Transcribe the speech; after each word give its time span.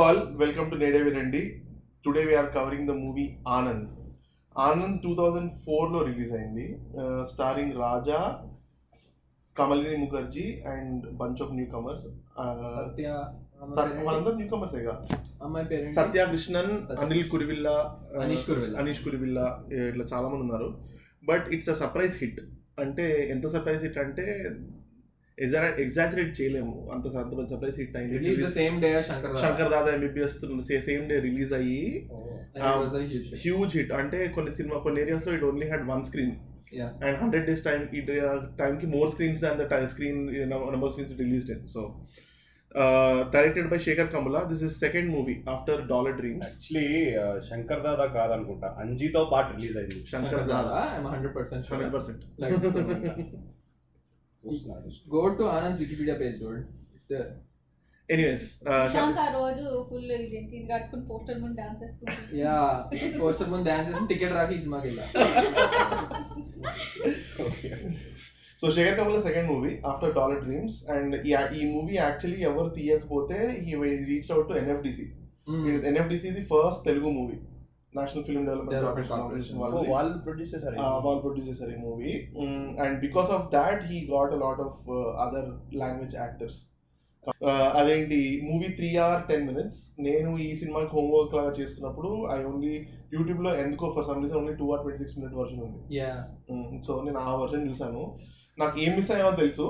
all, 0.00 0.18
welcome 0.42 0.68
to 0.72 0.76
Nede 0.82 1.00
Vinandi. 1.06 1.40
Today 2.04 2.22
we 2.28 2.34
are 2.40 2.48
covering 2.56 2.84
the 2.90 2.96
movie 3.04 3.28
Anand. 3.56 3.82
Anand 4.56 4.96
two 5.02 5.10
thousand 5.18 5.50
ఫోర్లో 5.64 5.98
release 6.06 6.32
అయింది. 6.36 6.64
Starring 7.30 7.74
Raja 7.82 8.20
Kamalini 9.56 9.96
Mukherjee 10.02 10.46
and 10.72 11.02
bunch 11.20 11.40
of 11.44 11.52
newcomers 11.74 12.06
వాళ్ళందరూ 14.06 14.34
న్యూ 14.40 14.48
కమర్సేగా 14.54 14.94
సత్య 15.98 16.24
కృష్ణన్ 16.32 16.72
అనిల్ 17.04 17.24
కురివిల్లా 17.34 17.76
అనీష్ 18.24 18.44
కురువిల్లా. 18.50 18.76
అనీష్ 18.82 19.02
కురివిల్లా 19.06 19.46
ఇట్లా 19.90 20.06
చాలా 20.12 20.26
మంది 20.32 20.42
ఉన్నారు. 20.46 20.68
But 21.30 21.46
it's 21.56 21.70
a 21.74 21.78
surprise 21.82 22.16
hit 22.22 22.42
అంటే 22.84 23.06
ఎంత 23.36 23.46
సర్ప్రైజ్ 23.56 23.84
హిట్ 23.86 24.00
అంటే 24.06 24.26
ఎగ్జాజరేట్ 25.84 26.32
చేయలేము. 26.40 26.74
అంత 26.94 27.04
అంత 27.22 27.46
సర్ప్రైజ్ 27.52 27.78
హిట్ 27.82 27.96
అయింది. 28.00 28.34
Same 28.60 28.76
day 28.84 28.90
Shankar 29.08 29.40
Shankar 29.46 29.72
Dada 29.74 29.90
MBBS 29.96 30.38
same 30.90 31.04
day 31.12 31.18
release 31.28 31.54
అయ్యి 31.60 31.82
హ్యూజ్ 33.46 33.74
హిట్ 33.78 33.92
అంటే 34.02 34.20
కొన్ని 34.38 34.54
సినిమా 34.60 34.78
కొన్ని 34.86 35.00
ఏరియాస్లో 35.06 35.34
it 35.38 35.46
only 35.50 35.68
had 35.72 35.86
one 35.94 36.06
screen 36.10 36.36
Yeah. 36.78 36.90
And 37.04 37.16
hundred 37.20 37.46
days 37.48 37.62
time 37.66 37.80
ఈ 37.98 38.00
టైం 38.58 38.72
కి 38.80 38.86
more 38.92 39.08
screens 39.12 39.38
than 39.44 39.56
the 39.60 39.64
screen 39.92 40.20
number 40.50 40.90
screens 40.92 41.14
released 41.22 41.64
so 41.72 41.80
directed 43.34 43.68
by 43.72 43.78
Shekhar 43.86 44.10
Kammula 44.12 44.40
this 44.50 44.62
is 44.68 44.74
second 44.84 45.08
movie 45.14 45.34
after 45.54 45.80
dollar 45.92 46.14
dreams 46.20 46.46
actually 46.50 46.90
Shankar 47.48 47.82
Dada 47.86 48.06
కాదనుకుంటా. 48.16 48.68
అంజీతో 48.82 49.22
పాటు 49.32 49.48
release 49.56 49.76
అయింది. 49.80 50.02
Shankar 50.12 50.46
Dada 50.52 50.82
hundred 51.14 51.34
percent 51.38 51.66
hundred 51.72 51.92
percent 51.96 52.22
చూస్తున్నాడు. 54.44 54.88
Go 55.14 55.22
to 55.38 55.44
Anand 55.56 55.78
Wikipedia 55.82 56.16
page 56.22 56.36
డోడ్ 56.42 56.60
it's 56.94 57.08
there 57.12 57.28
anyways 58.08 58.46
Shashank 58.86 59.20
ఆ 59.24 59.26
రోజు 59.40 59.64
full 59.88 60.06
ఇదేంటి 60.22 60.54
ఇది 60.58 60.66
కట్టుకుని 60.72 61.04
poster 61.10 61.38
ముందు 61.42 61.56
డాన్స్ 61.60 61.80
చేస్తుంది. 61.82 62.38
యా 62.42 62.56
పోస్టర్ 63.20 63.50
ముందు 63.52 63.66
డాన్స్ 63.70 63.88
చేసి 63.90 64.08
టికెట్ 64.12 64.34
రాకి 64.38 64.54
ఈ 64.56 64.60
సినిమాకి 64.64 64.88
వెళ్ళా. 64.88 65.04
So 68.60 68.66
Shekhar 68.76 68.96
Kammula 68.98 69.20
second 69.26 69.48
movie 69.52 69.70
after 69.90 70.16
dollar 70.16 70.42
dreams 70.46 70.78
and 70.94 71.14
ఈ 71.58 71.62
మూవీ 71.74 71.94
యాక్చువల్లీ 72.00 72.40
ఎవరు 72.48 72.70
తీయకపోతే 72.78 73.38
he 73.66 73.74
reach 74.10 74.30
out 74.34 74.48
to 74.50 74.56
NFDC 74.62 75.06
NFDC 75.90 76.28
the 76.38 76.42
first 76.50 76.82
Telugu 76.88 77.10
movie 77.18 77.38
national 77.98 78.24
film 78.26 78.44
development 78.48 78.74
Development 78.76 79.08
corporation 79.12 79.58
వాళ్ళు 79.92 80.16
ప్రొడ్యూస్ 80.26 80.52
చేశారు 80.54 80.76
వాళ్ళు 81.06 81.20
ప్రొడ్యూస్ 81.24 81.48
చేశారు 81.50 81.72
ఈ 81.76 81.78
movie 81.86 82.12
and 82.84 82.96
because 83.06 83.30
of 83.36 83.46
that 83.56 83.80
he 83.90 84.00
got 84.12 84.34
a 84.36 84.40
lot 84.44 84.62
of 84.66 84.80
other 85.24 85.48
language 85.82 86.14
actors 86.22 86.58
అదేంటి 87.78 88.18
movie 88.48 88.68
three 88.76 88.88
hour 89.04 89.24
ten 89.30 89.46
minutes 89.48 89.80
నేను 90.06 90.30
ఈ 90.44 90.48
సినిమాకి 90.60 90.90
homework 90.96 91.34
లాగా 91.38 91.52
చేస్తున్నప్పుడు 91.58 92.10
ఐ 92.34 92.38
ఓన్లీ 92.50 92.74
యూట్యూబ్లో 93.16 93.50
ఎందుకో 93.64 93.90
for 93.96 94.06
some 94.08 94.22
reason 94.24 94.38
only 94.40 94.54
two 94.60 94.68
or 94.74 94.82
twenty 94.84 94.98
six 95.02 95.16
minute 95.18 95.36
version 95.40 95.64
ఉంది 95.66 95.80
yeah 95.98 96.12
so 96.86 96.94
నేను 97.08 97.20
ఆ 97.28 97.32
వర్షన్ 97.42 97.66
చూసాను 97.70 98.04
నాకు 98.58 98.76
ఏం 98.84 98.92
మిస్ 98.98 99.10
అయ్యామో 99.14 99.34
తెలుసు. 99.42 99.66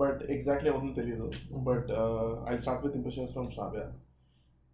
బట్ 0.00 0.20
ఎగ్జాక్ట్లీ 0.34 0.68
అవుతుందో 0.72 0.94
తెలియదు. 1.00 1.26
But 1.68 1.88
I 2.50 2.54
start 2.62 2.84
with 2.84 2.96
impressions 2.98 3.32
from 3.34 3.48
Shravya 3.54 3.82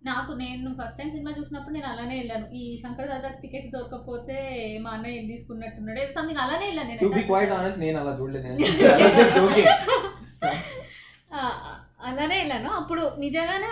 నాకు 0.05 0.33
నేను 0.33 0.70
ఫస్ట్ 0.80 0.98
టైం 0.98 1.10
సినిమా 1.10 1.30
చూసినప్పుడు 1.38 1.74
నేను 1.74 1.86
అలానే 1.86 2.14
వెళ్ళాను. 2.19 2.47
ఈ 2.52 2.62
శంకర్ 2.83 3.08
దాదా 3.08 3.28
టికెట్స్ 3.42 3.72
దొరకకపోతే 3.72 4.36
మా 4.83 4.91
అన్నయ్య 4.91 5.20
ఏం 5.20 5.27
తీసుకున్నట్టున్నాడు. 5.27 6.00
సంథింగ్ 6.16 6.41
అలానే 6.44 6.66
వెళ్ళాను 6.66 6.98
టు 7.02 7.08
బి 7.08 7.14
నేను 7.14 7.27
క్వైట్ 7.27 7.52
ఆనెస్ట్ 7.52 7.80
నేను 7.80 7.98
అలా 7.98 8.12
చూడలేదు. 8.20 8.48
అలానే 12.08 12.36
వెళ్ళాను. 12.39 12.70
అప్పుడు 12.70 13.02
నిజంగానే 13.18 13.70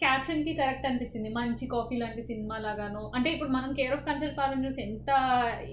క్యాప్షన్కి 0.00 0.52
కరెక్ట్ 0.58 0.86
అనిపించింది. 0.88 1.28
మంచి 1.38 1.64
కాఫీ 1.74 1.96
లాంటి 2.00 2.22
సినిమా 2.30 2.56
లాగాను 2.58 3.02
అంటే 3.16 3.28
ఇప్పుడు 3.34 3.50
మనం 3.56 3.70
కేర్ 3.78 3.94
ఆఫ్ 3.96 4.06
కంచల్ 4.08 4.34
పాలన 4.40 4.58
చూసి 4.66 4.80
ఎంత 4.82 5.10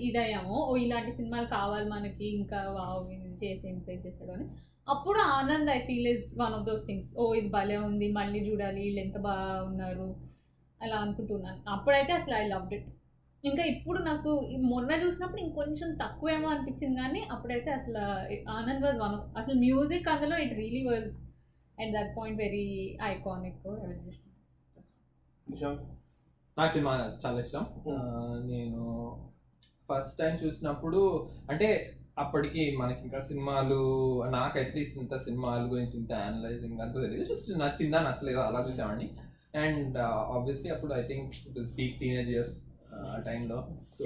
ఇదయ్యామో 0.08 0.58
ఓ 0.70 0.76
ఇలాంటి 0.84 1.12
సినిమాలు 1.18 1.48
కావాలి 1.58 1.88
మనకి 1.90 2.26
ఇంకా 2.40 2.60
వావ్ 2.78 3.08
చేసి 3.44 3.66
ఎంకరేజ్ 3.72 4.00
ఇది 4.00 4.08
చేశాడు 4.08 4.34
అని. 4.38 4.46
అప్పుడు 4.88 5.20
Anand 5.38 5.70
I 5.70 5.80
feel 5.88 6.10
is 6.14 6.26
one 6.42 6.56
of 6.58 6.66
those 6.70 6.86
things 6.88 7.12
ఓ 7.18 7.26
ఇది 7.36 7.50
భలే 7.58 7.78
ఉంది 7.90 8.08
మళ్ళీ 8.20 8.40
చూడాలి 8.50 8.82
వీళ్ళు 8.86 9.02
ఎంత 9.06 9.18
బాగా 9.28 9.50
ఉన్నారు 9.70 10.08
అలా 10.82 10.98
అనుకుంటున్నాను. 11.04 11.60
అప్పుడైతే 11.76 12.12
అసలు 12.20 12.36
ఐ 12.42 12.46
లవ్ 12.48 12.74
ఇట్ 12.78 12.88
ఇంకా 13.44 13.64
ఇప్పుడు 13.74 14.00
నాకు 14.04 14.32
మొన్న 14.72 14.92
చూసినప్పుడు 15.04 15.42
ఇంకొంచెం 15.42 15.90
తక్కువేమో 16.02 16.48
అనిపించింది 16.50 16.98
కానీ 17.02 17.22
అప్పుడైతే 17.36 17.70
అసలు 17.72 18.02
uh, 18.28 18.52
ఆనంద్ 18.58 18.84
వాజ్ 18.86 19.00
వన్ 19.04 19.18
అసలు 19.42 19.56
మ్యూజిక్ 19.66 20.10
అందులో 20.14 20.36
it 20.46 20.56
really 20.62 20.84
was 20.90 21.14
at 21.82 21.92
that 21.96 22.12
point 22.18 22.40
very 22.46 22.68
iconic 23.14 23.68
Nishank 25.48 25.84
నాకు 26.58 26.72
సినిమా 26.74 26.94
చాలా 27.24 27.38
ఇష్టం. 27.44 27.64
నేను 28.52 28.84
ఫస్ట్ 29.90 30.18
టైం 30.20 30.34
చూసినప్పుడు 30.44 31.00
అంటే 31.52 31.68
అప్పటికి 32.24 32.64
మనకి 32.80 33.02
ఇంకా 33.06 33.20
సినిమాలు 33.30 33.80
నాకు 34.36 34.56
అట్లీస్ట్ 34.62 34.98
ఇంత 35.04 35.16
సినిమాల 35.26 35.62
గురించి 35.72 35.96
ఇంత 36.00 36.14
అనలైజింగ్ 36.28 36.82
అంత 36.86 36.96
తెలియదు. 37.04 37.26
జస్ట్ 37.32 37.50
నచ్చిందా 37.62 38.00
నచ్చలేదా 38.08 38.44
అలా 38.50 38.60
చూసామండి 38.68 39.08
అండ్ 39.64 39.98
ఆబ్వియస్లీ 40.36 40.70
అప్పుడు 40.76 40.94
I 41.00 41.02
think 41.10 41.34
it 41.50 41.58
is 41.62 41.72
peak 41.80 41.96
teenage 42.02 42.30
years 42.36 42.58
ఆ 43.08 43.18
టైంలో 43.28 43.58
సో 43.98 44.04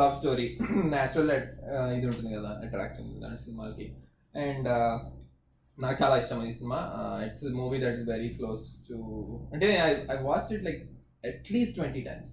లవ్ 0.00 0.14
స్టోరీ 0.20 0.46
న్యాచురల్ 0.94 1.32
ఇది 1.96 2.06
ఉంటుంది 2.10 2.30
కదా 2.36 2.52
అట్రాక్షన్ 2.66 3.10
ఇలాంటి 3.16 3.42
సినిమాలకి. 3.46 3.88
అండ్ 4.46 4.68
నాకు 5.78 5.96
చాలా 6.02 6.14
ఇష్టం 6.16 6.40
ఈ 6.46 6.50
cinema. 6.50 6.78
It's 7.26 7.42
movie 7.60 7.78
that 7.84 7.98
is 8.00 8.08
very 8.08 8.28
close 8.28 8.62
to 8.88 8.96
అంటే 9.52 9.68
I 9.86 9.90
I 10.14 10.16
watch 10.22 10.48
it 10.56 10.64
like 10.64 10.80
at least 11.24 11.74
twenty 11.76 12.02
times 12.02 12.32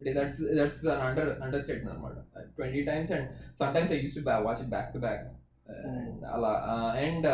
that's 0.00 0.40
that's 0.58 0.82
an 0.86 1.02
under 1.08 1.30
understatement 1.62 1.92
అనమాట 1.94 2.16
twenty 2.56 2.82
times 2.82 3.12
and 3.12 3.26
some 3.60 3.72
times 3.74 3.92
I 3.92 3.98
use 3.98 4.16
to 4.18 4.24
watch 4.46 4.60
it 4.60 4.70
back 4.70 4.90
to 4.94 4.98
back 4.98 5.24
and 5.90 6.24
అలా 6.34 6.52
and 7.04 7.28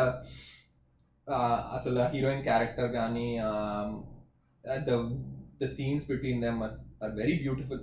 అసలు 1.77 2.01
heroine 2.13 2.43
character 2.43 2.91
కానీ 2.93 3.27
the 4.83 4.93
the 5.61 5.67
scenes 5.77 6.05
between 6.11 6.41
them 6.41 6.61
are 7.03 7.15
very 7.15 7.39
beautiful. 7.39 7.79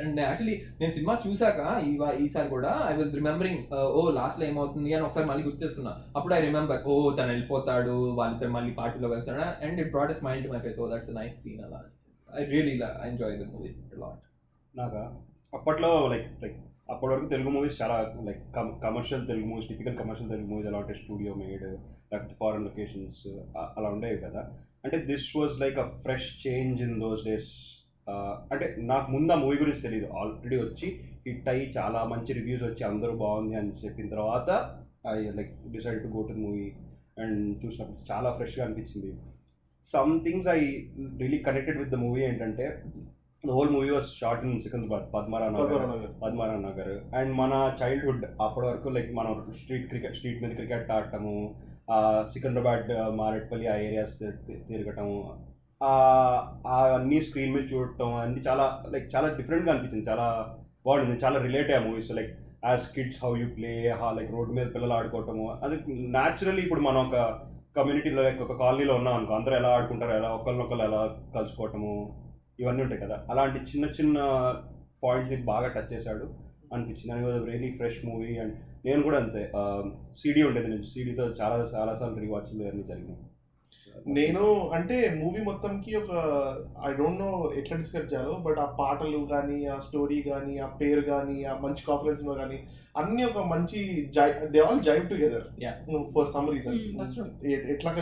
And 0.00 0.20
actually 0.20 0.62
నేను 0.80 0.92
cinema 0.92 1.18
చూసాక 1.28 1.82
ఈ- 1.86 2.24
ఈసారి 2.24 2.48
కూడా 2.48 2.86
I 2.88 2.96
was 2.96 3.14
remembering 3.14 3.74
ఓ 3.74 4.10
లాస్ట్లో 4.10 4.46
ఏమవుతుంది? 4.46 4.94
అని 4.94 5.04
ఒకసారి 5.04 5.26
మళ్ళీ 5.26 5.44
గుర్తు 5.44 5.64
చేసుకున్నా. 5.64 6.02
అప్పుడు 6.16 6.34
ఐ 6.34 6.40
రిమెంబర్ 6.40 6.82
ఓ 6.82 7.14
తను 7.16 7.26
వెళ్ళిపోతాడు 7.26 8.10
వాళ్ళిద్దరు 8.10 8.48
మళ్ళీ 8.48 8.72
పార్టీలో 8.72 9.08
కలిసాడు 9.08 9.66
and 9.66 9.80
it 9.80 9.90
brought 9.90 10.24
mind 10.24 10.46
to 10.46 10.52
my 10.52 10.58
face 10.58 10.80
oh 10.80 10.94
that's 10.94 11.10
nice 11.10 11.42
scene 11.42 11.64
అలా. 11.64 11.84
I 12.40 12.44
really 12.44 12.80
enjoy 13.08 13.38
the 13.38 13.46
movie 13.46 13.68
lot 13.94 14.20
నాకా? 14.78 15.18
అప్పట్లో 15.54 16.08
లైక్ 16.08 16.42
లైక్ 16.42 16.56
అప్పటి 16.90 17.12
వరకు 17.12 17.28
తెలుగు 17.28 17.48
మూవీస్ 17.48 17.82
చాలా 17.82 18.14
like 18.24 18.38
commercial 18.82 19.26
Telugu 19.26 19.46
movies 19.46 19.68
typical 19.68 19.96
commercial 19.96 20.32
Telugu 20.32 20.46
movies 20.46 20.68
అలా 20.68 20.78
ఉంటాయి 20.78 20.98
స్టూడియో 20.98 21.34
మేడ్ 21.34 21.62
లేకపోతే 22.12 22.34
ఫారెన్ 22.40 22.64
లొకేషన్స్ 22.64 23.26
అలా 23.78 23.88
ఉండేవి 23.88 24.18
కదా. 24.18 24.50
అంటే 24.84 24.96
this 24.96 25.36
was 25.36 25.60
like 25.60 25.78
a 25.78 25.88
fresh 25.88 26.46
change 26.46 26.82
in 26.82 27.00
those 27.00 27.24
days 27.24 27.75
అంటే 28.52 28.66
నాకు 28.84 29.08
ముందు 29.12 29.32
ఆ 29.32 29.36
మూవీ 29.36 29.56
గురించి 29.56 29.80
తెలియదు 29.80 30.08
ఆల్రెడీ 30.16 30.56
వచ్చి 30.56 30.88
హిట్ 31.26 31.48
అయ్యి 31.48 31.64
చాలా 31.78 32.04
మంచి 32.04 32.32
రివ్యూస్ 32.32 32.62
వచ్చి 32.62 32.84
అందరూ 32.84 33.12
బాగుంది 33.16 33.54
అని 33.54 33.72
చెప్పిన 33.84 34.08
తర్వాత 34.08 34.50
I 35.08 35.16
like 35.30 35.54
decide 35.72 36.02
to 36.02 36.08
go 36.08 36.22
to 36.22 36.36
movie 36.44 36.66
and 37.18 37.40
చూసినప్పుడు 37.64 38.06
చాలా 38.10 38.30
ఫ్రెష్గా 38.36 38.64
అనిపించింది. 38.64 39.10
Some 39.86 40.12
things 40.20 40.48
I 40.48 40.60
really 41.18 41.38
connected 41.38 41.78
with 41.78 41.90
the 41.90 41.94
movie 41.96 42.22
ఏంటంటే 42.22 42.64
the 43.44 43.50
whole 43.50 43.70
movie 43.70 43.90
was 43.90 44.08
shot 44.20 44.44
in 44.44 44.58
Secunderabad 44.60 45.04
Padmarao 45.14 45.48
Nagar 45.48 45.84
Padmarao 46.22 46.56
Nagar 46.60 46.92
and 47.16 47.32
మన 47.34 47.52
చైల్డ్హుడ్ 47.82 48.24
అప్పటి 48.40 48.66
వరకు 48.66 48.88
లైక్ 48.88 49.10
మనం 49.14 49.34
స్ట్రీట్ 49.60 49.88
క్రికెట్ 49.88 50.16
స్ట్రీట్ 50.16 50.42
మీద 50.42 50.54
క్రికెట్ 50.54 50.90
ఆడటము 50.90 51.34
ఆ 51.90 51.98
సికింద్రాబాద్ 52.28 52.88
మారేట్పల్లి 53.14 53.68
ఆ 53.68 53.76
ఏరియాస్ 53.80 54.16
తిరగటము 54.68 55.18
అన్ని 55.84 57.20
స్క్రీన్ 57.20 57.54
మీద 57.54 57.72
చూడటం 57.72 58.14
అన్ని 58.14 58.40
చాలా 58.40 58.82
లైక్ 58.90 59.16
చాలా 59.16 59.28
డిఫరెంట్గా 59.28 59.72
అనిపించింది. 59.72 60.10
చాలా 60.10 60.56
బాగుంది 60.86 61.24
చాలా 61.24 61.42
రిలేట్ 61.42 61.70
అయ్యా 61.70 61.88
movies 61.88 62.10
like 62.10 62.38
as 62.64 62.94
kids 62.94 63.24
how 63.24 63.36
you 63.36 63.46
play 63.46 63.96
like 64.14 64.32
road 64.32 64.54
మీద 64.54 64.66
పిల్లలు 64.66 64.92
ఆడుకోవటము. 64.92 65.60
అది 65.64 65.76
న్యాచురల్లీ 66.10 66.62
ఇప్పుడు 66.62 66.80
మనం 66.80 67.06
ఒక 67.06 67.16
కమ్యూనిటీలో 67.76 68.22
లైక్ 68.22 68.40
ఒక 68.40 68.58
కాలనీలో 68.58 68.94
ఉన్నాం 68.94 69.14
అనుకో 69.14 69.34
అందరూ 69.34 69.56
ఎలా 69.56 69.68
ఆడుకుంటారు 69.68 70.16
ఎలా 70.16 70.28
ఒకరినొకరు 70.28 70.78
ఎలా 70.78 71.16
కలుసుకోవటము 71.34 72.22
ఇవన్నీ 72.60 72.82
ఉంటాయి 72.82 73.00
కదా. 73.00 73.26
అలాంటి 73.30 73.58
చిన్న 73.58 73.84
చిన్న 73.84 74.18
పాయింట్స్ని 75.04 75.44
బాగా 75.44 75.68
టచ్ 75.68 75.92
చేశాడు. 75.92 76.34
అనిపించింది. 76.74 77.12
అని 77.12 77.32
was 77.32 77.44
very 77.44 77.70
fresh 77.70 78.06
movie 78.06 78.38
and 78.38 78.54
నేను 78.86 79.02
కూడా 79.02 79.18
అంతే 79.18 79.52
సీడీ 80.16 80.42
ఉండేది. 80.42 80.68
నేను 80.68 80.82
సీడీతో 80.82 81.22
చాలా 81.22 81.56
చాలాసార్లు 81.56 82.18
రీవాచ్లు 82.18 82.64
అన్నీ 82.64 82.82
జరిగినాయి 82.82 83.20
నేను 84.06 84.68
అంటే 84.68 85.14
మూవీ 85.24 85.40
మొత్తంకి 85.42 85.96
ఒక 85.96 86.10
ఐ 86.86 86.92
డోంట్ 86.92 87.20
నో 87.20 87.52
ఎట్లా 87.56 87.78
డిస్క్రైబ్ 87.78 88.14
చేయాలో 88.14 88.32
బట్ 88.32 88.58
ఆ 88.58 88.64
పాటలు 88.64 89.28
కానీ 89.32 89.66
ఆ 89.66 89.78
స్టోరీ 89.78 90.22
కానీ 90.22 90.58
ఆ 90.58 90.66
పేరు 90.66 91.00
కానీ 91.00 91.44
ఆ 91.44 91.58
మంచి 91.58 91.82
కాన్ఫిడెన్స్ 91.88 92.38
కానీ 92.38 92.66
అన్ని 92.96 93.24
ఒక 93.24 93.46
మంచి 93.46 94.10
జై 94.14 94.32
they 94.46 94.58
all 94.58 94.80
jive 94.80 95.08
together 95.10 95.46
Yeah. 95.62 96.04
For 96.14 96.32
some 96.32 96.50
reason. 96.50 96.78
That's 97.00 97.16
right. 97.18 97.44
ఎట్లా 97.70 97.94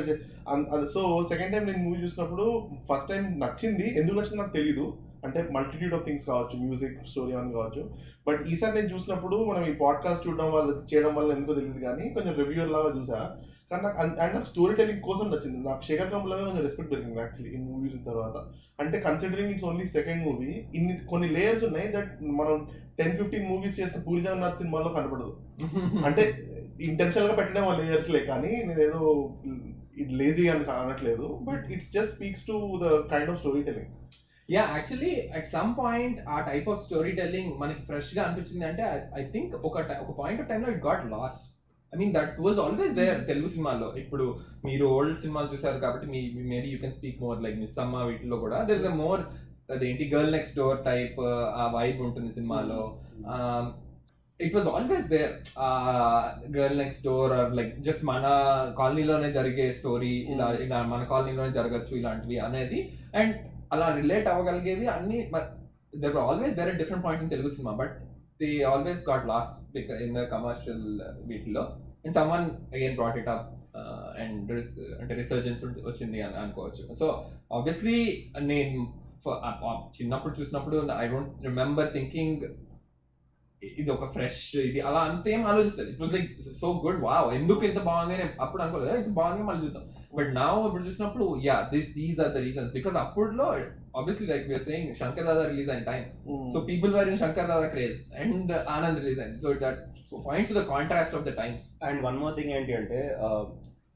సో 0.95 1.23
సెకండ్ 1.29 1.53
టైం 1.53 1.65
నేను 1.65 1.79
మూవీ 1.79 2.03
చూసినప్పుడు 2.03 2.69
ఫస్ట్ 2.93 3.09
టైం 3.09 3.41
నచ్చింది 3.41 4.01
ఎందుకు 4.01 4.17
నచ్చింది 4.17 4.37
నాకు 4.37 4.53
తెలీదు 4.53 4.95
అంటే 5.25 5.49
మల్టిట్యూడ్ 5.53 5.95
ఆఫ్ 5.95 6.05
థింగ్స్ 6.05 6.27
కావచ్చు 6.27 6.59
మ్యూజిక్ 6.59 7.07
స్టోరీ 7.09 7.33
అని 7.33 7.53
కావచ్చు 7.53 7.91
బట్ 8.27 8.43
ఈసారి 8.43 8.77
నేను 8.77 8.95
చూసినప్పుడు 8.95 9.45
మనం 9.45 9.67
ఈ 9.67 9.73
పాడ్కాస్ట్ 9.73 10.29
చూడడం 10.29 10.53
వల్ల 10.53 10.83
చేయడం 10.95 11.15
వల్ల 11.15 11.33
ఎందుకో 11.33 11.55
తెలియదు 11.55 11.79
కానీ 11.79 12.09
కొంచెం 12.09 12.35
రివ్యూర్ 12.35 12.71
లాగా 12.71 13.01
చూసా 13.01 13.37
కానీ 13.71 13.83
నాకు 13.87 13.99
అండ్ 14.03 14.35
నాకు 14.35 14.49
స్టోరీ 14.51 14.75
టెలింగ్ 14.81 15.03
కోసం 15.09 15.27
నచ్చింది. 15.31 15.59
నాకు 15.69 15.83
శేఖర్ 15.89 16.11
కమల్ 16.13 16.33
కొంచెం 16.41 16.65
రెస్పెక్ట్ 16.67 16.91
పెరిగింది 16.93 17.21
యాక్చువల్లీ 17.21 17.53
ఈ 17.57 17.61
మూవీస్ 17.69 17.97
తర్వాత. 18.09 18.37
అంటే 18.81 18.97
considering 19.01 19.53
it's 19.55 19.67
only 19.71 19.87
second 19.97 20.23
movie 20.29 20.53
ఇన్ని 20.79 20.95
కొన్ని 21.13 21.29
లేయర్స్ 21.29 21.65
ఉన్నాయి 21.65 21.89
దట్ 21.93 22.11
మనం 22.41 22.59
టెన్ 22.99 23.17
ఫిఫ్టీన్ 23.19 23.49
మూవీస్ 23.49 23.79
చేసిన 23.81 24.01
పూరి 24.09 24.23
జగన్నాథ్ 24.23 24.59
సినిమాలో 24.59 24.93
కనపడదు. 24.99 25.33
అంటే 26.09 26.25
ఇంటెన్షనల్గా 26.81 27.35
పెట్టడం 27.35 27.67
లేయర్స్ 27.79 28.09
లే 28.11 28.21
కానీ 28.27 28.53
నేను 28.69 28.81
ఏదో 28.81 29.01
లేజీ 30.21 30.49
అని 30.49 30.65
అనట్లేదు 30.77 31.27
but 31.43 31.65
it's 31.73 31.91
just 31.93 32.15
speaks 32.15 32.47
to 32.47 32.57
the 32.83 32.89
kind 33.13 33.31
of 33.31 33.39
storytelling 33.63 33.93
yeah 34.49 34.63
actually 34.75 35.13
at 35.37 35.47
some 35.47 35.71
point 35.75 36.19
ఆ 36.29 36.39
టైప్ 36.41 36.67
ఆఫ్ 36.69 36.81
స్టోరీ 36.81 37.13
టెల్లింగ్ 37.13 37.53
మనకి 37.59 37.83
ఫ్రెష్గా 37.83 38.23
అనిపించింది 38.23 38.65
అంటే 38.65 38.85
ఐ 39.21 39.25
థింక్ 39.31 39.55
ఒక 39.65 39.77
ఒక 40.05 40.13
పాయింట్ 40.21 40.41
ఆఫ్ 40.43 40.49
టైంలో 40.49 40.71
it 40.71 40.83
got 40.87 41.05
lost 41.11 41.47
I 41.95 41.99
mean 42.03 42.13
that 42.19 42.35
was 42.47 42.59
always 42.67 42.95
there 43.01 43.19
Telugu 43.31 43.49
సినిమాల్లో 43.55 43.89
ఇప్పుడు 44.03 44.27
మీరు 44.69 44.85
ఓల్డ్ 44.97 45.19
సినిమాలు 45.23 45.49
చూసారు 45.55 45.79
కాబట్టి 45.87 46.07
మీ 46.15 46.21
maybe 46.53 46.69
you 46.75 46.79
can 46.85 46.95
speak 46.99 47.19
more 47.25 47.41
like 47.47 47.57
Missamma 47.85 48.03
వీటిలో 48.11 48.39
కూడా. 48.45 48.59
దర్ 48.69 48.81
ఇస్ 48.83 48.91
అ 48.93 48.95
మోర్ 49.05 49.23
అదేంటి 49.75 50.05
గర్ల్ 50.15 50.33
నెక్స్ట్ 50.37 50.57
డోర్ 50.61 50.81
టైప్ 50.91 51.19
ఆ 51.61 51.65
వైబ్ 51.77 52.01
ఉంటుంది 52.07 52.31
సినిమాలో 52.39 52.81
it 54.41 54.55
was 54.57 54.69
always 54.77 55.07
there 55.13 55.33
girl 56.57 56.79
next 56.83 57.03
door 57.09 57.33
or 57.39 57.53
like 57.59 57.73
just 57.87 58.03
మన 58.11 58.25
కాలనీలోనే 58.81 59.29
జరిగే 59.37 59.67
స్టోరీ 59.77 60.15
ఇలా 60.33 60.47
ఇలా 60.65 60.79
మన 60.93 61.03
కాలనీలోనే 61.13 61.53
జరగచ్చు 61.59 61.93
ఇలాంటివి 62.01 62.39
అనేది. 62.49 62.81
అండ్ 63.21 63.35
అలా 63.75 63.87
రిలేట్ 64.01 64.27
అవ్వగలిగేవి 64.33 64.89
అన్ని 64.97 65.19
there 66.03 66.19
always 66.29 66.57
there 66.59 66.73
different 66.83 67.05
points 67.07 67.25
in 67.27 67.33
Telugu 67.35 67.53
cinema 67.57 67.73
but 67.83 67.95
they 68.41 68.49
always 68.73 69.03
got 69.11 69.25
lost 69.33 69.57
in 70.07 70.15
the 70.19 70.25
commercial 70.35 70.87
వీటిలో. 71.31 71.65
And 72.05 72.15
someone 72.31 72.47
again 72.73 72.97
brought 72.97 73.19
it 73.19 73.31
up 73.31 73.47
and 74.19 74.51
అంటే 75.01 75.13
రిసర్జెన్స్ 75.15 75.61
వచ్చింది 75.87 76.19
అని 76.23 76.37
అనుకోవచ్చు 76.43 76.95
సో 76.95 77.07
ఆబ్వియస్లీ 77.55 77.97
నేను 78.47 78.83
ఫ- 79.25 79.41
ఆ- 79.45 79.59
ఆ 79.65 79.73
చిన్నప్పుడు 79.97 80.35
చూసినప్పుడు 80.39 80.77
ఐ 80.97 81.07
డోంట్ 81.09 81.33
రిమెంబర్ 81.45 81.91
థింకింగ్ 81.93 82.43
ఇది 83.63 83.91
ఒక 83.91 84.07
ఫ్రెష్ 84.11 84.41
ఇది 84.65 84.81
అలా 84.83 85.01
అంతేం 85.09 85.43
ఆలోచించలేదు 85.47 85.91
it 85.93 86.01
was 86.01 86.13
like 86.13 86.27
so 86.59 86.69
good 86.83 87.01
wow 87.03 87.29
ఎందుకు 87.35 87.63
ఇంత 87.65 87.81
బాగుంది 87.87 88.15
అని 88.17 88.27
అప్పుడు 88.41 88.63
అనుకోలేదు 88.63 88.99
ఇంత 89.01 89.13
బాగుంది 89.19 89.45
మళ్ళీ 89.47 89.63
చూద్దాం 89.65 89.85
బట్ 90.17 90.31
నా 90.35 90.47
ఇప్పుడు 90.65 90.85
చూసినప్పుడు 90.89 91.27
yeah 91.45 91.57
this 91.73 91.89
these 91.95 92.19
are 92.21 92.33
the 92.33 92.43
reasons 92.45 92.73
because 92.73 92.97
అప్పుడులో 93.03 93.47
obviously 93.99 94.27
like 94.33 94.45
we're 94.51 94.65
saying 94.69 94.89
Shankar 95.01 95.27
Dada 95.29 95.43
release 95.51 95.71
అయిన 95.75 95.85
time 95.91 96.05
so 96.55 96.61
people 96.71 96.93
were 96.99 97.09
in 97.13 97.19
Shankar 97.25 97.49
Dada 97.53 97.69
craze 97.75 97.99
and 98.23 98.53
Anand 98.77 99.01
release 99.03 99.21
అయింది 99.25 99.41
so 99.45 99.51
that 99.65 99.81
points 100.29 100.55
the 100.59 100.63
contrast 100.75 101.17
of 101.19 101.25
the 101.29 101.33
times 101.41 101.67
and 101.89 102.01
one 102.09 102.19
more 102.23 102.35
thing 102.39 102.53
ఏంటి 102.59 102.75
అంటే 102.81 103.01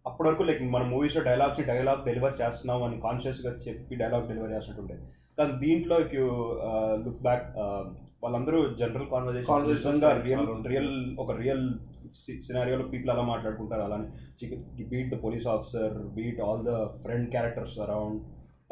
అప్పటి 0.07 0.27
వరకు 0.29 0.43
like 0.49 0.61
మన 0.77 0.85
మూవీస్లో 0.93 1.23
dialogues 1.31 1.63
dialogue 1.71 2.03
deliver 2.11 2.37
చేస్తున్నాం 2.43 2.83
అని 2.89 2.99
కాన్షియస్గా 3.07 3.51
చెప్పి 3.67 3.97
డైలాగ్ 4.03 4.29
డెలివర్ 4.31 4.55
చేస్తుంటుండే 4.57 4.97
కానీ 5.39 5.53
దీంట్లో 5.65 5.97
ఇఫ్ 6.05 6.15
యూ 6.19 6.27
లుక్ 7.05 7.23
బ్యాక్ 7.29 7.47
వాళ్ళందరూ 8.23 8.61
జనరల్ 8.81 9.09
కాన్వర్జేషన్ 9.13 10.01
రియల్. 10.27 10.49
రియల్ 10.71 10.93
ఒక 11.23 11.31
రియల్ 11.43 11.67
సినారియోలో 12.47 12.85
పీపుల్ 12.93 13.11
అలా 13.15 13.25
మాట్లాడుకుంటారు. 13.33 13.83
అలానే 13.89 14.07
beat 14.93 15.11
the 15.15 15.19
police 15.25 15.47
officer 15.55 15.95
beat 16.17 16.41
all 16.47 16.63
the 16.71 16.75
friend 17.05 17.29
characters 17.35 17.77
around 17.85 18.19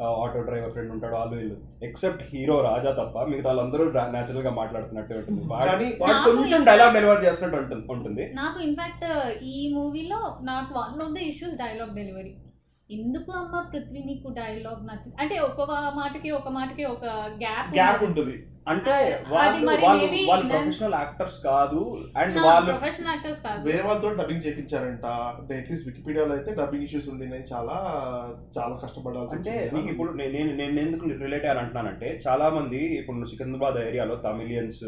auto 0.05 0.39
driver 0.47 0.73
friend 0.73 0.91
ఉంటాడు 0.95 1.15
వాళ్ళు 1.17 1.35
వీళ్ళు. 1.37 1.55
ఎక్సెప్ట్ 1.85 2.23
హీరో 2.31 2.55
రాజా 2.65 2.91
తప్ప 2.99 3.23
మిగతా 3.29 3.47
వాళ్ళందరూ 3.49 3.83
న్యాచురల్గా 4.15 4.51
మాట్లాడుతున్నట్టే 4.59 5.15
ఉంటుంది. 5.19 5.47
కానీ 5.69 5.87
వాడు 6.01 6.19
కొంచెం 6.27 6.59
డైలాగ్ 6.67 6.93
డెలివర్ 6.97 7.23
చేసినట్టు 7.27 7.57
ఉంటుంది 7.61 7.85
ఉంటుంది. 7.95 8.25
నాకు 8.41 8.59
ఇన్ఫాక్ట్ 8.67 9.05
ఈ 9.53 9.55
మూవీలో 9.77 10.19
నాకు 10.51 10.73
one 10.81 11.01
of 11.05 11.15
the 11.17 11.23
issues 11.31 11.55
dialogue 11.63 11.95
delivery 11.99 12.33
ఎందుకు 12.89 13.31
అమ్మ 13.39 13.63
పృథ్వీ 13.71 14.01
నీకు 14.09 14.27
డైలాగ్ 14.41 14.83
నచ్చింది? 14.89 15.15
అంటే 15.23 15.37
ఒక 15.47 15.61
మాటకి 15.99 16.29
ఒక 16.39 16.51
మాటకి 16.57 16.85
ఒక 16.95 17.05
గ్యాప్ 17.43 17.73
గ్యాప్ 17.79 18.03
ఉంటుంది. 18.09 18.35
అంటే 18.71 18.93
వాళ్ళు 19.33 19.67
ప్రొఫెషనల్ 20.53 20.95
యాక్టర్స్ 20.99 21.37
కాదు 21.45 21.81
అండ్ 22.21 22.37
వాళ్ళు 22.47 22.71
ప్రొఫెషనల్ 22.71 23.11
యాక్టర్స్ 23.11 23.41
కాదు. 23.45 23.61
వేరే 23.67 23.83
వాళ్ళతో 23.87 24.09
డబ్బింగ్ 24.19 24.43
చేయించారంట 24.45 25.05
అట్లీస్ట్ 25.59 25.87
వికీపీడియాలో 25.89 26.33
అయితే 26.37 26.51
డబ్బింగ్ 26.59 26.85
ఇష్యూస్ 26.87 27.07
ఉండినాయి 27.13 27.45
చాలా 27.53 27.77
చాలా 28.57 28.73
కష్టపడాల్సి 28.83 29.35
అంటే. 29.37 29.53
నీకు 29.75 29.89
ఇప్పుడు 29.93 30.11
నేను 30.21 30.51
నేను 30.61 30.79
ఎందుకు 30.85 31.05
రిలేట్ 31.23 31.47
అయ్యాలంటున్నానంటే 31.47 32.09
చాలా 32.25 32.47
మంది 32.57 32.81
ఇప్పుడు 32.99 33.29
సికింద్రాబాద్ 33.31 33.79
ఏరియాలో 33.87 34.17
తమిళియన్స్ 34.27 34.83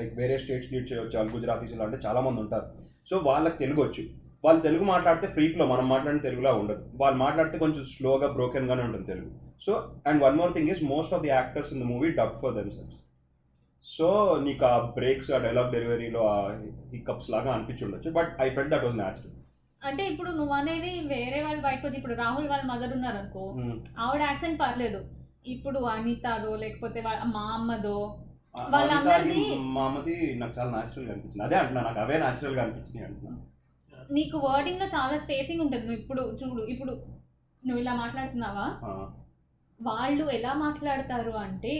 లైక్ 0.00 0.14
వేరే 0.20 0.38
స్టేట్స్ 0.44 0.72
నుంచి 0.76 0.94
వచ్చే 1.02 1.18
వాళ్ళు 1.20 1.34
గుజరాతీస్ 1.36 1.74
ఇలా 1.76 1.86
అంటే 1.88 2.00
చాలా 2.06 2.22
మంది 2.28 2.42
ఉంటారు. 2.44 2.68
సో 3.10 3.16
వాళ్ళకి 3.30 3.58
తెలుగు 3.64 3.82
వచ్చు 3.86 4.04
వాళ్ళు 4.46 4.60
తెలుగు 4.66 4.84
మాట్లాడితే 4.92 5.26
ఫ్రీక్లో 5.36 5.64
మనం 5.72 5.86
మాట్లాడిన 5.92 6.22
తెలుగులా 6.26 6.50
ఉండదు. 6.60 6.82
వాళ్ళు 7.02 7.18
మాట్లాడితే 7.24 7.56
కొంచెం 7.64 7.84
స్లోగా 7.92 8.26
బ్రోకెన్ 8.38 8.68
గానే 8.70 8.82
ఉంటుంది 8.88 9.06
Telugu. 9.12 9.30
So 9.64 9.72
and 10.08 10.20
one 10.24 10.36
more 10.40 10.52
thing 10.56 10.70
is 10.74 10.82
most 10.94 11.14
of 11.14 11.22
the 11.26 11.30
actors 11.36 11.72
in 11.74 11.80
the 11.82 11.86
movie 11.92 12.10
dub 12.20 12.36
for 12.42 12.54
themselves 12.76 12.94
so 13.84 14.38
నీకు 14.42 14.64
ఆ 14.64 14.78
బ్రేక్స్ 14.94 15.30
ఆ 15.30 15.38
డైలాగ్ 15.38 15.72
డెలివరీలో 15.72 16.26
ఆ 16.26 16.60
హికప్స్ 16.92 17.30
లాగా 17.30 17.52
అనిపించుండొచ్చు. 17.52 18.10
But 18.10 18.36
I 18.40 18.50
felt 18.50 18.70
that 18.70 18.84
was 18.84 18.96
natural 18.96 19.34
అంటే 19.82 20.06
ఇప్పుడు 20.08 20.30
నువ్వు 20.30 20.52
అనేది 20.52 21.00
వేరే 21.06 21.42
వాళ్ళు 21.42 21.62
బయటకు 21.62 21.86
వచ్చి 21.86 21.96
ఇప్పుడు 21.96 22.14
రాహుల్ 22.14 22.48
వాళ్ళ 22.48 22.64
మదర్ 22.64 22.92
ఉన్నారు 22.92 23.16
అనుకో 23.16 23.56
ఆవిడ 23.98 24.22
యాక్సెంట్ 24.22 24.60
పర్లేదు. 24.60 25.00
ఇప్పుడు 25.46 25.78
అనితాదో 25.78 26.56
లేకపోతే 26.56 27.00
వాళ్ళ 27.00 27.22
మా 27.24 27.52
అమ్మదో 27.52 28.18
వాళ్ళందరిది- 28.70 29.58
మా 29.58 29.84
అమ్మది 29.84 30.34
నాకు 30.38 30.54
చాలా 30.58 30.70
న్యాచురల్గా 30.70 31.12
అనిపించింది. 31.12 31.44
అదే 31.44 31.56
అంటున్నా 31.56 31.82
నాకు 31.82 31.98
అవే 31.98 32.18
న్యాచురల్గా 32.18 32.62
అనిపించినాయి 32.62 33.06
అంటున్నా. 33.06 33.32
నీకు 34.12 34.38
వర్డింగ్లో 34.38 34.86
చాలా 34.86 35.18
స్పేసింగ్ 35.18 35.60
ఉంటుంది. 35.60 35.86
నువ్వు 35.86 36.00
ఇప్పుడు 36.00 36.38
చూడు 36.42 36.62
ఇప్పుడు 36.62 36.92
నువ్వు 37.62 37.78
ఇలా 37.78 37.94
మాట్లాడుతున్నావా. 37.94 38.66
వాళ్ళు 39.82 40.30
ఎలా 40.30 40.52
మాట్లాడతారు 40.54 41.30
అంటే 41.30 41.74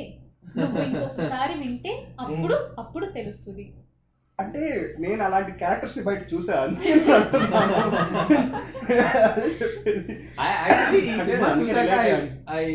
నువ్వు 0.57 0.79
ఇంకొకసారి 0.83 1.55
వింటే 1.59 1.93
అప్పుడు 2.21 2.55
అప్పుడు 2.79 3.07
తెలుస్తుంది 3.19 3.67
అంటే 4.39 4.61
నేను 4.99 5.21
అలాంటి 5.25 5.53
క్యారెక్టర్స్ని 5.53 6.03
బయట 6.05 6.23
చూసా 6.33 6.57
అందుకే 6.65 6.91
నేను 6.95 7.15
అంటున్నాను. 7.15 7.87
అదే 9.29 9.49
చెప్పేది. 9.61 10.15
I 10.39 10.51
actually 10.65 11.01
ఈ 11.01 11.11
అంటే 11.13 11.25
సినిమా 11.25 11.49
అందుకే 11.49 11.65
చూసాక 11.65 11.89
relate 11.89 11.97
I 11.97 12.05
అయ్యాను. 12.05 12.29
I 12.59 12.67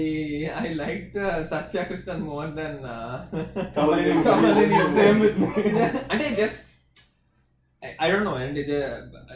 I 0.63 0.73
liked 0.75 1.15
uh, 1.17 1.37
Satya 1.45 1.83
Krishnan 1.85 2.19
more 2.25 2.47
than 2.59 2.75
uh, 2.87 3.15
Kamalini 3.77 4.17
Kamalini 4.27 4.81
Same 4.97 5.21
with 5.21 5.37
me. 5.37 5.49
అంటే 6.11 6.27
just 6.41 6.69
I 8.01 8.07
don't 8.09 8.27
know 8.27 8.33
and 8.41 8.57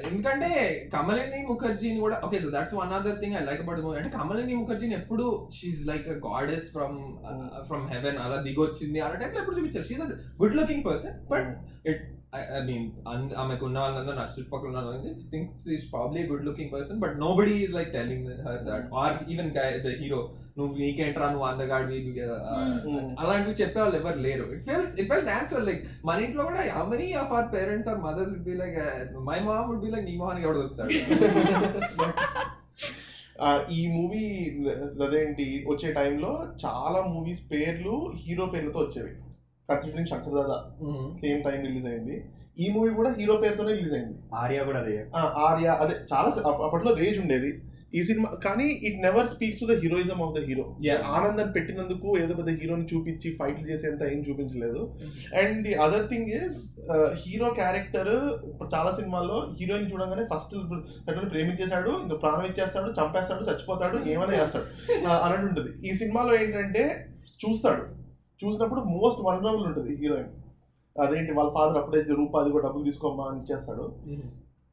ఎందుకంటే 0.07 0.49
కమలిని 0.93 1.39
ముఖర్జీని 1.49 1.99
కూడా 1.99 2.17
okay 2.25 2.39
so 2.39 2.49
that's 2.51 2.75
one 2.75 2.93
other 2.93 3.17
thing 3.21 3.35
I 3.35 3.43
like 3.45 3.61
about 3.61 3.81
movie 3.81 3.97
అంటే 3.97 4.11
కమలిని 4.17 4.55
ముఖర్జీని 4.55 4.95
ఎప్పుడు 4.95 5.25
she's 5.55 5.81
like 5.87 6.07
goddess 6.27 6.67
from 6.71 6.97
from 7.67 7.85
heaven 7.93 8.19
అలా 8.19 8.37
దిగొచ్చింది 8.47 9.01
అలా 9.01 9.15
టైంలో 9.15 9.39
ఎప్పుడు 9.39 9.57
చూపించారు? 9.57 9.87
She's 9.89 10.01
a 10.01 10.09
good 10.41 10.55
looking 10.55 10.85
person 10.85 11.17
but 11.29 11.49
I 12.33 12.61
mean 12.65 12.87
ఆమెకు 13.41 13.63
ఉన్న 13.67 13.77
వాళ్ళందరూ 13.79 14.15
నా 14.15 14.25
చుట్టుపక్కల 14.31 14.67
ఉన్న 14.69 14.79
వాళ్ళందరూ 14.79 15.13
thinks 15.31 15.63
is 15.75 15.85
probably 15.93 16.21
good 16.29 16.43
looking 16.47 16.73
person 16.73 16.99
but 16.99 17.15
nobody 17.37 17.55
is 17.63 17.73
like 17.73 17.91
telling 17.93 18.27
her 18.45 18.59
that 18.67 18.87
are 19.01 19.15
even 19.33 19.49
the 19.85 19.93
hero 20.01 20.21
నువ్వు 20.57 20.73
నీకేంట్రా 20.81 21.25
నువ్వు 21.31 21.47
అందగాడివి 21.49 21.97
Mm. 22.87 23.07
అలాంటివి 23.21 23.55
చెప్పే 23.59 23.79
వాళ్ళు 23.81 23.97
ఎవరు 23.99 24.19
లేరు. 24.19 24.45
It 24.53 24.63
feels 24.69 24.93
it 25.01 25.09
feel 25.11 25.25
natural 25.25 25.65
like 25.65 25.81
మన 26.05 26.17
ఇంట్లో 26.25 26.43
కూడా 26.43 26.61
how 26.75 26.83
many 26.93 27.07
of 27.21 27.31
our 27.33 27.49
parents 27.53 27.89
or 27.91 27.99
mothers 28.05 28.31
would 28.33 28.47
be 28.47 28.55
like 28.61 28.77
my 29.27 29.37
mom 29.47 29.67
would 29.69 29.83
be 29.85 29.91
like 29.93 30.05
నీ 30.05 30.15
మొహానికి 30.17 30.47
ఎవడు 30.47 30.61
దొరుకుతాడు? 30.61 30.93
ఆ, 33.39 33.47
ఈ 33.71 33.81
మూవీ 33.87 34.23
అదేంటి 35.05 35.45
వచ్చే 35.67 35.89
టైంలో 35.93 36.31
చాలా 36.63 37.01
మూవీస్ 37.11 37.43
పేర్లు 37.51 37.95
హీరో 38.15 38.45
పేర్లతో 38.47 38.79
వచ్చేవి. 38.79 39.11
Considering 39.69 40.09
Shankar 40.11 40.35
Dada 40.39 40.57
same 41.21 41.39
time 41.47 41.57
release 41.67 41.87
అయింది. 41.93 42.17
ఈ 42.63 42.67
మూవీ 42.75 42.91
కూడా 42.99 43.09
హీరో 43.17 43.33
పేరుతోనే 43.41 43.71
రిలీజ్ 43.79 43.95
అయింది. 43.97 44.19
ఆర్య 44.41 44.59
కూడా 44.67 44.79
అదే. 44.83 44.93
ఆర్య 45.47 45.67
అదే 45.85 45.95
చాలా 46.11 46.29
అప్పట్లో 46.67 46.93
రేజ్ 47.01 47.19
ఉండేది. 47.23 47.49
ఈ 47.97 47.99
సినిమా 48.07 48.29
కానీ 48.45 48.65
it 48.87 48.97
never 49.03 49.27
speaks 49.33 49.59
to 49.59 49.65
the 49.69 49.75
heroism 49.81 50.19
of 50.23 50.33
the 50.37 50.39
hero. 50.47 50.63
Yeah. 50.87 51.03
ఆనందం 51.17 51.47
పెట్టినందుకు 51.55 52.07
ఏదో 52.21 52.33
పెద్ద 52.39 52.55
హీరోని 52.61 52.87
చూపించి 52.91 53.27
ఫైట్లు 53.39 53.65
చేసేంత 53.69 54.01
ఏం 54.13 54.19
చూపించలేదు. 54.27 54.81
And 55.41 55.59
the 55.67 55.73
other 55.85 56.07
thing 56.11 56.31
is 56.39 56.57
hero 57.21 57.49
character 57.59 58.11
చాలా 58.73 58.91
సినిమాల్లో 58.97 59.37
హీరోయిన్ 59.59 59.89
చూడగానే 59.91 60.25
ఫస్ట్ 60.33 60.55
ప్రేమించేశాడు 61.35 61.93
ఇంకా 62.03 62.17
ప్రాణం 62.23 62.47
ఇచ్చేస్తాడు 62.51 62.89
చంపేస్తాడు 62.99 63.49
చచ్చిపోతాడు 63.51 63.99
ఏమైనా 64.15 64.33
చేస్తాడు. 64.41 64.67
అన్నట్టు 65.23 65.47
ఉంటుంది. 65.51 65.71
ఈ 65.87 65.93
సినిమాలో 66.01 66.33
ఏంటంటే 66.41 66.83
చూస్తాడు. 67.43 67.85
చూసినప్పుడు 68.41 68.81
మోస్ట్ 68.95 69.21
వనరబుల్ 69.27 69.65
ఉంటుంది 69.69 69.93
హీరోయిన్ 70.01 70.33
అదేంటి 70.95 71.31
వాళ్ళ 71.37 71.49
ఫాదర్ 71.55 71.79
అప్పుడే 71.79 71.99
రూపాది 72.19 72.49
కూడా 72.53 72.63
డబ్బులు 72.67 72.85
తీసుకోమా 72.89 73.25
అని 73.31 73.39
ఇచ్చేస్తాడు. 73.41 73.85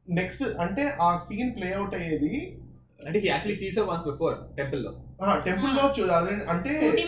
నెక్స్ట్ 0.08 0.44
అంటే 0.64 0.84
ఆ 1.06 1.08
సీన్ 1.26 1.52
ప్లే 1.56 1.68
అవుట్ 1.78 1.94
అయ్యేది 1.98 2.32
అంటే 3.06 3.18
he 3.22 3.28
actually 3.30 3.58
sees 3.62 3.78
once 3.90 4.04
before 4.10 4.36
టెంపుల్లో 4.58 4.90
టెంపుల్ 5.46 5.78
అంటే 6.54 6.72
స్కూటీ 6.80 7.04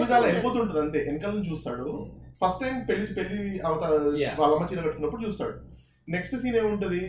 మీద 0.00 0.12
అలా 0.16 0.26
వెళ్ళిపోతుంటది. 0.26 0.80
అంతే. 0.84 1.00
వెనకాల 1.08 1.32
నుంచి 1.36 1.50
చూస్తాడు 1.52 1.86
ఫస్ట్ 2.40 2.60
టైం 2.62 2.76
పెళ్ళి 2.88 3.06
పెళ్ళి 3.18 3.44
అవుతారు. 3.68 3.98
వాళ్ళ 4.40 4.52
అమ్మ 4.56 4.66
చీర 4.70 4.80
కట్టుకున్నప్పుడు 4.86 5.24
చూస్తాడు. 5.26 5.54
నెక్స్ట్ 6.08 6.34
సీన్ 6.40 6.56
ఏముంటది? 6.62 7.02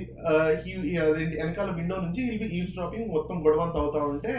అదేంటి 1.06 1.36
వెనకాల 1.42 1.70
విండో 1.80 1.96
నుంచి 2.06 2.22
ఈవ్ 2.58 2.74
డ్రాపింగ్ 2.76 3.08
మొత్తం 3.16 3.36
గొడవ 3.46 3.64
అంతా 3.68 3.80
అవుతా 3.84 4.02
ఉంటే 4.14 4.34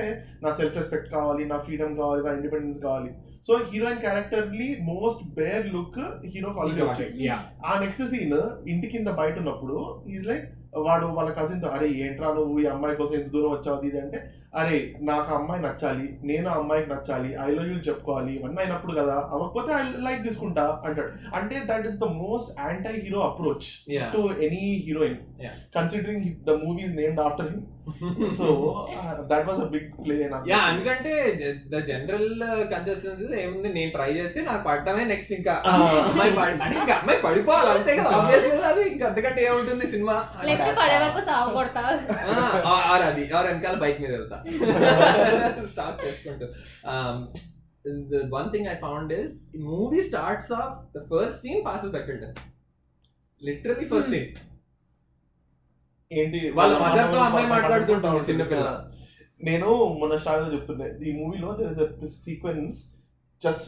నా 0.44 0.50
సెల్ఫ్ 0.60 0.78
రెస్పెక్ట్ 0.80 1.10
కావాలి 1.16 1.44
నా 1.52 1.58
ఫ్రీడమ్ 1.64 1.96
కావాలి 2.02 2.22
నా 2.26 2.32
ఇండిపెండెన్స్ 2.38 2.80
కావాలి. 2.86 3.10
So 3.46 3.54
heroine 3.70 4.00
క్యారెక్టర్లీ 4.00 4.68
most 4.84 5.22
bare 5.34 5.66
look 5.74 5.98
hero 6.26 6.48
already 6.60 6.82
వచ్చాయి 6.82 7.28
ఆ 7.64 7.74
నెక్స్ట్ 7.80 8.02
సీన్ 8.10 8.38
ఇంటి 8.68 8.86
కింద 8.88 9.08
బయట 9.20 9.36
ఉన్నప్పుడు 9.38 9.76
ఈజ్ 10.08 10.24
లైక్ 10.28 10.46
వాడు 10.78 11.06
వాళ్ళ 11.06 11.30
కజిన్తో 11.30 11.68
అరే 11.68 11.88
ఏంట్రా 11.88 12.32
నువ్వు? 12.32 12.60
ఈ 12.60 12.66
అమ్మాయి 12.66 12.96
కోసం 12.96 13.14
ఎంత 13.14 13.26
దూరం 13.26 13.50
వచ్చావు? 13.50 13.86
ఇది 13.86 14.00
అంటే 14.00 14.30
అరే 14.54 14.94
నాకు 15.00 15.34
అమ్మాయి 15.34 15.62
నచ్చాలి. 15.62 16.18
నేను 16.24 16.48
అమ్మాయికి 16.50 16.90
నచ్చాలి. 16.90 17.28
ఐ 17.28 17.50
లవ్ 17.54 17.68
యూ 17.68 17.74
చెప్పుకోవాలి. 17.74 18.32
ఇవన్నీ 18.32 18.62
అయినప్పుడు 18.62 18.92
కదా 18.92 19.28
అవ్వకపోతే 19.30 19.72
ఐ 19.72 20.10
లైక్ 20.10 20.22
తీసుకుంటా 20.22 20.82
అంటాడు. 20.84 21.36
అంటే 21.36 21.56
that 21.66 21.86
is 21.86 21.96
the 21.96 22.04
most 22.04 22.60
anti 22.60 23.00
hero 23.00 23.20
approach 23.20 23.68
to 24.12 24.42
any 24.42 24.84
heroine 24.86 25.16
Yeah. 25.36 25.54
Considering 25.74 26.24
the 26.44 26.50
movies 26.50 26.96
named 26.96 27.20
after 27.20 27.48
him 27.50 28.36
so 28.36 28.46
that 29.20 29.48
was 29.48 29.60
a 29.60 29.64
big 29.64 30.06
play 30.06 30.30
yeah 30.48 30.68
ఎందుకంటే 30.70 31.12
ద 31.68 31.78
జనరల్ 31.78 32.42
కన్సిస్టెన్సీ 32.70 33.40
ఏముంది? 33.40 33.72
నేను 33.72 33.90
ట్రై 33.90 34.12
చేస్తే 34.12 34.40
నాకు 34.40 34.68
పడటమే 34.68 35.04
నెక్స్ట్ 35.04 35.32
ఇంకా. 35.32 35.62
Ah. 35.66 35.72
అమ్మాయి 36.10 36.32
పడి- 36.32 36.62
అంటే 36.62 36.78
ఇంకా 36.80 36.94
అమ్మాయి 36.94 37.22
పడిపోవాలి. 37.22 37.70
అంతే 37.70 37.96
కదా 37.96 38.08
అది. 38.68 38.88
ఇంకా 38.88 39.06
అంతకంటే 39.06 39.44
ఏముంటుంది 39.44 39.86
సినిమా? 39.86 40.28
ఆర్ 42.92 43.02
అది 43.08 43.22
ఆర్ 43.32 43.46
వెనకాల 43.50 43.76
బైక్ 43.84 44.00
మీద 44.04 44.12
వెళ్తా 44.16 44.38
స్టార్ట్ 45.74 46.00
చేసుకుంటూ 46.06 46.48
I 48.70 48.76
found 48.76 49.12
is 49.12 49.32
the 49.52 49.60
movie 49.60 50.00
starts 50.00 50.50
off 50.50 50.72
the 50.92 51.02
first 51.10 51.34
scene 51.42 51.60
passes 51.66 51.90
Bechdel 51.92 52.18
test. 52.22 52.38
Literally 53.42 53.86
first 53.92 54.08
Hmm. 54.08 54.14
scene. 54.14 54.30
ఏంటి 56.10 56.40
వాళ్ళ 56.56 56.72
mother 56.82 57.04
తో 57.14 57.20
అమ్మాయి 57.26 57.46
మాట్లాడుతుంటుంది 57.52 58.26
చిన్నపిల్ల. 58.28 58.66
నేను 59.40 59.68
మొన్న 60.00 60.14
స్టార్ట్లో 60.22 60.48
చెప్తుండే 60.52 60.88
ఈ 61.06 61.12
మూవీలో 61.20 61.48
there 61.60 61.94
is 62.06 62.14
sequence 62.26 62.76
just 63.42 63.66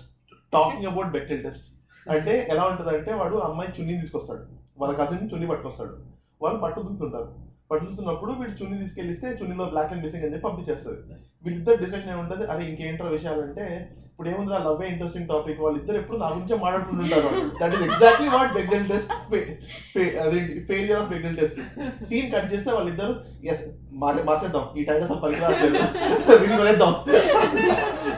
talking 0.53 0.87
about 0.91 1.11
Bechdel 1.17 1.43
test 1.47 1.67
అంటే 2.07 2.35
ఎలా 2.53 2.65
ఉంటుంది 2.71 2.93
అంటే 2.99 3.13
వాడు 3.21 3.39
అమ్మాయి 3.49 3.73
చున్నీ 3.77 3.95
తీసుకొస్తాడు 4.03 4.45
వాళ్ళ 4.83 4.93
కజిన్ 5.01 5.31
చున్నీ 5.33 5.49
పట్టుకొస్తాడు 5.53 5.95
వాళ్ళు 6.41 6.59
బట్టలు 6.65 6.87
దులుతుంటారు 6.89 7.29
బట్టలు 7.71 7.87
దులుతున్నప్పుడు 7.89 8.33
వీడు 8.41 8.55
చున్నీ 8.59 8.77
తీసుకెళ్ళిస్తే 8.83 9.29
చున్నీలో 9.39 9.65
బ్లాక్ 9.73 9.91
అండ్ 9.95 10.03
మిస్సింగ్ 10.05 10.25
అని 10.27 10.35
చెప్పి 10.35 10.47
పంపించేస్తుంది. 10.49 11.01
వీళ్ళిద్దరు 11.45 11.81
డిస్కషన్ 11.83 12.13
ఏముంటుంది? 12.15 12.45
అరే 12.53 12.63
ఇంకేంట్రా 12.71 13.09
విషయాలు 13.17 13.41
అంటే 13.47 13.65
ఇప్పుడు 14.11 14.31
ఏముంది 14.31 14.55
ఆ 14.57 14.61
లవ్ 14.67 14.81
ఇంట్రెస్టింగ్ 14.85 15.29
టాపిక్ 15.33 15.61
వాళ్ళిద్దరు 15.65 15.97
ఎప్పుడు 16.01 16.17
నా 16.23 16.29
గురించే 16.31 16.57
మాట్లాడుకుంటుంటారు 16.63 17.29
that 17.61 17.75
is 17.77 17.85
exactly 17.89 18.29
what 18.35 18.51
Bechdel 18.57 18.87
test 18.93 19.13
అదేంటి? 20.23 20.55
Failure 20.71 20.99
of 21.03 21.11
Bechdel 21.13 21.37
test 21.41 21.59
scene 22.09 22.31
cut 22.35 22.49
చేస్తే 22.53 22.71
వాళ్ళిద్దరు 22.79 23.15
ఎస్ 23.53 23.63
మార్చేద్దాం. 24.29 24.65
ఈ 24.79 24.85
టైట్ 24.89 25.05
అసలు 25.07 25.21
వినిపడేద్దాం 26.43 26.93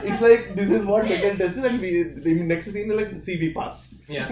it's 0.09 0.23
like 0.27 0.45
this 0.59 0.73
is 0.77 0.85
what 0.91 1.07
Bechdel 1.13 1.37
test 1.43 1.59
and 1.69 1.85
next 2.53 2.73
scene 2.77 2.93
like 3.01 3.13
CV 3.27 3.51
pass 3.59 3.79
Yeah. 4.15 4.25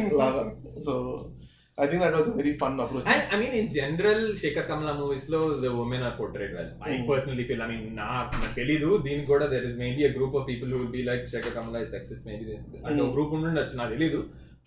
So 1.79 1.83
I 1.83 1.87
think 1.89 2.01
that 2.03 2.15
was 2.17 2.29
very 2.39 2.51
fun 2.61 2.79
approach 2.83 3.05
And 3.11 3.21
I 3.33 3.39
mean, 3.41 3.53
in 3.59 3.67
general, 3.75 4.19
Shekhar 4.39 4.63
Kamala 4.69 4.93
movies 5.01 5.25
లో 5.33 5.39
the 5.63 5.71
women 5.79 6.01
are 6.07 6.15
portrayed 6.17 6.53
well. 6.57 6.69
I 6.81 6.93
Hmm. 6.93 7.05
personally 7.11 7.45
feel, 7.49 7.61
I 7.65 7.71
mean, 7.71 7.83
నాకు 7.99 8.49
తెలీదు 8.57 8.89
దీనికి 9.05 9.27
కూడా 9.33 9.45
there 9.53 9.65
is 9.69 9.75
maybe 9.83 10.03
a 10.09 10.13
group 10.17 10.33
of 10.39 10.43
people 10.51 10.69
who 10.73 10.79
will 10.81 10.93
be 10.97 11.03
like 11.09 11.23
Shekhar 11.33 11.53
Kamala 11.57 11.81
is 11.85 11.91
sexist 11.95 12.23
maybe 12.29 12.43
they- 12.49 12.59
అంటే 12.87 12.99
ఒక 12.99 13.05
Hmm. 13.05 13.13
Group 13.15 13.33
ఉండుండొచ్చు 13.37 13.77
నాకు 13.81 13.93
తెలీదు 13.95 14.19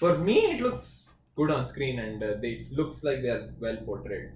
for 0.02 0.16
me 0.28 0.36
it 0.52 0.62
looks 0.66 0.88
good 1.36 1.52
on 1.56 1.66
screen 1.72 2.00
and 2.06 2.24
they 2.44 2.48
looks 2.80 3.02
like 3.08 3.20
they 3.26 3.32
are 3.36 3.44
well 3.66 3.82
portrayed 3.90 4.26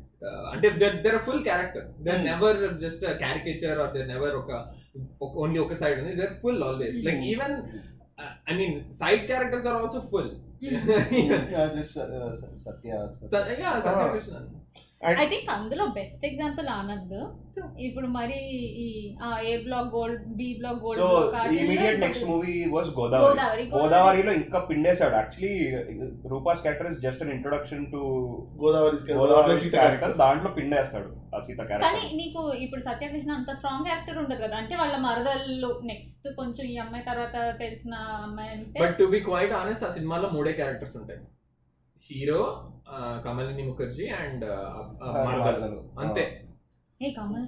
అంటే 0.53 0.69
their 1.07 1.19
full 1.29 1.43
character 1.49 1.87
they 2.07 2.13
Hmm. 2.13 2.27
Never 2.31 2.61
just 2.85 3.05
caricature 3.25 3.81
or 3.85 3.93
they 3.97 4.03
never 4.15 4.37
ఒక 4.43 4.53
only 5.45 5.61
ఒక 5.67 5.75
side 5.83 5.99
ఉంది 6.03 6.15
they 6.23 6.29
full 6.45 6.63
always 6.69 6.99
like 7.09 7.21
Hmm. 7.21 7.31
Even 7.33 7.57
I 8.51 8.55
mean 8.61 8.77
side 9.01 9.25
characters 9.33 9.69
are 9.71 9.79
also 9.81 10.03
full 10.13 10.31
ja, 10.59 11.67
dus 11.69 11.93
dat, 11.93 12.11
dat, 12.11 12.41
dat, 12.65 12.77
ja, 12.83 13.07
dat, 13.07 13.59
já 13.59 13.81
dat, 13.81 13.85
dat, 13.85 14.25
dat, 14.25 14.43
I 15.01 15.25
think 15.31 15.49
అందులో 15.55 15.85
best 15.97 16.23
example 16.29 16.69
Anand. 16.77 17.17
ఇప్పుడు 17.87 18.07
మరి 18.17 18.39
ఈ 18.83 18.87
ఆ 19.21 19.29
ఏ 19.43 19.53
black 19.65 19.91
gold 19.95 20.23
B 20.39 20.47
black 20.61 20.81
gold 20.83 21.01
so 21.03 21.09
immediate 21.63 22.01
next 22.03 22.25
movie 22.31 22.55
was 22.75 22.89
Godavari 22.97 23.27
Godavari 23.27 23.65
గోదావరిలో 23.75 24.33
ఇంకా 24.41 24.59
పిండేశాడు 24.69 25.15
actually 25.19 25.53
Rupa's 26.33 26.63
character 26.65 26.91
is 26.91 27.01
just 27.05 27.23
an 27.25 27.33
introduction 27.37 27.85
to 27.93 28.01
Godavari 28.63 28.99
Godavari 29.13 29.71
character 29.77 30.15
దాంట్లో 30.23 30.53
పిండేస్తాడు 30.59 31.11
ఆ 31.29 31.41
సీత 31.47 31.61
కానీ 31.63 31.83
క్యారెక్టర్ 31.85 32.19
నీకు 32.21 32.43
ఇప్పుడు 32.65 32.83
సత్యకృష్ణ 32.89 33.33
అంత 33.39 33.53
స్ట్రాంగ్ 33.59 33.91
యాక్టర్ 33.93 34.21
ఉండదు 34.23 34.43
కదా. 34.45 34.57
అంటే 34.63 34.77
వాళ్ళ 34.83 34.97
మరదళ్ళు 35.07 35.71
నెక్స్ట్ 35.93 36.29
కొంచెం 36.41 36.65
ఈ 36.67 36.77
అమ్మాయి 36.85 37.09
తర్వాత 37.11 37.35
తెలిసిన 37.63 37.95
అమ్మాయి 38.23 38.53
అంటే 38.55 38.79
but 38.85 38.97
to 39.01 39.09
be 39.15 39.21
quite 39.29 39.57
honest 39.61 39.87
ఆ 39.89 39.93
సినిమాలో 39.97 40.31
మూడే 40.37 40.55
క్యారెక్టర్స్ 40.61 40.97
ఉంటాయి. 41.03 41.21
హీరో 42.11 42.41
కమలిని 43.25 43.63
ముఖర్జీ 43.69 44.05
అండ్ 44.23 44.45
అంతే. 46.03 46.25
ఏ 47.01 47.09
కమల్ 47.17 47.47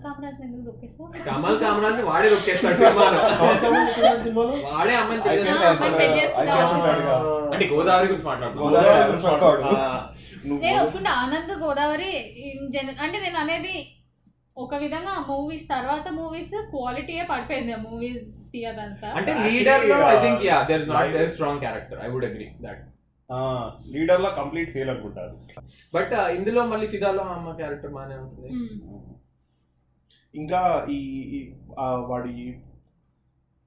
కామరాజ్ 1.61 2.01
వాడే 2.09 2.29
దొక్కేస్తాడు 2.33 2.81
వాడే 4.73 4.95
చేసుకుంటాడు. 6.17 7.13
అంటే 7.53 7.65
గోదావరి 7.73 8.09
గురించి 8.11 8.27
మాట్లాడుతున్నాం 8.31 8.65
గోదావరి 8.65 9.01
ఎవరు 9.05 9.21
చూడకాడు. 9.25 9.63
నువ్వు 10.49 10.61
నేను 10.65 10.81
ఒప్పుకుంటే. 10.83 11.11
ఆనంద్ 11.23 11.55
గోదావరి 11.63 12.11
ఇన్ 12.49 12.67
జనరల్ 12.75 13.01
అంటే 13.07 13.17
నేను 13.25 13.39
అనేది 13.45 13.77
ఒక 14.65 14.75
విధంగా 14.85 15.15
మూవీస్ 15.31 15.67
తర్వాత 15.75 16.07
మూవీస్ 16.21 16.55
క్వాలిటీయే 16.75 17.25
పడిపోయింది. 17.33 17.73
ఆ 17.79 17.81
మూవీస్ 17.89 18.21
తీయదంతా 18.53 19.09
అంటే 19.19 19.33
లీడర్లో 19.47 19.97
I 20.15 20.17
think 20.27 20.43
yeah 20.51 20.59
there 20.71 20.83
is 20.85 20.91
not. 20.95 21.11
There 21.19 21.33
strong 21.37 21.61
character 21.65 22.01
I 22.07 22.09
would 22.15 22.29
agree 22.31 22.49
that 22.67 22.83
లీడర్లో 23.95 24.31
complete 24.41 24.71
fail 24.75 24.91
అనుకుంటారు. 24.93 25.35
బట్ 25.95 26.13
ఇందులో 26.39 26.61
మళ్ళీ 26.73 26.87
ఫిదాలో 26.93 27.23
అమ్మ 27.37 27.49
క్యారెక్టర్ 27.61 27.93
బాగానే 27.97 28.17
ఉంటుంది. 28.25 28.49
ఇంకా 30.35 30.61
ఈ 30.97 30.99
వాడి 32.11 32.35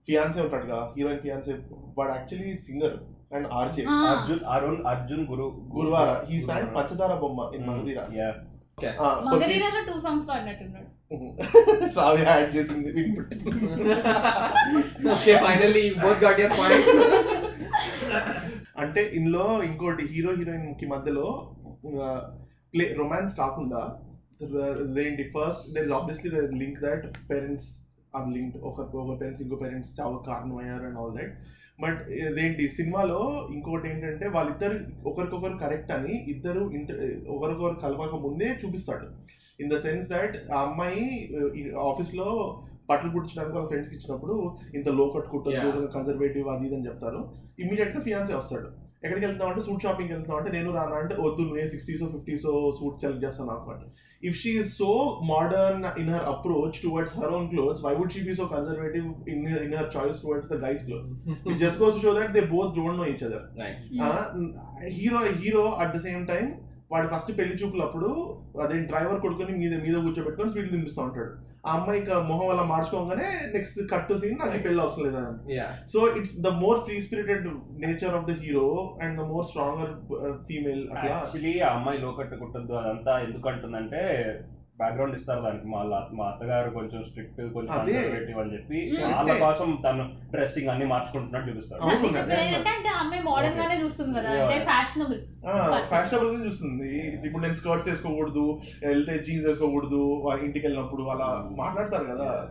ఫియాన్సే 0.08 0.42
ఉంటాడుగా 0.46 0.80
హీరోయిన్ 0.98 1.24
ఫియాన్సే. 1.26 1.56
వాడు 1.98 2.12
actually 2.18 2.54
singer 2.68 2.96
and 3.36 3.48
RJ. 3.60 3.84
Arjun 4.14 4.42
Arun 4.54 4.82
Arjun 4.92 5.24
గురు 5.32 5.46
గురువార. 5.76 6.10
ఈ 6.34 6.40
song 6.48 6.72
Panchadara 6.78 7.14
Bomma 7.24 7.40
in. 7.58 7.68
Magadheera. 7.70 8.00
Yeah. 8.20 8.34
మగధీరలో 9.28 9.82
టూ 9.88 9.96
సాంగ్స్ 10.06 10.28
పాడినట్టున్నాడు. 10.30 10.88
శ్రావ్య 11.94 12.24
యాడ్ 12.28 12.52
చేసింది 12.56 12.90
okay 15.14 15.34
finally 15.46 15.84
both 16.04 16.22
got 16.24 16.40
your 16.42 16.56
point 16.60 16.88
అంటే 18.84 19.02
ఇందులో 19.18 19.46
ఇంకోటి 19.70 20.04
హీరో 20.14 20.32
హీరోయిన్కి 20.40 20.86
మధ్యలో 20.86 21.28
ప్లే 22.74 22.86
రొమాన్స్ 23.00 23.34
కాకుండా 23.36 23.82
ఏంటి 25.06 25.24
first 25.36 25.66
there 25.74 25.86
is 25.86 25.96
obviously 26.00 26.30
there 26.36 26.54
link 26.54 26.80
that 26.80 27.06
parents 27.32 27.70
are 28.16 28.30
linked 28.30 28.58
ఒకరికి 28.70 28.98
ఒక 28.98 29.18
పేరెంట్స్ 29.20 29.44
ఇంకో 29.44 29.56
పేరెంట్స్ 29.56 29.92
చాలా 30.00 30.18
కారణం 30.30 30.58
అయ్యారు 30.58 30.86
అండ్ 30.86 31.00
ఆల్ 31.00 31.14
దట్ 31.18 31.34
బట్ 31.82 32.00
ఇదేంటి 32.22 32.64
సినిమాలో 32.78 33.20
ఇంకోటి 33.54 33.88
ఏంటంటే 33.90 34.26
వాళ్ళిద్దరు 34.28 34.76
ఒకరికొకరు 35.10 35.56
కరెక్ట్ 35.58 35.92
అని 35.92 36.14
ఇద్దరు 36.34 36.64
ఇంటర్ 36.80 37.00
ఒకరికొకరు 37.36 37.78
కలవక 37.86 38.16
ముందే 38.26 38.50
చూపిస్తాడు. 38.64 39.08
ఇన్ 39.60 39.72
ద 39.74 39.78
సెన్స్ 39.78 40.06
దట్ 40.10 40.36
ఆ 40.54 40.60
అమ్మాయి 40.62 41.06
ఆఫీస్లో 41.90 42.28
బట్టలు 42.92 43.12
కుట్టించడానికి 43.16 43.56
వాళ్ళ 43.58 43.70
ఫ్రెండ్స్కి 43.72 43.98
ఇచ్చినప్పుడు 43.98 44.36
ఇంత 44.78 44.88
లో 45.00 45.08
కట్టుకుంటుంది 45.16 45.58
Yeah. 45.58 45.90
కన్సర్వేటివ్ 45.96 46.48
అది 46.54 46.66
ఇది 46.68 46.78
అని 46.78 46.88
చెప్తారు. 46.90 47.20
ఇమీడియట్గా 47.64 48.04
ఫియాన్సీ 48.08 48.34
వస్తాడు. 48.38 48.70
ఎక్కడికి 49.06 49.26
వెళ్తాం 49.26 49.48
అంటే 49.52 49.62
సూట్ 49.68 49.84
షాపింగ్ 49.84 50.12
వెళ్తాం 50.14 50.36
అంటే 50.40 50.50
నేను 50.56 50.70
రానా 50.76 50.98
అంటే 51.04 51.14
వద్దు 51.26 51.42
నువ్వే 51.48 51.64
సిక్స్టీస్ 51.72 52.02
ఫిఫ్టీస్ 52.16 52.44
సూట్ 52.80 52.98
సెలెక్ట్ 53.04 53.24
చేస్తాను 53.26 53.48
నాకు 53.52 53.70
అంటే. 53.74 53.86
If 54.24 54.36
she 54.42 54.52
is 54.62 54.74
so 54.82 54.90
modern 55.30 55.86
in 56.02 56.12
her 56.14 56.26
approach 56.34 56.78
towards 56.84 57.16
her 57.20 57.34
own 57.38 57.48
clothes 57.54 57.82
why 57.86 57.94
would 58.00 58.14
she 58.16 58.22
be 58.28 58.34
so 58.40 58.46
conservative 58.54 59.08
in 59.34 59.42
in 59.66 59.74
her 59.80 59.90
choice 59.96 60.20
towards 60.24 60.50
the 60.54 60.58
guys 60.66 60.84
clothes 60.88 61.14
it 61.48 61.58
just 61.64 61.80
goes 61.84 61.98
show 62.06 62.14
that 62.20 62.34
they 62.38 62.44
both 62.54 62.74
don't 62.80 63.00
know 63.02 63.08
each 63.12 63.24
other 63.30 63.46
hero 65.00 65.22
hero 65.42 65.64
at 65.84 65.94
the 65.96 66.02
same 66.08 66.26
time 66.34 66.46
వాడి 66.94 67.10
ఫస్ట్ 67.14 67.32
పెళ్ళి 67.38 67.56
చూపులు 67.60 67.84
అప్పుడు 67.88 68.08
అదే 68.64 68.78
driver 68.90 69.20
కొడుకుని 69.26 69.54
మీద 69.60 69.74
మీద 69.84 69.96
కూర్చోబెట్టుకొని 70.06 70.52
స్వీట్లు 70.54 70.74
తినిపిస్తూ 70.76 71.02
ఉంటాడు. 71.08 71.32
ఆ 71.64 71.72
అమ్మాయి 71.74 72.00
మొహం 72.28 72.46
వల్ల 72.48 72.62
మార్చుకోగానే 72.70 73.26
నెక్స్ట్ 73.52 73.80
కట్ 73.92 74.14
సీన్ 74.20 74.40
నాకు 74.40 74.56
ఈ 74.56 74.64
పెళ్ళి 74.64 74.82
అవసరం 74.82 75.04
లేదా 75.08 75.22
yeah 75.52 75.68
so 75.92 76.00
it's 76.18 76.34
the 76.42 76.52
more 76.62 76.80
free 76.86 76.96
spirited 77.02 77.46
nature 77.84 78.16
of 78.16 78.26
the 78.26 78.36
hero 78.40 78.68
and 79.02 79.16
the 79.22 79.26
more 79.28 79.46
stronger 79.46 79.92
female 80.48 80.82
అట్లా. 80.92 81.10
యాక్చువల్లీ 81.12 81.54
ఆ 81.62 81.72
అమ్మాయి 81.76 82.00
లోకట్టు 82.00 82.42
కుట్టద్దు 82.42 82.76
అదంతా 82.76 83.14
ఎందుకు 83.20 83.50
అంటుందంటే 83.50 84.02
బ్యాక్గ్రౌండ్ 84.82 85.16
ఇస్తారు 85.16 85.42
దానికి. 85.42 85.68
మా 85.68 85.84
లా- 85.84 86.18
మా 86.18 86.26
అత్తగారు 86.26 86.70
కొంచెం 86.70 87.04
స్ట్రిక్ట్ 87.04 87.54
కొంచెం. 87.54 87.76
కన్సర్వేటివ్ 88.02 88.40
అని 88.40 88.54
చెప్పి. 88.54 88.80
వాళ్ళ 89.14 89.32
కోసం 89.40 89.78
తను 89.90 90.04
డ్రెస్సింగ్ 90.32 90.70
అన్ని 90.70 90.86
మార్చుకుంటున్నట్టు 90.86 91.50
Yeah. 94.36 94.64
ఫ్యాషనబుల్ 95.90 96.48
చూస్తుంది. 96.48 96.98
ఇప్పుడు 97.28 97.44
నేను 97.44 97.54
స్కర్ట్స్ 97.54 97.90
వేసుకోకూడదు 97.90 98.60
వెళ్తే 98.86 99.18
జీన్స్ 99.18 99.48
వేసుకోకూడదు 99.48 100.30
ఇంటికి 100.44 100.68
వెళ్ళినప్పుడు 100.68 101.04
అలా 101.04 101.50
మాట్లాడతారు 101.58 102.04
కదా. 102.04 102.48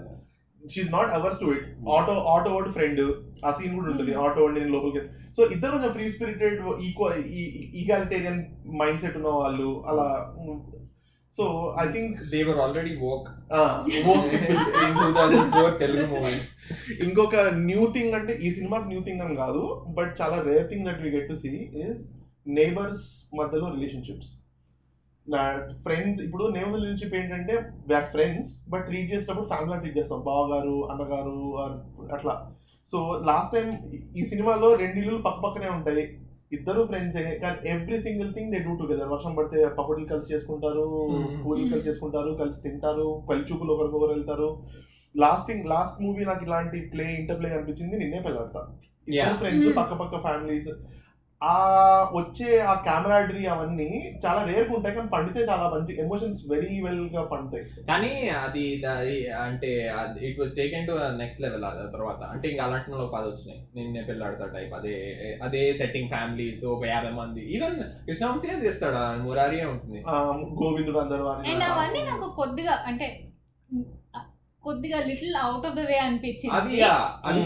She's 0.75 0.93
not 0.93 1.11
averse 1.11 1.41
to 1.41 1.45
it 1.45 1.65
auto 1.89 2.13
auto 2.13 2.55
word 2.55 2.73
friend 2.73 3.01
ఆ 3.47 3.51
సీన్ 3.51 3.75
కూడా 3.75 3.91
ఉంటుంది. 3.91 4.15
ఆటో 4.15 4.45
వర్డ్ 4.45 4.59
నేను 4.59 4.71
లోపలికి 4.71 5.07
సో 5.37 5.47
ఇద్దరు 5.47 5.71
కొంచెం 5.71 5.93
free 5.93 6.11
spirited 6.11 6.61
equal 6.83 7.25
egalitarian 7.75 8.45
mind 8.83 9.01
set 9.01 9.17
ఉన్న 9.17 9.29
వాళ్ళు 9.29 9.85
అలా 9.89 10.35
so 11.37 11.45
I 11.83 11.85
think 11.95 12.17
they 12.33 12.39
were 12.49 12.61
already 12.65 12.93
four 13.03 13.21
Telugu 15.83 16.07
movies 16.13 16.49
ఇంకొక 17.07 17.37
న్యూ 17.69 17.83
థింగ్ 17.97 18.15
అంటే 18.19 18.33
ఈ 18.47 18.51
సినిమాకి 18.59 18.89
న్యూ 18.93 19.01
థింగ్ 19.09 19.23
అని 19.27 19.37
కాదు 19.45 19.63
బట్ 19.99 20.13
చాలా 20.21 20.39
rare 20.49 20.69
thing 20.73 20.87
that 20.89 21.03
we 21.05 21.11
get 21.17 21.29
to 21.33 21.37
see 21.45 21.53
is 21.87 22.01
neighbours 22.59 23.07
మధ్యలో 23.41 23.67
రిలేషన్షిప్స్ 23.77 24.33
నా 25.27 25.43
ఫ్రెండ్స్ 25.85 26.21
ఇప్పుడు 26.27 26.45
నేబర్ 26.55 26.79
రిలేషన్షిప్ 26.79 27.15
ఏంటంటే 27.19 27.55
వ్యాక్ 27.91 28.09
ఫ్రెండ్స్ 28.15 28.51
బట్ 28.73 28.85
ట్రీట్ 28.89 29.11
చేసినప్పుడు 29.13 29.49
ఫ్యామిలీ 29.51 29.77
ట్రీట్ 29.83 29.99
చేస్తాం. 29.99 30.21
బావగారు 30.31 30.77
అన్నగారు 30.93 31.37
అట్లా. 32.17 32.35
సో 32.91 32.99
లాస్ట్ 33.29 33.53
టైం 33.57 33.69
ఈ 34.19 34.23
సినిమాలో 34.31 34.69
రెండు 34.83 34.99
ఇల్లులు 35.01 35.21
పక్క 35.27 35.39
పక్కనే 35.47 35.69
ఉంటాయి. 35.79 36.05
ఇద్దరు 36.53 36.81
ఫ్రెండ్సే 36.87 37.23
కానీ 37.43 37.59
every 37.71 37.99
single 37.99 38.31
thing 38.35 38.53
they 38.53 38.59
do 38.59 38.73
together 38.79 39.11
వర్షం 39.13 39.33
పడితే 39.35 39.59
పకోడీలు 39.77 40.09
కలిసి 40.13 40.33
చేసుకుంటారు 40.33 40.85
Hmm. 41.11 41.35
పూరీలు 41.43 41.69
కలిసి 41.73 41.89
చేసుకుంటారు 41.89 42.31
కలిసి 42.35 42.59
తింటారు 42.63 43.07
పల్లి 43.29 43.45
చూపులు 43.51 43.75
ఒకరికొకరు 43.75 44.13
వెళ్తారు 44.13 44.49
లాస్ట్ 45.15 45.47
థింగ్ 45.49 45.65
లాస్ట్ 45.67 46.01
మూవీ 46.03 46.25
నాకు 46.25 46.43
ఇలాంటి 46.45 46.81
ప్లే 46.93 47.07
ఇంటర్ 47.15 47.39
ప్లే 47.39 47.49
అనిపించింది 47.51 47.95
నిన్నే 47.97 48.21
పెళ్ళాడతా. 48.27 48.63
Friends 49.39 49.69
Hmm. 49.69 49.77
పక్క 49.79 49.93
పక్క 50.03 50.23
ఫ్యామిలీస్ 50.27 50.71
ఆ 51.43 51.53
వచ్చే 52.15 52.61
ఆ 52.61 52.75
కెమెరాడరీ 52.75 53.47
అవన్నీ 53.47 54.19
చాలా 54.27 54.43
రేర్గా 54.43 54.75
ఉంటాయి 54.75 54.95
కానీ 54.95 55.09
పండితే 55.09 55.41
చాలా 55.41 55.69
మంచి 55.69 56.01
ఎమోషన్స్ 56.01 56.43
వెరీ 56.51 56.81
వెల్గా 56.81 57.23
పండుతాయి. 57.23 57.65
కానీ 57.89 58.29
అది 58.29 58.83
ద- 58.85 59.35
అంటే 59.35 59.93
it 60.21 60.41
was 60.41 60.53
taken 60.57 60.87
to 60.87 60.93
next 60.93 61.43
level 61.43 61.65
ఆ 61.65 61.71
తర్వాత. 61.71 62.23
అంటే 62.23 62.49
ఇంకా 62.49 62.65
అలాంటి 62.65 62.85
సినిమాలో 62.85 63.09
పది 63.09 63.27
వచ్చినాయి. 63.27 63.61
నిన్నే 63.77 64.03
పెళ్ళాడతా 64.03 64.47
టైప్ 64.47 64.75
అదే 64.75 64.95
అదే 65.43 65.73
సెట్టింగ్ 65.73 66.09
ఫ్యామిలీస్ 66.09 66.65
ఒక 66.65 66.85
యాభై 66.85 67.11
మంది. 67.11 67.41
ఈవెన్ 67.41 67.81
కృష్ణవంశీ 68.07 68.49
అది 68.49 68.67
చేస్తాడు 68.67 69.23
మురారియే 69.23 69.65
ఉంటుంది. 69.65 70.03
ఆ, 70.07 70.23
గోవిందుడు 70.63 70.99
అందరు 70.99 71.23
అవన్నీ 71.23 72.03
నాకు 72.03 72.33
కొద్దిగా 72.37 72.85
అంటే 72.87 73.21
కొద్దిగా 74.67 74.99
little 75.11 75.37
out 75.45 75.67
of 75.69 75.77
the 75.79 75.83
way 75.91 75.97
అది 75.99 76.07
అనిపించింది 76.07 76.79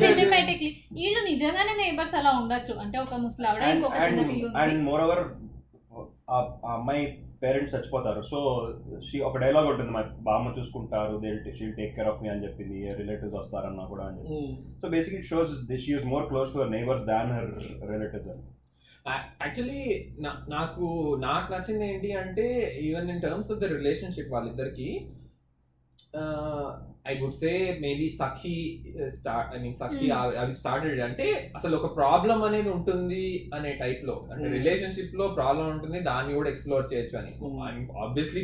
సినిమాటిక్లీ 0.04 0.71
వీళ్ళు 0.99 1.21
నిజంగానే 1.33 1.75
నేబర్స్ 1.83 2.16
అలా 2.21 2.33
ఉండొచ్చు. 2.40 2.75
అంటే 2.85 2.97
ఒక 3.04 3.18
ముసలావిడ 3.26 3.68
ఇంకొక 3.75 3.99
చిన్న 4.06 4.25
పిల్ల 4.30 4.47
అండ్ 4.62 4.75
ఉంది. 4.75 4.87
మోర్ 4.88 5.02
ఓవర్ 5.06 5.23
ఆ 6.35 6.38
అమ్మాయి 6.78 7.02
పేరెంట్స్ 7.42 7.75
చచ్చిపోతారు. 7.75 8.21
సో 8.30 8.38
షీ 9.06 9.16
ఒక 9.28 9.38
డైలాగ్ 9.42 9.68
ఉంటుంది. 9.73 9.90
మా 9.97 10.02
బామ్మ 10.28 10.52
చూసుకుంటారు. 10.59 11.14
They 11.25 11.52
she 11.59 11.66
take 11.78 11.92
care 11.97 12.09
of 12.12 12.21
me 12.23 12.28
అని 12.33 12.44
చెప్పింది. 12.47 12.78
రిలేటివ్స్ 13.00 13.37
వస్తారన్నా 13.40 13.85
కూడా 13.92 14.04
అని. 14.11 14.23
So 14.80 14.88
basic 14.94 15.16
it 15.18 15.28
shows 15.33 15.52
she 15.85 15.90
use 15.94 16.06
more 16.14 16.26
close 16.30 16.52
to 16.54 16.61
her 16.62 16.73
neighbours 16.76 17.04
than 17.12 17.33
her 17.37 17.50
relatives 17.92 18.30
actually 19.42 19.83
నాకు 20.54 20.85
నాకు 21.26 21.52
నచ్చింది 21.52 21.85
ఏంటి 21.92 22.11
అంటే 22.21 22.47
even 22.87 23.09
in 23.14 23.23
terms 23.25 23.50
of 23.54 23.61
the 23.62 23.68
relationship 23.76 24.30
వాళ్ళిద్దరికి 24.34 24.89
I 27.04 27.12
would 27.21 27.34
say 27.40 27.50
maybe 27.80 28.06
Sakhi 28.19 28.54
start 29.17 29.49
I 29.54 29.58
mean 29.62 29.75
Sakhi 29.80 30.04
Hmm. 30.04 30.38
అవి 30.43 30.52
started 30.60 31.00
అంటే 31.00 31.26
అసలు 31.58 31.75
ఒక 31.76 31.88
ప్రాబ్లం 31.97 32.38
అనేది 32.43 32.71
ఉంటుంది 32.71 33.25
అనే 33.54 33.71
టైప్లో 33.82 34.14
అంటే 34.25 34.45
Hmm. 34.45 34.54
రిలేషన్షిప్లో 34.56 35.25
ప్రాబ్లం 35.38 35.67
ఉంటుంది 35.75 35.99
దాన్ని 36.08 36.32
కూడా 36.34 36.50
ఎక్స్ప్లోర్ 36.50 36.86
చేయొచ్చు 36.93 37.17
అని 37.21 37.32
Hmm. 37.40 37.82
Obviously 38.04 38.43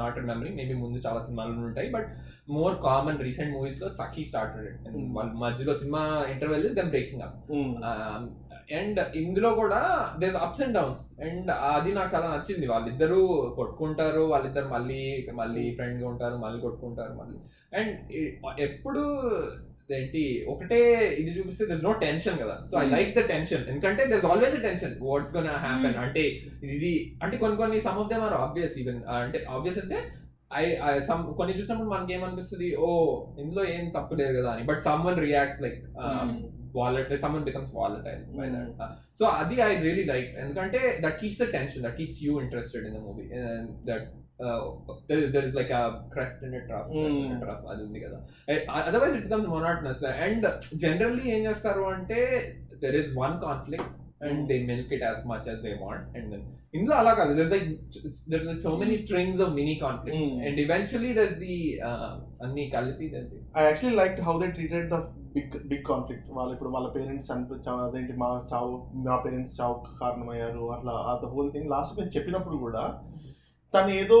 not 0.00 0.18
remembering 0.20 0.58
maybe 0.60 0.76
ముందు 0.82 1.00
చాలా 1.06 1.20
సినిమాలు 1.20 1.66
ఉంటాయి 1.70 1.90
బట్ 1.90 2.10
మోర్ 2.56 2.76
కామన్ 2.86 3.22
రీసెంట్ 3.26 3.54
మూవీస్లో 3.56 3.88
సఖీ 3.98 4.24
స్టార్టెడ్ 4.24 4.68
Hmm. 4.86 5.06
వాళ్ళ 5.16 5.30
మధ్యలో 5.44 5.74
cinema 5.74 6.02
interval 6.34 6.66
is 6.70 6.76
them 6.80 6.92
breaking 6.96 7.24
up 7.28 7.38
Hmm. 7.50 7.72
And 8.78 9.00
ఇందులో 9.14 9.50
కూడా 9.54 9.80
there's 10.18 10.36
ups 10.36 10.62
and 10.62 10.74
downs 10.74 11.02
and 11.26 11.50
అది 11.50 11.92
నాకు 11.92 12.10
చాలా 12.14 12.28
నచ్చింది. 12.34 12.66
వాళ్ళిద్దరూ 12.66 13.20
కొట్టుకుంటారు 13.58 14.22
వాళ్ళిద్దరు 14.32 14.68
మళ్ళీ 14.68 15.02
మళ్ళీ 15.40 15.64
ఫ్రెండ్గా 15.76 16.08
ఉంటారు 16.08 16.36
మళ్ళీ 16.36 16.60
కొట్టుకుంటారు 16.60 17.14
మళ్ళీ. 17.14 17.38
అండ్ 17.78 17.94
ఎప్పుడు 18.66 19.02
ఏంటి 19.96 20.22
ఒకటే 20.48 20.78
ఇది 21.20 21.30
చూపిస్తే 21.38 21.64
దర్ 21.66 21.84
నో 21.84 21.92
టెన్షన్ 21.92 22.38
కదా. 22.42 22.54
So 22.70 22.74
I. 22.82 22.86
Like 22.94 23.12
the 23.18 23.22
tension 23.32 23.64
ఎందుకంటే 23.68 24.04
there 24.06 24.26
always 24.26 24.56
a 24.56 24.62
tension 24.68 24.94
what's 25.08 25.34
gonna 25.36 25.46
happen. 25.66 25.98
అంటే 26.04 26.24
ఇది 26.76 26.92
అంటే 27.22 27.36
కొన్ని 27.36 27.56
కొన్ని 27.56 27.80
some 27.80 27.98
of 28.02 28.08
them 28.12 28.24
are 28.28 28.34
obvious 28.44 28.78
even 28.82 29.00
అంటే 29.24 29.40
ఆబ్వియస్ 29.56 29.78
అంటే 29.84 29.98
ఐ 30.54 30.64
సమ్ 31.08 31.22
కొన్ని 31.38 31.54
చూసినప్పుడు 31.58 31.88
మనకి 31.88 32.12
ఏమనిపిస్తుంది 32.16 32.76
ఓ 32.78 32.88
ఇందులో 33.38 33.64
ఏం 33.76 33.86
తప్పు 33.96 34.14
లేదు 34.14 34.34
కదా 34.38 34.50
అని. 34.52 34.62
But 34.70 34.80
someone 35.08 35.18
reacts 35.28 35.62
like 35.62 35.80
Hmm. 36.75 36.75
Wallet 36.75 37.09
someone 37.35 37.45
becomes 37.47 37.71
volatile 37.77 38.23
by 38.35 38.47
that 38.53 38.81
so 39.19 39.25
అది 39.39 39.55
ఐ 39.63 39.71
రియలీ 39.85 40.05
లైక్ 40.11 40.29
ఎందుకంటే 40.43 40.81
that 41.05 41.17
keeps 41.21 41.41
the 41.41 41.47
tension 41.55 41.83
that 41.85 41.97
keeps 41.97 42.19
you 42.25 42.33
interested 42.43 42.85
in 42.89 42.95
the 42.97 43.01
movie 43.07 43.25
that 43.89 44.05
there 45.33 45.45
is 45.47 45.55
like 45.59 45.71
a 45.79 45.83
crest 46.13 46.43
in 46.47 46.55
trough 46.69 46.91
Hmm. 46.93 47.33
Trough 47.43 47.65
అది 47.73 47.81
ఉంది 47.87 48.01
కదా 48.05 48.19
otherwise 48.81 49.15
it 49.17 49.25
becomes 49.27 49.49
monotonous 49.55 50.03
and 50.25 50.47
generally 50.83 51.25
ఏం 51.35 51.43
చేస్తారు 51.49 51.83
అంటే 51.95 52.19
there 52.85 52.97
is 53.01 53.11
one 53.17 53.35
conflict 53.45 53.91
and 54.27 54.41
they 54.49 54.55
milk 54.71 54.91
it 54.95 55.05
as 55.09 55.21
much 55.31 55.47
as 55.51 55.61
they 55.63 55.73
want 55.83 56.09
and 56.17 56.27
then 56.33 56.43
ఇందులో 56.73 56.95
అలా 56.99 57.13
కాదు 57.19 57.31
there's 57.37 57.51
like 57.53 57.65
there's 58.31 58.45
like 58.49 58.61
so 58.65 58.71
many 58.81 58.97
strings 59.03 59.41
of 59.45 59.51
mini 59.59 59.73
conflicts 59.85 60.27
Hmm. 60.27 60.43
And 60.45 60.59
eventually 60.65 61.11
there's 61.19 61.37
the 61.45 61.55
అన్ని 62.45 62.65
కలిపి 62.75 63.07
there's 63.15 63.33
I 63.57 63.65
actually 63.69 63.97
like 64.01 64.19
how 64.27 64.35
they 64.43 64.49
treated 64.57 64.87
the 64.93 64.99
big 65.36 65.54
big 65.66 65.84
conflict 65.84 66.28
వాళ్ళు 66.30 66.52
ఇప్పుడు 66.52 66.70
వాళ్ళ 66.70 66.88
parents 66.88 67.30
అదేంటి 67.78 68.14
మా 68.14 68.28
చావు 68.52 68.72
మా 69.06 69.16
పేరెంట్స్ 69.16 69.54
చావు 69.60 69.74
కారణమయ్యారు 70.00 70.64
అట్లా 70.72 70.94
ద 71.24 71.30
హోల్ 71.32 71.50
థింగ్ 71.52 71.70
లాస్ట్ 71.70 71.94
మేము 71.98 72.12
చెప్పినప్పుడు 72.16 72.56
కూడా 72.56 72.82
తను 73.76 73.90
ఏదో 73.98 74.18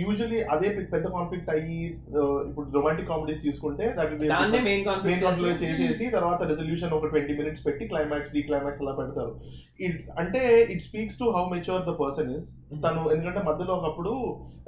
యూజువలీ 0.00 0.38
అదే 0.52 0.68
పెద్ద- 0.70 0.90
పెద్ద 0.92 1.06
కాన్ఫ్లిక్ట్ 1.14 1.50
అయ్యి 1.52 1.78
ఇప్పుడు 2.46 2.66
romantic 2.76 3.08
comedies 3.10 3.42
main 4.66 4.84
conflict 4.84 5.24
conflict 5.24 5.62
చేసేసి 5.64 6.04
తర్వాత 6.14 6.40
రెజల్యూషన్ 6.50 6.94
ఒక 6.96 7.10
ట్వంటీ 7.12 7.34
మినిట్స్ 7.38 7.64
పెట్టి 7.66 7.86
క్లైమాక్స్ 7.90 8.30
డీ 8.34 8.42
క్లైమాక్స్ 8.42 8.82
అలా 8.84 8.94
పెడతారు 8.98 9.32
ఇట్ 9.80 9.98
అంటే 10.22 10.42
it 10.74 10.84
speaks 10.86 11.18
to 11.18 11.28
how 11.34 11.44
mature 11.52 11.82
the 11.84 11.94
person 12.00 12.30
is 12.36 12.48
తను 12.82 13.02
ఎందుకంటే 13.12 13.42
మధ్యలో 13.48 13.74
ఒకప్పుడు 13.78 14.12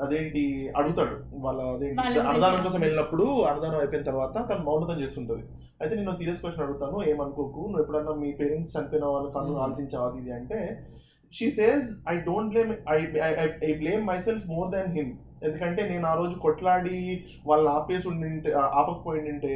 అదేంటి 0.00 0.42
అడుగుతాడు 0.78 1.14
వాళ్ళ 1.44 1.60
అదేంటి. 1.70 2.02
అన్నదానం 2.24 2.60
కోసం 2.64 2.80
వెళ్ళినప్పుడు 2.82 3.24
అన్నదానం 3.48 3.80
అయిపోయిన 3.80 4.06
తర్వాత 4.06 4.36
తను 4.50 4.62
మౌనతం 4.66 5.00
చేస్తుంటది 5.02 5.42
అయితే 5.80 5.92
నేను 5.96 6.12
సీరియస్ 6.18 6.40
క్వశ్చన్ 6.40 6.64
అడుగుతాను 6.64 6.98
ఏమనుకోకు 7.08 7.60
నువ్వు 7.64 7.82
ఎప్పుడన్నా 7.82 8.14
మీ 8.20 8.30
పేరెంట్స్ 8.38 8.72
చనిపోయిన 8.74 9.06
వాళ్ళ 9.12 9.28
కన్ను 9.34 9.52
Hmm. 9.52 9.62
ఆలోచించావా 9.64 10.08
ఇది 10.16 10.32
అంటే 10.36 10.58
she 11.32 11.50
says 11.50 11.88
I 12.08 12.16
don't 12.28 12.50
blame 12.52 12.70
I 12.88 12.98
I 13.66 13.72
blame 13.74 14.04
myself 14.18 14.46
more 14.46 14.70
than 14.70 14.92
him 14.98 15.10
ఎందుకంటే 15.42 15.82
నేను 15.88 16.06
ఆ 16.06 16.14
రోజు 16.14 16.38
కొట్లాడి 16.38 16.96
వాళ్ళని 17.46 17.70
ఆపేసి 17.70 18.08
ఉండింటే 18.08 18.52
ఆపకపోయిండింటే 18.78 19.52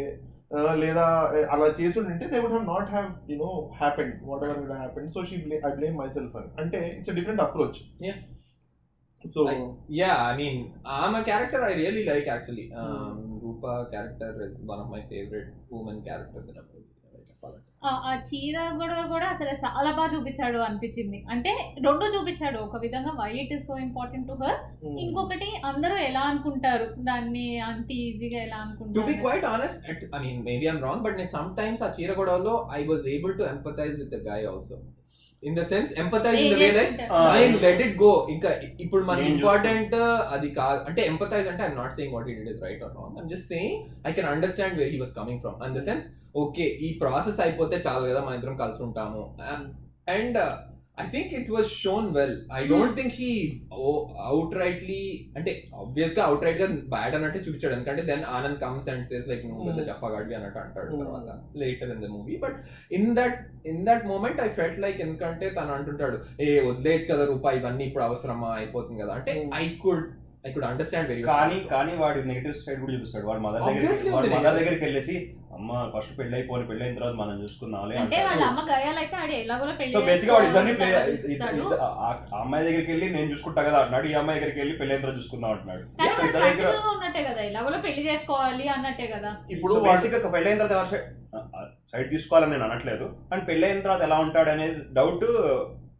లేదా 0.75 1.05
అలా 1.55 1.67
చేసి 1.79 1.97
ఉండింటే 1.99 2.27
they 2.27 2.39
would 2.39 2.53
have 2.53 2.67
not 2.67 2.91
have 2.91 3.09
you 3.31 3.37
know 3.37 3.51
happened 3.81 4.15
whatever 4.45 4.59
would 4.59 4.77
happened 4.77 5.11
so 5.11 5.25
she 5.25 5.37
I 5.69 5.73
blame 5.75 5.97
myself 6.09 6.37
అంటే 6.63 6.81
ఇట్స్ 6.99 7.15
డిఫరెంట్ 7.21 7.43
అప్రోచ్ 7.47 7.81
Yeah. 8.01 8.19
సో 9.25 9.41
I- 9.49 9.59
Yeah, 9.99 10.17
I 10.29 10.37
mean, 10.37 10.57
I'm 10.95 11.15
a 11.15 11.25
character 11.29 11.59
I 11.63 11.75
really 11.75 12.05
like 12.05 12.29
actually. 12.37 12.65
Um, 12.75 13.19
Rupa 13.43 13.73
character 13.93 14.31
is 14.47 14.55
one 14.65 14.81
of 14.85 14.89
my 14.91 15.03
favorite 15.13 15.51
ఆ- 17.85 18.21
చీర 18.27 18.61
గొడవ 18.75 19.09
కూడా 19.09 19.27
అసలు 19.27 19.49
చాలా 19.65 19.91
బాగా 19.93 20.15
చూపించాడు 20.15 20.59
అనిపించింది. 20.59 21.25
అంటే 21.31 21.51
రెండు 21.79 22.05
చూపించాడు. 22.07 22.59
ఒక 22.59 22.77
విధంగా 22.77 23.11
why 23.21 23.33
it 23.33 23.53
is 23.53 23.67
so 23.67 23.79
important 23.79 24.29
to 24.29 24.33
her 24.33 24.59
ఇంకొకటి 24.99 25.63
అందరూ 25.65 25.95
ఎలా 26.03 26.21
అనుకుంటారు? 26.21 26.95
దాన్ని 26.99 27.61
అంత 27.61 27.93
ఈజీగా 27.93 28.43
ఎలా 28.43 28.57
టు 28.57 28.85
బి 28.85 28.91
అనుకుంటారు? 28.91 29.21
Quite 29.21 29.45
honest 29.45 30.15
I 30.15 30.21
mean 30.21 30.45
maybe 30.45 30.67
I'm 30.67 30.83
wrong 30.83 31.03
but 31.03 31.17
నేను 31.17 31.29
సమ్ 31.29 31.57
టైమ్స్ 31.57 31.83
ఆ 31.83 31.93
చీర 32.01 32.13
గొడవలో 32.13 32.69
I 32.73 32.85
was 32.85 33.09
able 33.09 33.39
to 33.39 33.43
empathise 33.45 34.01
with 34.01 34.11
the 34.11 34.29
guy 34.29 34.47
also 34.47 34.79
in 35.43 35.57
the 35.59 35.63
sense 35.71 35.91
empathise 36.03 36.41
in 36.43 36.53
the 36.53 36.59
way 36.61 36.69
like 36.77 36.97
fine 37.29 37.55
let 37.65 37.83
it 37.87 37.95
go 37.99 38.11
ఇంకా 38.29 38.51
ఇప్పుడు 38.81 39.03
మనకి 39.05 39.29
important 39.33 39.95
అది 40.35 40.51
కాదు 40.53 40.81
అంటే 40.89 41.03
ఎంపథైజ్ 41.03 41.49
అంటే 41.49 41.63
I'm 41.65 41.79
not 41.79 41.95
saying 41.97 42.15
what 42.15 42.29
it 42.33 42.51
is 42.55 42.63
right 42.63 42.83
or 42.83 42.93
wrong 42.99 43.17
I'm 43.21 43.29
just 43.29 43.49
saying 43.49 43.77
I 44.07 44.13
can 44.13 44.29
understand 44.29 44.77
where 44.81 44.93
he 44.93 44.99
was 44.99 45.15
coming 45.19 45.41
from 45.41 45.57
in 45.63 45.75
the 45.75 45.83
sense 45.85 46.07
okay 46.37 46.67
ఈ 46.81 46.91
process 46.99 47.41
అయిపోతే 47.41 47.79
చాలు 47.87 48.05
కదా 48.07 48.21
మన 48.21 48.35
ఇద్దరం 48.35 48.57
కలిసి 48.57 48.83
ఉంటాము. 48.83 49.23
And 50.09 50.39
I 50.99 51.05
think 51.13 51.31
it 51.37 51.51
was 51.51 51.69
shown 51.83 52.09
well 52.17 52.35
I 52.53 52.59
don't 52.67 52.95
think 52.97 53.15
he 53.15 53.29
outrightly 54.55 54.99
అంటే 55.37 55.53
ఆబ్వియస్గా 55.83 56.23
అవుట్ 56.25 56.45
రైట్గా 56.47 56.67
బ్యాడ్ 56.93 57.15
అన్నట్టు 57.15 57.39
చూపించాడు 57.39 57.75
ఎందుకంటే 57.77 58.03
then 58.03 58.25
Anand 58.35 58.59
comes 58.61 58.89
and 58.93 59.07
says 59.11 59.29
like 59.31 59.45
నువ్వు 59.45 59.67
పెద్ద 59.69 59.81
Hmm. 59.81 59.89
జఫాగాడ్వి 59.91 60.37
అన్నట్టు 60.39 60.59
అంటాడు 60.59 60.91
Hmm. 60.91 61.03
తర్వాత 61.03 61.29
later 61.57 61.93
in 61.95 62.03
the 62.05 62.11
movie 62.17 62.37
but 62.37 62.59
in 62.91 63.11
that 63.19 63.39
in 63.67 63.83
that 63.87 64.05
moment 64.07 64.41
I 64.41 64.49
felt 64.59 64.81
like 64.81 65.01
ఎందుకంటే 65.01 65.49
తను 65.51 65.73
అంటుంటాడు 65.73 66.19
ఏ 66.41 66.49
వదిలేయచ్చు 66.69 67.09
కదా 67.13 67.27
రూపాయి 67.33 67.59
ఇవన్నీ 67.59 67.87
ఇప్పుడు 67.87 68.05
అవసరమా 68.05 68.51
అయిపోతుంది 68.61 69.01
కదా 69.05 69.15
అంటే 69.21 69.35
Hmm. 69.35 69.55
I 69.63 69.67
could 69.85 70.05
I 70.45 70.51
could 70.55 70.65
understand 70.69 71.09
very 71.11 71.21
కానీ 71.29 71.57
కానీ 71.73 71.93
వాడి 72.01 72.21
నెగిటివ్ 72.31 72.55
సైడ్ 72.63 72.79
కూడా 72.83 72.93
చూపిస్తాడు. 72.95 73.27
వాడు 73.29 73.41
మదర్ 73.45 73.63
దగ్గర 73.67 73.91
వాడి 74.15 74.29
మదర్ 74.31 74.33
negative. 74.33 74.57
దగ్గరికి 74.59 74.85
వెళ్ళేసి 74.87 75.15
అమ్మ 75.57 75.71
ఫస్ట్ 75.93 76.13
పెళ్ళి 76.19 76.35
అయిపోయి 76.39 76.65
పెళ్ళి 76.71 76.83
అయిన 76.87 76.97
తర్వాత 76.99 77.17
మనం 77.21 77.35
చూసుకుందాంలే 77.43 77.97
అంటే. 78.03 78.19
వాళ్ళ 78.29 78.43
అమ్మ 78.51 78.61
గయాలైతే 78.71 79.17
ఆడు 79.23 79.35
ఎలాగో 79.43 79.67
పెళ్ళి 79.81 79.95
సో 79.97 80.01
బేసిక్ 80.09 80.33
వాడు 80.35 80.47
ఇద్దరిని 80.49 80.73
అమ్మాయి 82.41 82.67
దగ్గరికి 82.69 82.91
వెళ్ళి 82.93 83.09
నేను 83.17 83.29
చూసుకుంటా 83.33 83.63
కదా 83.69 83.79
అంటున్నాడు. 83.83 84.09
ఈ 84.13 84.15
అమ్మాయి 84.21 84.39
దగ్గరికి 84.41 84.61
వెళ్ళి 84.63 84.75
పెళ్ళి 84.81 84.93
అయిన 84.95 85.03
తర్వాత 85.05 85.19
చూసుకుందాం 85.21 85.53
అంటున్నాడు. 85.55 85.85
కానీ 86.01 86.27
ఇద్దరి 86.29 86.45
దగ్గర 86.49 86.73
ఉన్నట్టే 86.95 87.23
కదా 87.31 87.43
ఎలాగో 87.51 87.79
పెళ్ళి 87.87 88.03
చేసుకోవాలి 88.11 88.67
అన్నట్టే 88.77 89.07
కదా. 89.15 89.33
ఇప్పుడు 89.57 89.77
బేసిక్గా 89.89 90.33
పెళ్ళి 90.37 90.51
అయిన 90.53 90.67
తర్వాత 90.67 90.89
సైడ్ 91.93 92.11
తీసుకోవాలని 92.15 92.55
నేను 92.57 92.67
అనట్లేదు. 92.69 93.07
అండ్ 93.33 93.47
పెళ్ళి 93.51 93.67
అయిన 93.69 93.85
తర్వాత 93.87 94.03
ఎలా 94.09 94.19
ఉంటాడు 94.27 94.53
అనేది 94.57 94.81
డౌట్ 94.99 95.27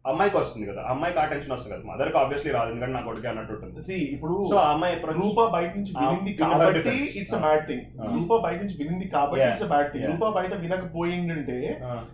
అమ్మాయికి 0.05 0.37
వస్తుంది 0.37 0.65
కదా 0.67 0.81
అమ్మాయికి 0.89 1.19
ఆ 1.19 1.25
టెన్షన్ 1.25 1.53
వస్తుంది 1.53 1.73
కదా 1.73 1.83
మదర్కి 1.89 2.17
ఆబ్వియస్లీ 2.17 2.49
రాదు 2.51 2.69
ఎందుకంటే 2.71 2.93
నా 2.93 3.01
కొడుకు 3.01 3.27
అన్నట్టు 3.27 3.53
ఉంటుంది 3.57 3.97
ఇప్పుడు 4.07 4.33
సో 4.49 4.55
ఆ 4.57 4.65
అమ్మాయి 4.71 4.95
రూపా 5.19 5.43
బయట 5.47 5.69
నుంచి 5.77 5.91
వినింది 5.99 6.31
కాబట్టి. 6.41 6.95
It's 7.19 7.35
a. 7.35 7.39
Bad 7.39 7.63
thing. 7.67 7.85
Rupa 8.15 8.37
బయట 8.37 8.59
నుంచి 8.61 8.75
వినింది 8.79 9.05
కాబట్టి. 9.07 9.45
It's 9.45 9.63
a 9.63 9.69
bad 9.69 9.89
thing. 9.93 10.07
Rupa 10.11 10.29
బయట 10.29 10.53
వినకపోయిందంటే 10.55 11.57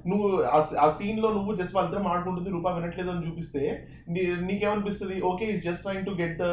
నువ్వు 0.08 0.28
ఆ- 0.82 0.91
సీన్లో 0.97 1.30
నువ్వు 1.34 1.54
జస్ట్ 1.56 1.75
వాళ్ళిద్దరం 1.75 2.04
మాట్లాడుకుంటుంది 2.04 2.49
రూపా 2.49 2.71
వినట్లేదు 2.71 3.12
అని 3.12 3.25
చూపిస్తే 3.28 3.63
నీకేమనిపిస్తుంది 4.47 5.17
okay 5.23 5.45
is 5.45 5.63
just 5.63 5.82
trying 5.82 6.06
to 6.06 6.13
get 6.19 6.38
the 6.41 6.47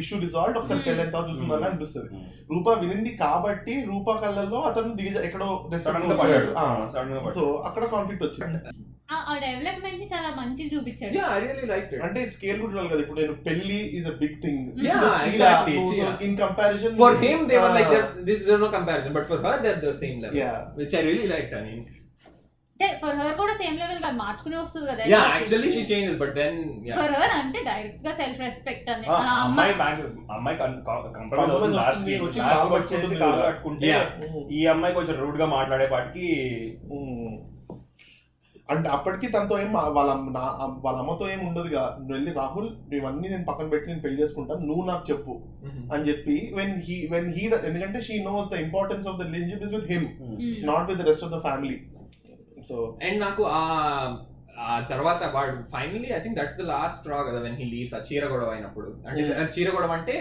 issue 0.00 0.18
resolve 0.20 0.58
ఒకసారి 0.58 0.78
Hmm. 0.78 0.86
పెళ్ళి 0.88 1.02
ఎంత 1.02 1.16
Hmm. 1.24 1.66
అనిపిస్తుంది 1.66 2.08
ఉమ్. 2.14 2.24
రూపా 2.50 2.74
వినింది 2.80 3.10
కాబట్టి 3.16 3.74
రూపా 3.86 4.14
కళ్ళల్లో 4.16 4.60
అతను 4.62 4.94
దిగజ 4.94 5.16
ఎక్కడో 5.24 5.50
సో 7.34 7.44
అక్కడ 7.64 7.84
కాన్ఫ్లిక్ట్ 7.86 8.24
వచ్చింది 8.24 8.60
ఆ- 9.08 9.36
డెవలప్మెంట్ని 9.42 10.06
చాలా 10.10 10.30
మంచిగా 10.38 10.68
చూపించాడు. 10.72 11.12
Yeah 11.18 11.26
I 11.34 11.38
really 11.44 11.66
like 11.70 11.86
it 11.88 12.02
అంటే 12.06 12.20
స్కేల్ 12.32 12.58
కూడా 12.58 12.70
ఉండాలి 12.72 12.90
కదా. 12.90 13.02
ఇప్పుడు 13.04 13.20
నేను 13.20 13.34
పెళ్ళి 13.46 13.78
is 13.98 14.08
a 14.10 14.16
big 14.20 14.36
thing 14.42 14.64
Yeah, 14.86 14.98
exactly, 15.28 15.76
yeah. 15.98 16.16
In 16.26 16.36
comparison 16.42 16.96
for 16.96 17.12
him 17.22 17.38
they 17.50 17.60
were 17.62 17.72
like 17.76 17.90
that 17.94 18.08
this 18.28 18.40
is 18.42 18.50
no 18.58 18.68
comparison 18.70 19.12
but 19.12 19.26
for 19.30 19.38
her 19.46 19.54
they're 19.62 19.80
the 19.82 19.94
same 20.02 20.18
level. 20.22 20.38
Yeah. 20.40 20.58
which 20.78 20.94
I 20.94 21.04
really 21.08 21.28
liked 21.28 21.54
I 21.54 21.64
mean. 21.68 21.80
అంటే 22.80 22.88
for 22.98 23.16
her 23.20 23.32
కూడా 23.38 23.54
same 23.60 23.76
లెవెల్గా 23.80 24.10
మార్చుకునే 24.18 24.56
వస్తుంది 24.58 24.86
కదా. 24.90 25.04
Yeah 25.12 25.24
actually 25.36 25.70
she 25.70 25.82
changes 25.88 26.16
but 26.20 26.30
then 26.36 26.52
yeah. 26.84 26.98
For 27.00 27.14
her 27.16 27.32
అంటే 27.38 27.60
డైరెక్ట్గా 27.68 28.12
self 28.20 28.40
respect 28.44 28.90
అని 28.92 29.06
అమ్మాయి 29.38 29.72
అమ్మాయి 30.36 30.58
కంప్రమైజ్ 30.58 31.52
అవుతుంది. 31.54 31.76
లాస్ట్ 31.76 32.06
లాస్ట్ 32.42 32.74
వచ్చేసి 32.76 33.16
కాలు. 33.22 33.40
కట్టుకుంటే 33.46 33.88
Yeah. 33.88 34.06
ఈ 34.58 34.66
అమ్మాయి 34.66 34.94
కొంచెం 34.94 35.16
రూడ్గా 35.22 35.48
మాట్లాడే 35.56 35.88
పాటికి 35.94 36.28
అంటే 38.68 38.88
అప్పటికి 38.88 39.26
తనతో 39.28 39.58
ఏం 39.60 39.70
వాళ్ళ 39.96 40.10
నా 40.30 40.42
వాళ్ళ 40.78 40.96
అమ్మతో 40.98 41.30
ఏం 41.30 41.46
ఉండదుగా 41.46 41.82
నువ్వు 41.98 42.12
వెళ్ళి 42.12 42.32
రాహుల్ 42.32 42.68
ఇవన్నీ 42.94 43.28
నేను 43.28 43.44
పక్కన 43.44 43.68
పెట్టి 43.68 43.88
నేను 43.88 44.00
పెళ్ళి 44.00 44.20
చేసుకుంటాను 44.20 44.66
నువ్వు 44.66 44.84
నాకు 44.86 45.04
చెప్పు. 45.10 45.34
అని 45.92 46.08
చెప్పి 46.08 46.36
వెన్ 46.54 46.74
హీ 46.80 46.96
వెన్ 47.10 47.30
హీ 47.32 47.44
ఎందుకంటే 47.66 48.00
she 48.00 48.18
knows 48.24 48.48
the 48.48 48.58
importance 48.60 49.08
of 49.08 49.18
the 49.18 49.22
relationship 49.22 49.64
is 49.64 49.74
with 49.74 49.88
him. 49.92 50.06
Not 50.66 50.88
with 50.90 50.98
the 50.98 51.06
rest 51.08 51.24
of 51.24 51.32
the 51.32 51.40
family 51.40 51.78
so 52.68 52.76
and 53.02 53.18
నాకు 53.20 53.42
ఆ 53.52 53.62
ఆ 54.66 54.76
తర్వాత 54.90 55.22
వాడు 55.34 55.52
finally 55.72 56.08
I 56.16 56.18
think 56.22 56.36
that's 56.38 56.56
the 56.60 56.64
last 56.70 56.96
straw 57.00 57.18
కదా 57.28 57.40
వెన్ 57.44 57.56
హీ 57.60 57.66
లీవ్స్ 57.74 57.94
ఆ 57.98 58.00
చీర 58.08 58.24
గొడవ 58.32 58.50
అయినప్పుడు. 58.54 58.88
అంటే 59.08 59.20
చీర 59.54 59.68
గొడవ 59.76 59.92
అంటే 59.98 60.14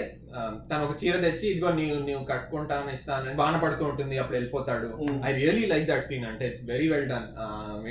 తను 0.69 0.81
ఒక 0.87 0.95
చీర 1.01 1.15
తెచ్చి 1.25 1.45
ఇదిగో 1.51 1.69
నీవు 1.79 1.97
నీవు 2.09 2.21
కట్టుకుంటాను 2.31 2.91
ఇస్తాను 2.97 3.33
బాణ 3.41 3.55
పడుతూ 3.63 3.85
ఉంటుంది 3.91 4.17
అప్పుడు 4.23 4.37
వెళ్ళిపోతాడు. 4.37 4.89
I 5.29 5.31
really 5.39 5.65
like 5.73 5.87
that 5.91 6.05
scene 6.09 6.27
అంటే 6.31 6.45
it's 6.51 6.65
very 6.73 6.89
well 6.93 7.09
done 7.13 7.27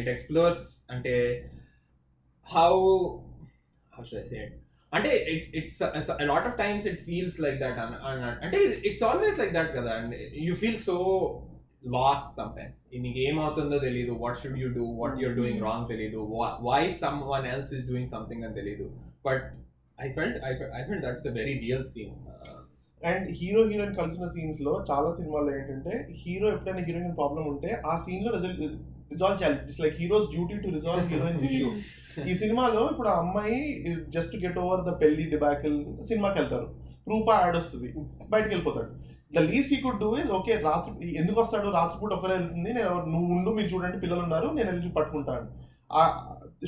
it 0.02 0.10
explores 0.14 0.62
అంటే 0.94 1.14
how 2.46 2.70
how 3.92 4.04
should 4.06 4.20
I 4.22 4.26
say 4.30 4.38
it 4.46 4.54
అంటే 4.92 5.10
it's 5.60 5.76
lot 6.32 6.46
of 6.50 6.56
times 6.62 6.86
it 6.92 7.00
feels 7.08 7.38
like 7.46 7.58
that 7.64 7.78
అంటే 8.46 8.58
ఇట్స్ 8.90 9.04
ఆల్వేస్ 9.10 9.38
లైక్ 9.42 9.52
దట్ 9.58 9.72
కదా 9.78 9.92
and 10.00 10.14
you 10.46 10.54
feel 10.62 10.80
so 10.88 10.96
lost 11.94 12.30
sometimes 12.58 12.80
నీకు 13.04 13.20
ఏమవుతుందో 13.28 13.78
తెలియదు 13.86 14.12
what 14.22 14.38
should 14.42 14.58
you 14.62 14.68
do 14.78 14.84
what 15.00 15.16
you're 15.22 15.34
doing 15.40 15.62
wrong 15.68 15.86
తెలియదు 15.92 16.20
why 16.70 16.82
someone 17.34 17.46
else 17.54 17.72
is 17.78 17.84
doing 17.90 18.10
something 18.14 18.44
అని 18.46 18.56
తెలియదు 18.60 18.86
but 19.28 19.44
I 19.98 20.08
felt 20.16 20.38
I 20.78 20.82
felt 20.88 21.04
that's 21.06 21.26
a 21.32 21.34
very 21.40 21.54
real 21.66 21.86
scene 21.92 22.16
and 23.02 23.24
hero 23.38 23.62
heroine 23.70 23.94
కలిసిన 24.00 24.26
సీన్స్లో 24.34 24.72
చాలా 24.90 25.08
సినిమాల్లో 25.16 25.50
ఏంటంటే 25.58 25.94
హీరో 26.22 26.46
ఎప్పుడైనా 26.54 26.82
హీరోయిన్ 26.88 27.16
ప్రాబ్లం 27.20 27.44
ఉంటే 27.52 27.70
ఆ 27.90 27.94
సీన్లో 28.04 28.30
రిజాల్వ్ 29.12 29.38
చేయాలి. 29.40 29.58
It's 29.64 29.80
like 29.82 29.96
hero's 30.02 30.28
duty 30.34 30.56
to 30.62 30.68
resolve 30.76 31.04
heroine's 31.12 31.44
issue 31.48 31.68
ఈ 32.30 32.34
సినిమాలో 32.42 32.82
ఇప్పుడు 32.92 33.08
ఆ 33.14 33.16
అమ్మాయి 33.24 33.58
జస్ట్ 34.14 34.34
గెట్ 34.44 34.58
ఓవర్ 34.62 34.82
ద 34.88 34.92
పెళ్ళి 35.02 35.24
డిబాకిల్ 35.34 35.76
సినిమాకి 36.10 36.38
వెళ్తారు. 36.40 36.68
రూపా 37.10 37.34
యాడ్ 37.42 37.56
వస్తుంది. 37.60 37.88
బయటకు 38.32 38.50
వెళ్ళిపోతాడు. 38.54 38.90
The 39.30 39.42
least 39.50 39.72
he 39.76 39.78
could 39.84 40.00
do 40.04 40.08
is 40.22 40.32
okay 40.38 40.54
రాత్రి 40.66 41.08
ఎందుకు 41.20 41.38
వస్తాడు? 41.42 41.68
రాత్రిపూట 41.78 42.12
ఒకరే 42.18 42.34
వెళ్తుంది. 42.38 42.70
నేను 42.78 42.92
నువ్వు 43.12 43.28
ఉండు 43.36 43.50
మీరు 43.58 43.68
చూడండి 43.72 43.98
పిల్లలు 44.02 44.22
ఉన్నారు 44.26 44.48
నేను 44.58 44.68
వెళ్ళి 44.72 44.92
పట్టుకుంటాను. 44.98 45.46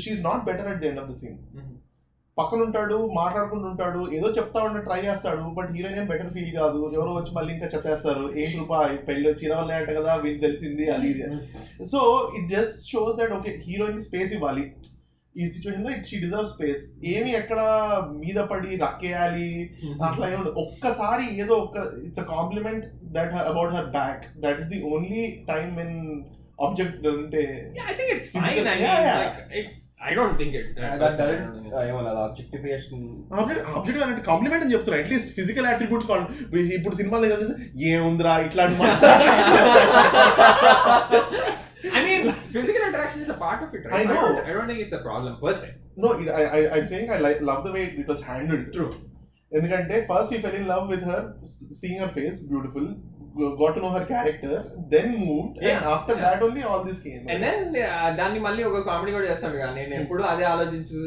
She's 0.05 0.25
not 0.29 0.43
better 0.49 0.71
at 0.73 0.81
the 0.83 0.89
end 0.91 1.01
of 1.03 1.11
the 1.11 1.15
scene 1.21 1.39
పక్కన 2.37 2.61
ఉంటాడు 2.67 2.97
మాట్లాడుకుంటూ 3.21 3.67
ఉంటాడు 3.71 4.01
ఏదో 4.17 4.29
చెప్తా 4.37 4.59
ఉంటే 4.67 4.81
ట్రై 4.89 4.99
చేస్తాడు 5.07 5.45
బట్ 5.57 5.71
హీరోయిన్ 5.77 5.97
ఏం 6.01 6.07
బెటర్ 6.11 6.31
ఫీల్ 6.35 6.53
కాదు. 6.59 6.81
ఎవరో 6.97 7.13
వచ్చి 7.17 7.33
మళ్ళీ 7.39 7.51
ఇంకా 7.55 7.69
చెప్పేస్తారు 7.73 8.25
ఏంటి 8.41 8.57
రూపా 8.61 8.79
పెళ్ళి 9.09 9.31
చీర 9.41 9.53
వల్లే 9.61 9.75
అంట 9.79 9.91
కదా 9.99 10.13
వీళ్ళు 10.25 10.41
తెలిసింది 10.45 10.85
అది 10.97 11.09
ఇది 11.13 11.25
so 11.95 12.01
it 12.39 12.47
just 12.55 12.79
shows 12.91 13.17
that 13.21 13.35
okay 13.39 13.53
heroine 13.67 14.05
space 14.07 14.35
ఇవ్వాలి. 14.37 14.65
ఈ 15.39 15.47
సిచ్యువేషన్లో 15.49 15.91
షీ 16.09 16.19
డిజర్వ్ 16.19 16.47
స్పేస్ 16.53 16.85
ఏమి 17.13 17.31
ఎక్కడ 17.41 17.59
మీద 18.23 18.39
పడి 18.51 18.71
రక్కేయాలి 18.85 19.49
అట్లా 20.07 20.25
ఏమి. 20.33 20.45
ఒక్కసారి 20.65 21.25
ఏదో 21.43 21.55
ఒక్క 21.65 21.77
it's 22.07 22.21
a 22.21 22.35
compliment 22.35 22.85
that 23.17 23.35
about 23.45 23.73
her 23.77 23.91
back 23.99 24.25
that 24.45 24.61
is 24.63 24.69
the 24.73 24.81
only 24.93 25.21
time 25.51 25.69
when 25.81 25.95
object 26.59 27.05
అంటే 27.11 27.43
Yeah, 27.77 27.85
I 27.85 27.95
think 27.99 28.09
it's 28.15 28.27
Physical- 28.29 28.57
fine. 28.57 28.67
I 28.69 28.71
mean, 28.71 28.81
yeah, 28.87 29.03
yeah. 29.03 29.21
like 29.21 29.39
it's. 29.61 29.77
I 30.01 30.11
don't 30.17 30.35
think 30.41 30.53
it. 30.55 30.67
ఏమో 31.85 32.01
ఆబ్జెక్టిఫికేషన్ 32.25 33.01
ఆబ్జెక్టివ్ 33.73 34.03
అంటే 34.07 34.23
compliment 34.29 34.65
అని 34.65 34.73
చెప్తున్నా 34.75 34.99
at least 35.03 35.31
physical 35.39 35.67
attributes 35.73 36.09
ఇప్పుడు 36.77 36.95
సినిమాలో 36.97 37.27
ఏముందిరా 37.93 38.35
ఇట్లాంటి 38.47 38.79
interaction 43.19 43.25
is 43.25 43.29
a 43.29 43.35
part 43.35 43.61
of 43.63 43.75
it, 43.75 43.85
right? 43.85 44.01
I 44.01 44.05
know. 44.05 44.23
don't, 44.23 44.47
I 44.47 44.53
don't 44.53 44.67
think 44.67 44.81
it's 44.81 44.93
a 44.93 45.03
problem 45.03 45.37
per 45.45 45.55
se. 45.61 45.69
No 46.03 46.09
I 46.41 46.43
I 46.57 46.61
I 46.77 46.81
saying 46.91 47.13
I 47.13 47.19
love 47.51 47.61
the 47.69 47.71
way 47.77 47.81
it 48.01 48.09
was 48.11 48.25
handled 48.31 48.67
True. 48.73 48.91
ఎందుకంటే 49.53 49.95
first 50.09 50.33
he 50.37 50.41
fell 50.45 50.59
in 50.59 50.69
love 50.71 50.85
with 50.95 51.05
her 51.11 51.25
seeing 51.81 52.03
her 52.05 52.13
face 52.19 52.41
beautiful 52.51 52.89
got 53.59 53.73
to 53.75 53.81
know 53.83 53.91
her 53.91 54.05
character 54.07 54.55
then 54.93 55.09
moved 55.25 55.57
and 55.59 55.67
Yeah, 55.67 55.91
after 55.95 56.15
yeah. 56.15 56.23
that 56.25 56.39
only 56.43 56.63
all 56.71 56.81
this 56.89 57.01
came 57.05 57.23
And 57.33 57.43
then 57.47 57.59
uh, 57.83 58.09
దాన్ని 58.21 58.41
మళ్ళీ 58.47 58.63
ఒక 58.71 58.79
comedy 58.89 59.13
కూడా 59.17 59.27
చేస్తాడు 59.31 59.59
కానీ 59.65 59.83
నేను 59.91 60.03
ఎప్పుడు 60.05 60.23
అదే 60.33 60.45
ఆలోచించు 60.53 60.99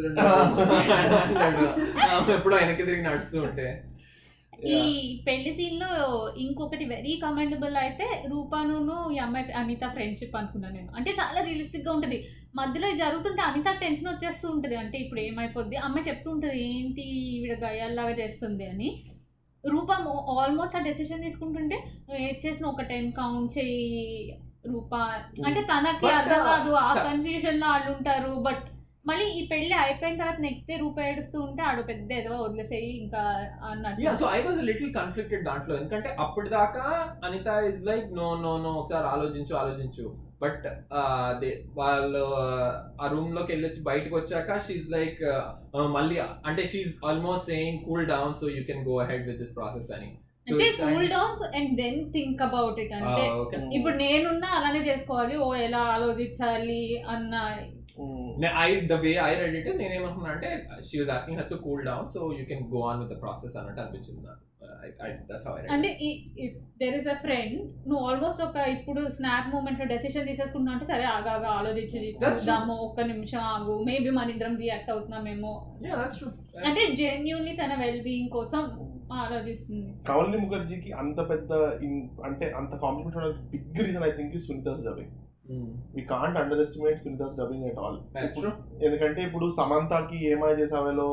ఎప్పుడు 2.38 2.54
వెనక్కి 2.56 2.84
తిరిగి 2.90 3.04
నడుస్తూ 3.10 3.38
ఉంటే 3.48 3.68
ఈ 4.66 5.24
పెళ్ళి 5.28 5.54
సీన్లో 5.54 5.88
ఇంకొకటి 6.38 6.86
వెరీ 6.86 7.22
కమెండబుల్ 7.24 7.76
అయితే 7.76 8.24
రూపాను 8.28 9.12
ఈ 9.12 9.18
అమ్మాయి 9.18 9.52
అనిత 9.52 9.88
ఫ్రెండ్షిప్ 9.88 10.36
అనుకున్నాను 10.36 10.76
నేను. 10.76 10.92
అంటే 10.96 11.12
చాలా 11.12 11.42
రియలిస్టిక్గా 11.42 11.94
ఉంటది. 11.94 12.28
మధ్యలో 12.56 12.92
జరుగుతుంటే 12.92 13.42
అనిత 13.42 13.66
టెన్షన్ 13.82 14.08
వచ్చేస్తూ 14.08 14.50
ఉంటది. 14.50 14.76
అంటే 14.76 14.98
ఇప్పుడు 14.98 15.20
ఏమైపోద్ది? 15.20 15.76
అమ్మాయి 15.76 16.10
చెప్తూ 16.10 16.32
ఉంటది 16.32 16.64
ఏంటి 16.64 17.02
ఈవిడ 17.02 17.60
గయాల్లాగా 17.60 18.10
చేస్తుంది? 18.10 18.70
అని. 18.70 19.04
రూపం 19.66 20.08
ఆల్మోస్ట్ 20.40 20.76
ఆ 20.76 20.80
డెసిషన్ 20.80 21.24
తీసుకుంటుంటే 21.24 21.84
చేసిన 22.46 22.66
ఒక 22.66 22.82
టైం 22.82 23.10
కౌంట్ 23.12 23.58
చేయి 23.58 24.38
రూప. 24.68 24.96
అంటే 25.48 25.62
తనకి 25.62 26.08
అర్థం 26.08 26.44
కాదు. 26.44 26.72
ఆ 26.72 26.94
uh, 26.94 27.12
కన్ఫ్యూజన్లో 27.12 27.68
వాళ్ళు 27.68 27.92
ఉంటారు 27.92 28.32
బట్ 28.32 28.81
మళ్ళీ 29.10 29.26
ఈ 29.38 29.42
పెళ్ళి 29.52 29.76
అయిపోయిన 29.84 30.20
తర్వాత 30.22 30.40
నెక్స్ట్ 30.46 30.68
డే 30.72 30.76
రూపాయి 30.84 31.10
ఏడుస్తూ 31.12 31.38
ఉంటే 31.46 31.62
ఆడు 31.70 31.84
పెద్ద 31.92 32.12
ఏదో 32.22 32.34
వదిలేసేయి 32.44 32.90
ఇంకా 33.04 33.22
అన్నట్టు. 33.70 34.18
So 34.22 34.28
I 34.38 34.42
was 34.48 34.60
little 34.70 34.92
conflicted 35.00 35.46
దాంట్లో. 35.50 35.74
ఎందుకంటే 35.80 36.10
అప్పటిదాకా 36.26 36.84
Anitha 37.28 37.48
is 37.72 37.82
like 37.90 38.06
no 38.20 38.28
no 38.46 38.54
no 38.66 38.74
ఒకసారి 38.82 39.10
ఆలోచించు 39.16 39.56
ఆలోచించు. 39.64 40.06
బట్ 40.44 40.64
uh, 41.00 41.28
దే 41.42 41.50
వాళ్ళు 41.80 42.22
uh, 42.44 42.70
ఆ 43.04 43.08
రూమ్లోకి 43.14 43.52
వెళ్ళొచ్చి 43.54 43.82
బయటకు 43.90 44.14
వచ్చాక 44.20 44.58
షీఈ్ 44.68 44.90
లైక్ 44.98 45.22
uh, 45.34 45.88
మళ్ళీ 45.98 46.18
అంటే 46.50 46.64
she 46.72 46.92
almost 47.10 47.48
saying 47.52 47.80
cool 47.88 48.06
down 48.14 48.34
so 48.42 48.48
you 48.58 48.64
can 48.70 48.84
go 48.90 48.96
ahead 49.06 49.26
with 49.30 49.40
this 49.44 49.56
process 49.60 49.90
అని. 49.98 50.12
అంటే 50.48 50.68
cool 50.80 51.08
down 51.10 51.36
and 51.58 51.72
then 51.82 52.00
think 52.14 52.42
about 52.46 52.80
it 52.84 52.94
అంటే. 53.00 53.26
ఇప్పుడు 53.78 53.96
నేనున్నా 54.04 54.50
అలానే 54.58 54.82
చేసుకోవాలి. 54.90 55.36
ఓ 55.46 55.50
ఎలా 55.68 55.82
ఆలోచించాలి 55.96 56.82
అన్న 57.14 57.34
I 58.60 58.70
the 58.92 58.98
way 59.04 59.12
I 59.24 59.32
read 59.40 59.56
it 59.60 59.70
నేనేమనుకున్నా 59.82 60.30
అంటే 60.36 60.50
she 60.88 60.96
was 61.02 61.12
asking 61.16 61.40
her 61.40 61.50
to 61.50 61.58
cool 61.66 61.84
down 61.90 62.08
so 62.14 62.22
you 62.38 62.46
can 62.52 62.64
go 62.76 62.82
on 62.92 63.02
with 63.04 63.12
the 63.14 63.20
process 63.24 63.56
అన్నట్టు 63.62 63.82
అనిపించింది 63.84 64.24
నాకు. 64.28 64.42
దట్స్ 65.30 65.46
హౌ 65.48 65.54
ఐ 65.58 65.64
అంటే 65.76 65.90
if 66.46 66.56
there 66.82 66.96
is 67.00 67.10
a 67.14 67.18
friend 67.24 67.56
నువ్వు 67.90 68.02
ఆల్మోస్ట్ 68.08 68.42
ఒక 68.48 68.58
ఇప్పుడు 68.76 69.02
స్నాప్ 69.18 69.50
మూమెంట్లో 69.54 69.86
డెసిషన్ 69.94 70.28
తీసేసుకున్నా 70.30 70.72
అంటే 70.76 70.86
సరే 70.92 71.06
ఆగాగా 71.16 71.50
ఆలోచించి. 71.60 72.00
చూద్దాము 72.24 72.76
ఒక్క 72.88 73.02
నిమిషం 73.12 73.44
ఆగు. 73.54 73.76
మేబీ 73.90 74.12
మన 74.20 74.30
ఇద్దరం 74.36 74.56
రియాక్ట్ 74.64 74.92
అవుతున్నామేమో. 74.96 75.54
అంటే 76.70 76.82
జెన్యున్లీ 77.02 77.54
తన 77.62 77.76
వెల్ 77.84 78.02
బీయింగ్ 78.08 78.34
కోసం 78.38 78.64
ఆలోచిస్తుంది. 79.20 79.90
కమల్ని 80.08 80.38
ముఖర్జీకి 80.38 80.92
అంత 80.94 81.20
పెద్ద 81.30 81.52
అంటే 82.24 82.46
అంత 82.52 82.74
compliment 82.76 83.42
big 83.52 83.82
reason 83.88 84.04
I 84.04 84.12
think 84.12 84.38
Sunitha's 84.46 84.82
dubbing 84.88 85.14
we 85.96 86.02
can't 86.12 86.38
underestimate 86.64 87.02
Sunitha's 87.04 87.38
dubbing 87.40 87.66
at 87.70 87.80
all 87.80 87.98
ఎందుకంటే 88.86 89.22
ఇప్పుడు 89.22 89.48
సమంతకి 89.58 90.20
ఏమై 90.28 90.52
చేసావేలో 90.62 91.08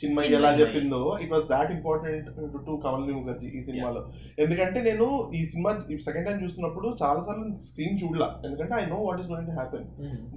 చిన్మయి 0.00 0.34
ఎలా. 0.38 0.50
చెప్పిందో 0.60 1.00
it 1.24 1.32
was 1.34 1.46
that 1.54 1.72
important 1.76 2.28
to 2.68 2.72
కమల్ని 2.84 3.14
Mukherjee 3.18 3.48
ఈ 3.58 3.62
సినిమాలో 3.68 4.02
ఎందుకంటే 4.44 4.78
నేను 4.88 5.06
ఈ 5.38 5.42
సినిమా 5.52 5.72
సెకండ్ 6.08 6.28
టైం 6.28 6.38
చూస్తున్నప్పుడు 6.44 6.88
చాలా 7.02 7.20
సార్లు 7.26 7.46
స్క్రీన్ 7.68 8.00
చూడలా. 8.04 8.28
ఎందుకంటే 8.46 8.74
I 8.82 8.84
know 8.94 9.00
what 9.08 9.20
is 9.24 9.30
going 9.32 9.50
to 9.50 9.56
happen 9.60 9.88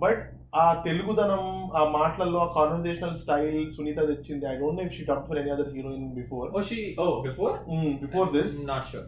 but 0.06 0.22
ఆ 0.62 0.66
తెలుగుదనం 0.86 1.44
ఆ 1.80 1.82
మాటలలో 1.98 2.40
ఆ 2.46 2.50
కాన్వర్సేషనల్ 2.58 3.18
స్టైల్ 3.24 3.62
సునీత 3.76 4.00
తెచ్చింది. 4.12 4.46
I 4.52 4.56
don't 4.62 4.80
know 4.80 4.86
if 4.88 4.96
she 4.98 5.04
dub 5.12 5.26
for 5.30 5.40
any 5.42 5.52
other 5.56 5.72
heroine 5.78 6.10
before 6.20 6.50
oh 6.58 6.62
she 6.70 6.80
oh 7.04 7.06
before 7.30 7.56
before 8.04 8.30
this 8.38 8.56
not 8.74 8.88
sure 8.92 9.08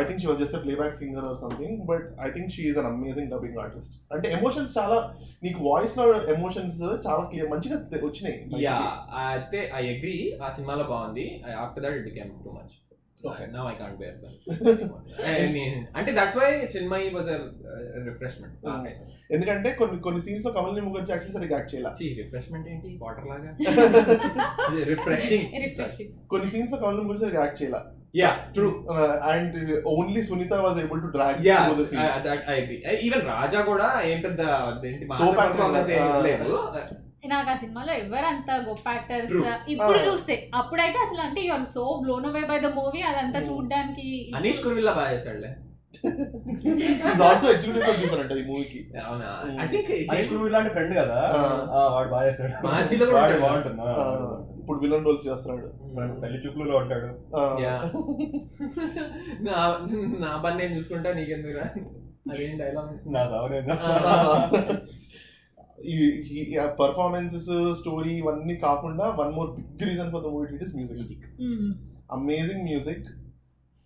I 0.00 0.02
think 0.08 0.20
she 0.22 0.28
was 0.30 0.40
just 0.42 0.58
playback 0.64 0.96
singer 1.00 1.24
or 1.28 1.38
something 1.44 1.78
but 1.90 2.04
I 2.26 2.28
think 2.34 2.50
she 2.56 2.64
is 2.70 2.78
an 2.82 2.88
amazing 2.90 3.30
dubbing 3.34 3.58
artist 3.62 3.94
అంటే 4.14 4.26
emotions 4.36 4.74
చాలా 4.78 4.98
నీకు 5.44 5.58
వాయిస్లో 5.68 6.04
emotions 6.34 6.80
చాలా 7.06 7.22
clear 7.30 7.50
మంచిగా 7.54 7.78
వచ్చినాయి. 8.08 8.36
Yeah 8.66 8.76
అయితే 9.52 9.62
I 9.74 9.84
agree 9.88 10.14
ఆ 10.42 10.48
సినిమాలో 10.48 10.84
బాగుంది. 10.90 11.24
After 11.62 11.82
that 11.84 11.98
it 11.98 12.06
became 12.08 12.32
too 12.44 12.52
much 12.56 12.74
Okay. 13.24 13.44
Now 13.50 13.64
I 13.70 13.74
can't 13.74 13.98
bear 13.98 14.14
అంటే 15.96 16.10
that's 16.16 16.36
why 16.38 16.46
Chinmayi 16.72 17.04
was 17.12 17.28
refreshment 18.06 18.56
ఎందుకంటే 19.30 19.68
కొన్ని 19.80 19.96
కొన్ని 20.06 20.20
సీన్స్లో 20.24 20.50
కమల్ని 20.56 20.82
ముఖర్జీ 20.86 21.12
యాక్చువల్లీ 21.12 21.36
సరిగ్గా 21.36 21.56
యాక్ట్ 21.56 21.70
చేయాలి? 21.72 22.08
రిఫ్రెష్మెంట్ 22.18 22.66
ఏంటి? 22.72 22.88
వాటర్ 23.02 23.28
లాగా? 23.30 23.50
రిఫ్రెషింగ్ 24.90 25.46
కొన్ని 26.32 26.48
సీన్స్లో 26.54 26.78
కమల్ని 26.82 27.04
ముఖర్జీ 27.04 27.24
సరిగ్గా 27.24 27.44
యాక్ట్ 27.44 27.60
చేయాలి? 27.62 27.80
Yeah 28.14 28.30
true 28.56 28.70
and 29.30 29.54
only 29.92 30.22
Sunitha 30.28 30.58
was 30.66 30.80
able 30.82 31.02
to 31.04 31.10
drag 31.14 31.38
yeah 31.48 31.60
the 31.74 31.86
scene 31.90 32.02
that 32.26 32.44
I 32.50 32.56
agree 32.58 32.78
even 33.06 33.24
Raja 33.32 33.62
కూడా 33.70 33.88
ఏం 34.10 34.20
పెద్ద 34.26 34.40
ఏంటి. 34.88 35.06
లేదు. 36.28 36.50
నాకు 37.22 37.48
ఆ 37.50 37.58
సినిమాలో 37.58 37.92
ఎవరంత 38.00 38.48
గొప్ప 38.64 38.84
యాక్టర్స్. 38.94 39.34
ఇప్పుడు. 39.72 39.98
చూస్తే 40.06 40.34
అప్పుడైతే 40.60 40.98
అసలు 41.04 41.20
అంటే 41.24 41.40
you are 41.44 41.66
so 41.74 41.82
blown 42.00 42.24
away 42.28 42.40
by 42.48 42.56
the 42.60 42.76
movie 42.76 43.00
అదంతా 43.08 43.38
Hmm. 43.40 43.46
చూడడానికి 43.50 44.06
అనీష్ 44.36 44.60
కుర్విల్లా 44.64 44.92
బాగా 44.96 45.10
చేశాడులే 45.14 45.50
ఆల్సో 47.24 47.46
ఎగ్జిక్యూటివ్ 47.50 47.84
ప్రొడ్యూసర్ 47.84 48.20
అంట 48.22 48.32
ఈ 48.34 48.42
మూవీకి 48.48 48.78
అవునా 49.02 49.26
Mm. 49.42 49.58
ఐ 49.58 49.60
థింక్ 49.72 49.90
హరీష్ 50.10 50.30
గురువు 50.30 50.46
ఇలాంటి 50.50 50.70
ఫ్రెండ్ 50.74 50.94
కదా 51.00 51.18
ఆ. 51.32 51.34
ఆ, 51.72 51.74
వాడు 51.94 52.08
బాగా 52.12 52.24
చేస్తాడు 52.28 52.52
మహర్షిలో 52.66 53.04
కూడా 53.06 53.16
వాడు 53.18 53.32
ఉంటాడు. 53.34 53.44
బాగుంటుంది 53.46 53.80
ఆ, 53.92 53.94
ఇప్పుడు 54.60 54.78
విలన్ 54.82 55.04
రోల్స్ 55.06 55.24
చేస్తున్నాడు 55.28 55.68
పెళ్ళి 56.22 56.38
చూపులలో 56.44 56.74
ఉంటాడు. 56.78 57.08
నా 59.46 59.54
నా 60.22 60.30
పని 60.42 60.56
నేను 60.60 60.72
చూసుకుంటా 60.76 61.08
నీకెందుకురా 61.14 61.64
అదేం 62.30 62.52
డైలాగ్ 62.58 62.90
నా 63.14 63.22
పర్ఫార్మెన్సెస్ 66.82 67.50
స్టోరీ 67.80 68.12
ఇవన్నీ 68.20 68.56
కాకుండా 68.66 69.06
one 69.22 69.32
more 69.38 69.50
big 69.56 69.82
reason 69.90 70.12
for 70.14 70.22
the 70.26 70.30
movie 70.34 70.46
it 70.56 70.62
is 70.66 70.76
music 70.78 70.98
music. 71.00 71.26
Amazing 72.16 72.64
music 72.70 73.06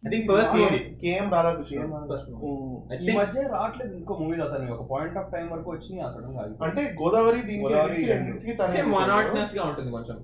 I 0.02 0.08
think 0.12 0.26
first 0.30 0.54
movie 0.56 0.78
KM 1.02 1.26
Radhakrishna 1.34 1.84
first 2.10 2.28
movie. 2.32 2.48
I 2.92 2.96
ఈ 2.96 3.06
థింక్ 3.06 3.18
మధ్య 3.20 3.42
రావట్లేదు 3.54 3.92
ఇంకో 4.00 4.14
మూవీ 4.22 4.36
అతను 4.46 4.72
ఒక 4.74 4.84
పాయింట్ 4.92 5.16
ఆఫ్ 5.20 5.30
టైం 5.34 5.46
వరకు 5.52 5.70
గా 5.98 6.06
అంటే 6.66 6.82
గోదావరి 7.00 7.40
దీనికి 7.48 8.82
మొనాటనస్గా 8.94 9.64
ఉంటుంది 9.70 9.90
కొంచెం. 9.96 10.16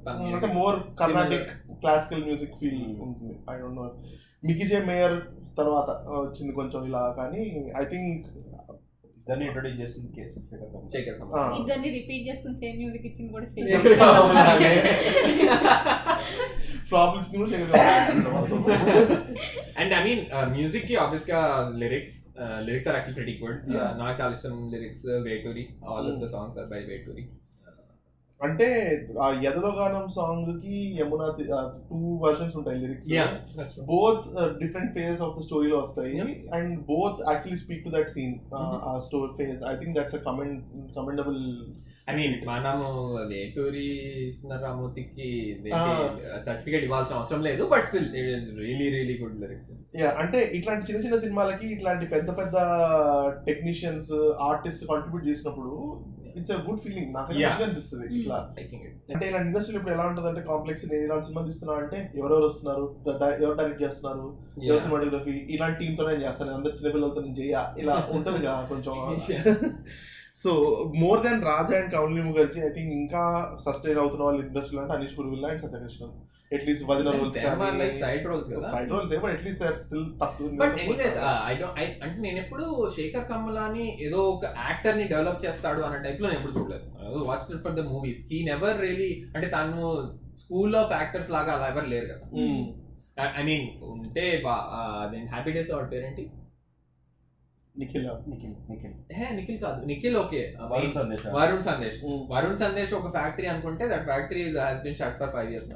More 0.61 0.79
Carnatic. 1.01 1.49
Classical 1.85 2.25
music 2.29 2.59
feel 2.61 2.83
ఉంటుంది. 3.07 3.35
I 3.53 3.57
don't 3.63 3.79
know 3.81 3.87
Mickey 4.49 4.67
J 4.73 4.79
Meyer 4.91 5.17
తర్వాత 5.59 5.91
వచ్చింది 6.27 6.53
కొంచెం 6.61 6.81
ఇలా 6.91 7.03
కానీ 7.19 7.43
ఐ 7.81 7.85
థింక్ 7.85 8.27
దాన్ని 9.27 9.45
ఇంట్రొడ్యూస్ 9.49 9.81
చేసింది 9.83 10.09
కేసు 10.17 10.39
శేఖర్ 10.93 11.17
కమల్. 11.19 11.53
ఇద్దరిని 11.61 11.91
రిపీట్ 11.99 12.25
చేసుకుని 12.29 12.57
సేమ్ 12.63 12.77
మ్యూజిక్ 12.81 13.07
ఇచ్చింది 13.11 13.31
కూడా 13.35 13.47
సేమ్ 13.53 13.69
శేఖర్ 13.73 13.99
కమల్ 14.01 14.29
ఫ్లాప్ 16.89 17.15
ఇచ్చింది 17.19 17.39
కూడా 17.43 17.51
Sekhar 17.53 17.71
Kamal. 18.27 18.49
And 19.83 19.95
I 19.99 20.03
mean 20.09 20.25
మ్యూజిక్కి 20.57 20.97
ఆబ్వియస్గా 21.05 21.41
lyrics 21.83 22.17
lyrics 22.67 22.89
are 22.89 22.97
actual 22.99 23.17
pretty 23.21 23.35
good. 23.45 23.61
నాకు 24.01 24.17
చాలా 24.21 24.33
ఇష్టం 24.39 24.57
lyrics 24.75 25.07
Veturi 25.29 25.65
all 25.93 26.09
of 26.15 26.21
the 26.25 26.29
songs 26.35 26.59
are 26.63 26.69
by 26.75 26.83
Veturi 26.91 27.25
అంటే 28.47 28.67
ఆ 29.25 29.27
ఎదలో 29.49 29.71
గానం 29.79 30.07
సాంగ్కి 30.17 30.77
యమున 31.01 31.25
టూ 31.91 32.01
వర్షన్స్ 32.25 32.57
ఉంటాయి 32.61 32.81
lyrics 32.83 33.79
both 33.93 34.25
different 34.63 34.93
phase 34.97 35.21
of 35.27 35.35
the 35.39 35.43
స్టోరీలో 35.47 35.79
వస్తాయి. 35.85 36.17
And 36.59 36.75
both 36.91 37.21
actually 37.31 37.61
speak 37.65 37.85
to 37.87 37.93
that 37.97 38.11
scene. 38.17 38.35
ఆ 38.89 38.93
store 39.07 39.31
phase 39.41 39.61
I 39.73 39.75
think 39.81 39.95
that's 39.99 40.17
a 40.21 40.23
commend 40.29 40.61
commendable 40.99 41.41
I 42.11 42.13
mean 42.19 42.35
మనము 42.51 42.87
వేటూరి 43.33 43.89
రామూర్తికి. 44.65 45.29
సర్టిఫికేట్ 46.47 46.85
ఇవ్వాల్సిన 46.87 47.19
అవసరం 47.19 47.43
లేదు 47.49 47.65
but 47.73 47.85
still 47.89 48.09
it 48.21 48.31
is 48.37 48.49
really 48.63 48.89
really 48.97 49.17
good 49.23 49.37
lyrics 49.45 49.71
yeah 50.03 50.11
అంటే 50.23 50.41
ఇట్లాంటి 50.59 50.87
చిన్న 50.89 51.03
చిన్న 51.07 51.19
సినిమాలకి 51.27 51.69
ఇట్లాంటి 51.77 52.07
పెద్ద 52.15 52.31
పెద్ద 52.41 52.57
టెక్నీషియన్స్ 53.51 54.13
ఆర్టిస్ట్ 54.51 54.85
కాంట్రిబ్యూట్ 54.91 55.29
చేసినప్పుడు 55.31 55.73
ఇట్స్ 56.37 56.53
అ 56.53 56.59
గుడ్ 56.67 56.81
ఫీలింగ్ 56.81 57.11
నాకు 57.15 57.31
అనిపిస్తుంది 57.63 58.07
Mm. 58.07 58.17
ఇట్లా. 58.19 58.39
అంటే 59.13 59.25
ఇలా 59.29 59.39
ఇండస్ట్రీలో 59.41 59.79
ఇప్పుడు 59.79 59.95
ఎలా 59.95 60.05
ఉంటుంది 60.07 60.29
అంటే 60.29 60.43
కాంప్లెక్స్ 60.43 60.85
నేను 60.87 61.05
ఇలాంటి 61.05 61.27
సినిమా 61.27 61.43
తీస్తున్నా 61.47 61.75
అంటే 61.77 61.99
ఎవరెవరు 62.19 62.47
వస్తున్నారు? 62.47 62.85
ఎవరు 63.43 63.57
డైరెక్ట్ 63.57 63.83
చేస్తున్నారు? 63.83 64.25
ఎవరు 64.65 64.81
సినిమాటోగ్రఫీ? 64.81 65.35
ఇలాంటి 65.49 65.79
టీమ్తో 65.81 66.09
నేను 66.09 66.23
చేస్తాను. 66.23 66.55
అందరు 66.55 66.77
చిన్న 66.79 66.93
పిల్లలతో 66.93 67.21
నేను 67.21 67.39
చేయ. 67.39 67.55
ఇలా 67.77 67.97
ఉంటది 68.17 68.41
కదా 68.41 68.57
కొంచెం 68.69 68.95
so 70.43 70.51
more 70.97 71.21
than 71.23 71.43
Raja 71.45 71.75
and 71.79 71.91
కౌన్లీ 71.93 72.23
Mukherjee 72.23 72.61
I 72.61 72.71
think 72.73 72.93
ఇంకా 72.95 73.23
సస్టైన్ 73.65 73.99
అవుతున్న 73.99 74.23
వాళ్ళు 74.25 74.41
ఇండస్ట్రీలో 74.47 74.83
అంటే 74.83 74.95
అనీష్ 74.95 75.17
పురువిల్లా 75.19 75.49
అండ్ 75.49 75.63
సత్యకృష్ణ 75.63 76.05
అట్లీస్ట్ 76.57 76.85
వదిన 76.91 77.11
రోల్స్ 77.17 77.39
లైక్ 77.81 77.97
సైడ్ 78.03 78.25
రోల్స్ 78.31 78.49
కదా. 78.55 78.69
Side 78.75 78.91
roles 78.95 79.13
but 79.25 79.33
at least 79.37 79.61
they 79.63 79.67
are 79.71 79.79
still 79.85 80.07
తక్కువ 80.23 80.49
బట్ 80.63 80.77
ఎనీవేస్ 80.85 81.19
ఐ 81.51 81.55
డోంట్ 81.61 82.03
అంటే 82.05 82.17
నేను 82.27 82.39
ఎప్పుడు 82.45 82.67
శేఖర్ 82.97 83.27
కమ్మలాని 83.31 83.87
ఏదో 84.07 84.21
ఒక 84.35 84.45
యాక్టర్ని 84.69 85.07
డెవలప్ 85.15 85.41
చేస్తాడు 85.47 85.83
అన్న 85.89 86.03
టైప్లో 86.07 86.29
నేను 86.29 86.41
ఎప్పుడు 86.41 86.57
చూడలేదు. 86.59 86.87
Watch 87.31 87.47
it 87.55 87.65
for 87.67 87.77
the 87.81 87.85
movies 87.93 88.21
he 88.33 88.41
never 88.51 88.79
really 88.87 89.11
అంటే 89.35 89.49
తను 89.57 89.89
స్కూల్ 90.43 90.77
ఆఫ్ 90.83 90.95
యాక్టర్స్ 91.01 91.33
లాగా 91.37 91.53
అలా 91.57 91.67
ఎవరు 91.73 91.91
లేరు 91.95 92.07
కదా. 92.13 92.25
ఐ 93.41 93.43
మీన్ 93.49 93.67
ఉంటే 93.93 94.25
అదేంటి 95.03 95.31
హ్యాపీ 95.35 95.51
డేస్లో 95.57 95.83
పేరేంటి? 95.95 96.25
నిఖిల్ 97.75 98.07
నిఖిల్ 98.31 98.51
నిఖిల్. 98.71 98.95
హే 99.19 99.27
నిఖిల్ 99.37 99.59
కాదు. 99.63 99.79
నిఖిల్ 99.91 100.17
ఓకే. 100.23 100.41
వరుణ్ 100.73 100.93
సందేశ్. 100.97 101.23
వరుణ్ 101.37 101.63
సందేశ్. 101.69 101.97
వరుణ్ 102.33 102.59
సందేశ్ 102.63 102.91
ఒక 102.99 103.11
ఫ్యాక్టరీ 103.15 103.47
అనుకుంటే 103.53 103.85
that 103.93 104.05
factory 104.11 104.43
has 104.57 104.81
been 104.85 104.99
shut 105.01 105.17
for 105.21 105.33
five 105.37 105.49
years 105.53 105.69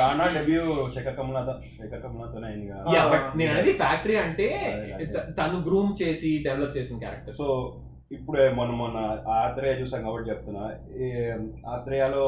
Rana 0.00 0.26
debut 0.36 0.62
Sekhar 0.94 1.16
కమలాతో 1.18 1.54
Sekhar 1.78 2.02
కమలాతోనే 2.04 2.46
అయింది 2.50 2.68
యా. 2.96 3.02
బట్ 3.12 3.28
నేను 3.40 3.50
అనేది 3.54 3.72
ఫ్యాక్టరీ 3.82 4.16
అంటే 4.24 4.48
తను 5.40 5.58
గ్రూమ్ 5.68 5.92
చేసి 6.02 6.32
డెవలప్ 6.48 6.76
చేసిన 6.78 6.98
క్యారెక్టర్ 7.04 7.36
సో 7.40 7.48
ఇప్పుడే 8.10 8.44
మొన్న 8.58 8.72
మొన్న 8.80 8.98
ఆత్రేయ 9.38 9.72
చూసాం 9.80 10.02
కాబట్టి 10.04 10.28
చెప్తున్నా. 10.30 10.64
ఆత్రేయలో 11.72 12.26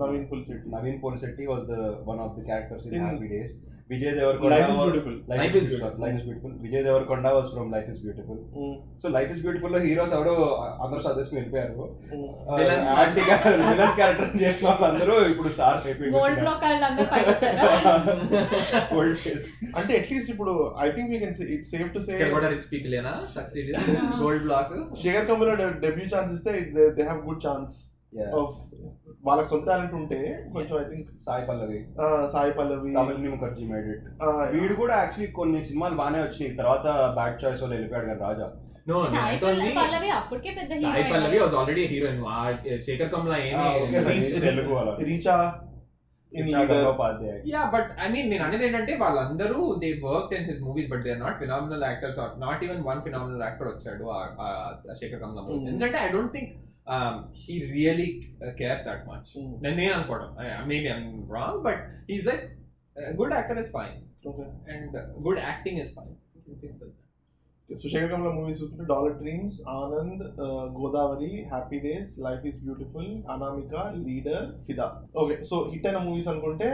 Naveen 0.00 0.24
Polishetty. 0.30 0.68
Naveen 0.74 1.00
Polishetty 1.02 1.44
was 1.50 1.66
the 1.72 1.76
one 2.08 2.22
of 2.26 2.36
the 2.38 2.44
characters 2.46 2.86
in 2.88 3.04
Happy 3.04 3.28
Days 3.34 3.52
Vijay 3.90 4.12
Deverakonda 4.16 4.50
Life 4.52 4.68
is 4.70 4.78
Beautiful 4.80 5.16
Life 5.32 5.54
is 5.58 5.64
beautiful. 5.64 5.94
Life 6.02 6.16
is 6.16 6.24
Beautiful 6.26 6.52
Vijay 6.64 6.82
Deverakonda 6.86 7.26
was 7.36 7.48
from 7.54 7.70
Life 7.74 7.88
is 7.92 8.00
Beautiful 8.04 8.40
so 9.00 9.08
Life 9.16 9.30
is 9.34 9.40
బ్యూటిఫుల్లో 9.44 9.78
heroes 9.86 10.14
ఎవరు 10.18 10.34
అందరూ 10.84 11.00
సదస్సుకు 11.06 11.36
వెళ్ళిపోయారు. 11.38 11.74
Villain 12.52 12.84
character 13.96 14.30
చేసిన 14.42 14.66
వాళ్ళందరూ 14.72 15.16
ఇప్పుడు 15.32 15.50
star 15.54 15.78
అంటే 19.78 19.92
at least 19.98 20.30
ఇప్పుడు 20.32 20.52
I 20.78 20.88
think 20.92 21.10
we 21.12 21.18
can 21.22 21.34
it's 21.48 21.70
safe 21.72 21.90
to 21.94 22.02
say 22.06 22.12
rich 22.48 22.68
people 22.72 22.94
ఏనా? 23.00 23.14
Succeed 23.36 23.70
gold 24.22 24.44
block 24.46 24.72
Sekhar 25.02 25.26
Kamal 25.30 25.50
debut 25.84 26.06
chance 26.14 26.32
ఇస్తే 26.36 26.52
they 26.96 27.02
have 27.02 27.22
good 27.28 27.42
chance 27.46 27.74
of 28.38 28.56
వాళ్ళకి 29.20 29.48
సొంత 29.48 29.64
టాలెంట్ 29.66 29.94
ఉంటే 29.94 30.18
కొంచెం 30.52 30.74
ఐ 30.76 30.84
థింక్ 30.90 31.08
సాయి 31.22 31.42
పల్లవి 31.46 31.78
సాయి 32.32 32.52
పల్లవి 32.52 32.90
తమిళ 32.96 33.30
ముఖర్జీ 33.32 33.64
మేడ్ 33.70 33.88
ఇట్ 33.90 34.06
ఆ, 34.22 34.28
వీడు 34.54 34.74
కూడా 34.76 34.94
యాక్చువల్లీ 34.98 35.28
కొన్ని 35.34 35.58
సినిమాలు 35.66 35.96
బాగానే 35.96 36.20
వచ్చినాయి. 36.22 36.52
తర్వాత 36.56 36.86
బ్యాడ్ 37.16 37.38
చాయిస్ 37.42 37.62
వాళ్ళు 37.62 37.76
వెళ్ళిపోయాడు 37.76 38.08
కదా 38.10 38.24
Raja. 38.26 38.46
No 38.88 38.98
Sai 39.06 39.16
not 39.32 39.42
only 39.48 39.70
Pallavi 39.76 40.10
అప్పటికే 40.18 40.52
పెద్ద 40.58 40.72
Sai 40.84 41.02
Pallavi 41.10 41.34
hero 41.34 41.44
was 41.44 41.56
already 41.60 41.82
heroine 41.86 42.22
Sekhar 42.86 43.10
Kammula 43.12 43.36
ఏమి 43.44 43.60
Ah, 43.62 43.74
okay, 43.78 44.00
fine. 44.00 44.08
రీచ్- 44.14 44.40
తెలుగు 44.46 44.72
వాళ్ళ. 44.76 44.94
రీచా 45.08 45.36
in 46.32 46.40
ఇచ్చా 46.42 46.58
leader. 46.58 46.72
Gangopadhyay. 46.72 47.38
Yeah 47.52 47.60
but 47.72 47.88
I 47.98 48.08
mean 48.10 48.28
నేను 48.32 48.42
అనేది 48.44 48.64
ఏంటంటే 48.66 48.92
వాళ్ళందరూ 48.98 49.60
they 49.80 49.88
work 50.04 50.32
in 50.36 50.44
his 50.48 50.60
movies 50.64 50.88
but 50.90 51.02
they 51.04 51.12
are 51.12 51.22
not 51.22 51.38
phenomenal 51.40 51.84
actors 51.86 52.18
are 52.24 52.34
not 52.42 52.60
even 52.66 52.82
one 52.84 53.00
phenomenal 53.06 53.42
actor 53.42 53.68
వచ్చాడు 53.68 54.04
ఆ- 54.16 54.28
ఆ 54.42 54.48
శేఖర్ 55.00 55.20
కమ్లా 55.22 55.40
మూవీస్ 55.42 55.64
Mm. 55.64 55.70
ఎందుకంటే 55.72 55.98
I 56.00 56.10
don't 56.12 56.32
think 56.36 56.52
he 57.42 57.56
really 57.74 58.08
cares 58.60 58.84
that 58.86 59.04
much. 59.08 59.30
నేను 59.60 59.92
అనుకోవడం. 59.96 60.30
Maybe 60.68 60.88
I'm 60.94 61.06
wrong 61.36 61.60
but 61.66 61.82
he's 62.10 62.26
like 62.30 62.46
good 63.20 63.36
actor 63.38 63.60
is 63.64 63.72
fine 63.78 63.96
Okay. 64.30 64.46
And 64.72 64.96
good 65.26 65.38
acting 65.44 65.78
is 65.82 65.92
fine 65.94 66.16
so 67.68 67.88
Sekhar 67.92 68.10
Kamala 68.12 68.30
movies 68.36 68.58
చూస్తుంటే 68.60 68.84
Dollar 68.90 69.14
Dreams 69.20 69.56
Anand 69.74 70.22
Godavari 70.76 71.30
Happy 71.52 71.78
Days 71.84 72.10
Life 72.26 72.42
is 72.50 72.58
Beautiful 72.64 73.10
Anamika 73.34 73.74
Leader 74.06 74.46
Fidaa 74.66 74.86
okay 75.22 75.36
so 75.50 75.58
hit 75.72 75.86
అయిన 75.86 76.00
movies 76.08 76.28
అనుకుంటే 76.32 76.68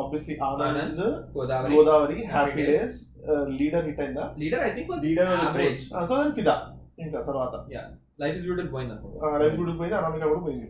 obviously 0.00 0.36
Anand 0.48 1.02
Godavari 1.76 2.18
Happy 2.34 2.62
Days. 2.62 2.72
Days 2.72 2.98
Leader 3.60 3.86
hit 3.88 4.02
అయిందా? 4.04 4.26
Leader 4.42 4.64
I 4.66 4.70
think 4.76 4.92
average 5.20 5.84
so 6.10 6.18
Fidaa 6.38 6.56
ఇంకా 6.98 7.20
తర్వాత. 7.22 7.54
Life 8.18 8.36
is 8.38 8.44
beautiful 8.46 8.72
పోయింది 8.74 8.92
అనుకో 8.94 9.08
life 9.42 9.56
good 9.60 9.74
పోయింది 9.80 9.96
అనామిక 9.98 10.24
కూడా 10.32 10.42
పోయింది. 10.46 10.68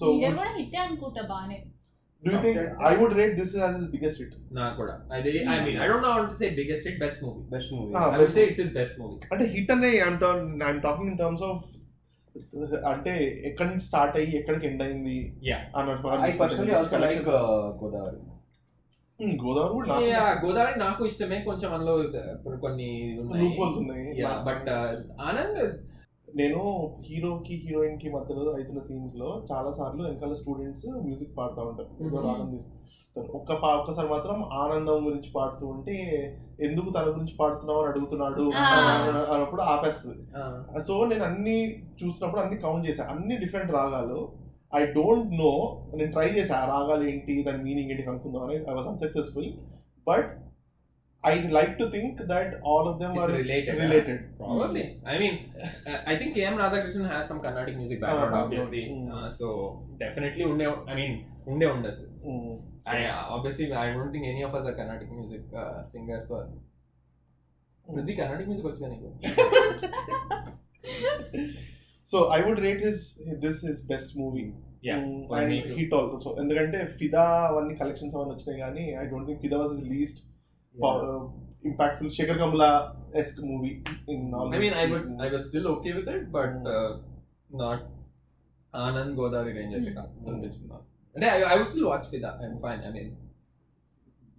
సో 0.00 0.06
లీడర్ 0.14 0.38
కూడా 0.40 0.52
హిట్ 0.58 0.76
అనుకుంటా 0.84 1.22
బానే. 1.32 1.58
Do 2.22 2.30
you 2.32 2.40
think 2.44 2.58
I 2.88 2.92
would 3.00 3.14
rate 3.20 3.34
this 3.40 3.52
as 3.60 3.74
his 3.78 3.90
biggest 3.92 4.18
hit 4.22 4.34
నాకు 4.58 4.74
కూడా. 4.80 4.94
అదే 5.16 5.34
I 5.48 5.58
mean 5.66 5.78
I 5.82 5.88
don't 5.90 6.06
know 6.08 6.14
to 6.24 6.36
say 6.40 6.48
biggest 6.58 6.86
hit 6.88 6.98
best 7.04 7.20
movie 7.26 7.42
best 7.54 7.70
movie 7.74 7.92
I 8.06 8.18
would 8.22 8.34
say 8.36 8.42
it's 8.48 8.62
his 8.64 8.74
best 8.78 8.96
movie 9.02 9.16
అంటే 9.32 9.46
hit 9.54 9.72
అనే 9.76 9.92
I'm 10.00 10.18
talking 10.86 11.10
in 11.12 11.20
terms 11.22 11.44
of 11.50 11.62
అంటే 12.90 13.12
ఎక్కడి 13.48 13.68
నుంచి 13.70 13.84
start 13.86 14.16
అయ్యి 14.18 14.34
ఎక్కడికి 14.40 14.66
ఎండ్ 14.68 14.82
అయింది 14.84 15.16
Yeah. 15.48 15.62
అన్నట్టు 15.78 16.08
I 16.26 16.32
personally 16.42 16.74
also 16.80 16.98
like 17.04 17.30
Godavari 17.82 18.18
Hmm, 19.18 19.32
Godavari 19.40 19.86
నాకు 19.88 20.04
Yeah, 20.04 20.28
గోదావరి 20.42 20.76
నాకు 20.82 21.00
ఇష్టమే 21.08 21.38
కొంచెం 21.48 21.70
అందులో 21.76 21.94
ఇప్పుడు 22.34 22.56
కొన్ని 22.62 22.86
ఉన్నాయి 23.22 23.42
loopholes 23.44 23.76
ఉన్నాయి. 23.82 24.04
బట్ 24.46 24.68
ఆనంద్ 25.26 25.60
నేను 26.36 26.58
హీరోకి 27.10 27.54
హీరోయిన్కి 27.54 28.10
మధ్యలో 28.10 28.52
అవుతున్న 28.52 28.80
సీన్స్లో 28.80 29.46
చాలా 29.52 29.72
సార్లు 29.72 30.02
వెనకాల 30.02 30.32
స్టూడెంట్స్ 30.32 30.86
మ్యూజిక్ 31.02 31.36
పాడుతూ 31.38 31.62
ఉంటారు. 31.62 32.04
ఏదో 32.04 32.16
Mhm. 32.16 32.26
ఆనంద్ 32.26 32.62
ఒక్క 33.34 33.52
పా- 33.52 33.76
ఒక్కసారి 33.76 34.08
మాత్రం 34.08 34.44
ఆనందం 34.44 35.06
గురించి 35.06 35.32
పాడుతూ 35.34 35.66
ఉంటే 35.66 35.94
ఎందుకు 36.60 36.90
తన 36.90 37.02
గురించి 37.02 37.36
పాడుతున్నావు 37.40 37.80
అని 37.80 37.88
అడుగుతున్నాడు. 37.88 38.50
అని 38.54 39.32
అన్నప్పుడు 39.32 39.62
ఆపేస్తుంది. 39.62 40.26
సో 40.82 41.04
నేను 41.04 41.24
అన్ని 41.24 41.78
చూసినప్పుడు 41.78 42.40
అన్ని 42.40 42.56
కౌంట్ 42.56 42.88
చేశాను 42.88 43.10
అన్ని 43.10 43.36
డిఫరెంట్ 43.36 43.72
రాగాలు. 43.72 44.32
ఐ 44.74 44.86
డోంట్ 44.86 45.32
నో 45.32 45.86
నేను 45.94 46.12
ట్రై 46.12 46.28
చేశా 46.28 46.54
ఆ 46.54 46.68
రాగాలు 46.68 47.08
ఏంటి 47.08 47.42
దాని 47.42 47.62
మీనింగ్ 47.62 47.90
ఏంటి 47.90 48.02
కనుక్కుందాం 48.02 48.42
అని. 48.42 48.56
I 48.56 48.74
was 48.74 48.88
unsuccessful. 48.88 49.52
But 50.08 50.38
I 51.24 51.32
like 51.56 51.72
to 51.80 51.86
think 51.94 52.18
that 52.30 52.52
all 52.68 52.86
of 52.90 52.96
them 53.00 53.12
It's 53.12 53.22
are 53.22 53.32
related, 53.38 53.74
related 53.82 54.20
probably. 54.38 54.84
I 55.12 55.18
mean, 55.22 55.34
uh, 55.86 55.98
I 56.10 56.16
think 56.18 56.30
K.M. 56.38 56.54
Radhakrishnan 56.62 57.08
has 57.14 57.24
some 57.30 57.40
Carnatic 57.40 57.74
music 57.80 57.98
background, 58.02 58.34
Ah, 58.36 58.42
obviously. 58.44 58.82
mm. 58.94 59.10
Uh, 59.16 59.28
so 59.38 59.46
definitely 60.04 60.44
unde. 60.50 60.64
I 60.92 60.96
mean, 61.00 61.12
unde 61.50 61.68
ఉండదు. 61.74 62.04
I 62.86 63.00
uh, 63.08 63.22
obviously 63.34 63.66
I 63.74 63.92
don't 63.94 64.12
think 64.14 64.26
any 64.26 64.42
of 64.42 64.54
us 64.54 64.64
are 64.68 64.74
Carnatic 64.80 65.10
music 65.18 65.44
uh, 65.62 65.76
singers 65.92 66.30
or. 66.36 66.42
ప్రతి 67.86 68.14
Carnatic 68.18 68.46
music 68.50 68.64
వచ్చు 68.66 68.80
కదా 68.80 68.90
నీకు 68.94 69.08
so 72.08 72.18
I 72.36 72.40
would 72.46 72.60
rate 72.66 72.82
his 72.88 73.04
this 73.44 73.62
his 73.68 73.84
best 73.94 74.12
movie 74.22 74.44
Yeah, 74.88 75.00
and. 75.38 75.64
Hit 75.78 75.94
also 75.96 76.30
ఎందుకంటే 76.42 76.78
ఫిదా 76.98 77.24
అవన్నీ 77.48 77.74
collections 77.80 78.14
అవన్నీ 78.16 78.32
వచ్చినాయి 78.34 78.60
కానీ 78.64 78.84
I 79.00 79.06
don't 79.10 79.26
think 79.30 79.40
Fidaa 79.44 79.56
was 79.62 79.72
his 79.74 79.88
least 79.94 80.20
Impactful 80.78 82.10
Shekhar 82.10 82.38
Kamala 82.38 82.96
esque 83.14 83.38
movie 83.38 83.82
in 84.08 84.32
all. 84.34 84.54
I 84.54 84.58
mean, 84.58 84.72
I 84.72 84.86
was 84.86 85.10
movies. 85.10 85.20
I 85.20 85.28
was 85.28 85.48
still 85.48 85.66
okay 85.68 85.92
with 85.92 86.08
it, 86.08 86.32
but 86.32 86.62
mm. 86.62 86.66
uh, 86.66 86.98
not 87.50 87.82
Anand 88.74 89.16
Godavari 89.16 89.54
range. 89.54 89.74
Hmm. 89.74 90.30
Mm. 90.30 90.80
And 91.14 91.22
yeah, 91.24 91.34
I, 91.34 91.52
I 91.52 91.56
would 91.56 91.68
still 91.68 91.88
watch 91.88 92.06
Fida. 92.08 92.38
I'm 92.42 92.60
fine. 92.60 92.84
I 92.84 92.90
mean, 92.90 93.16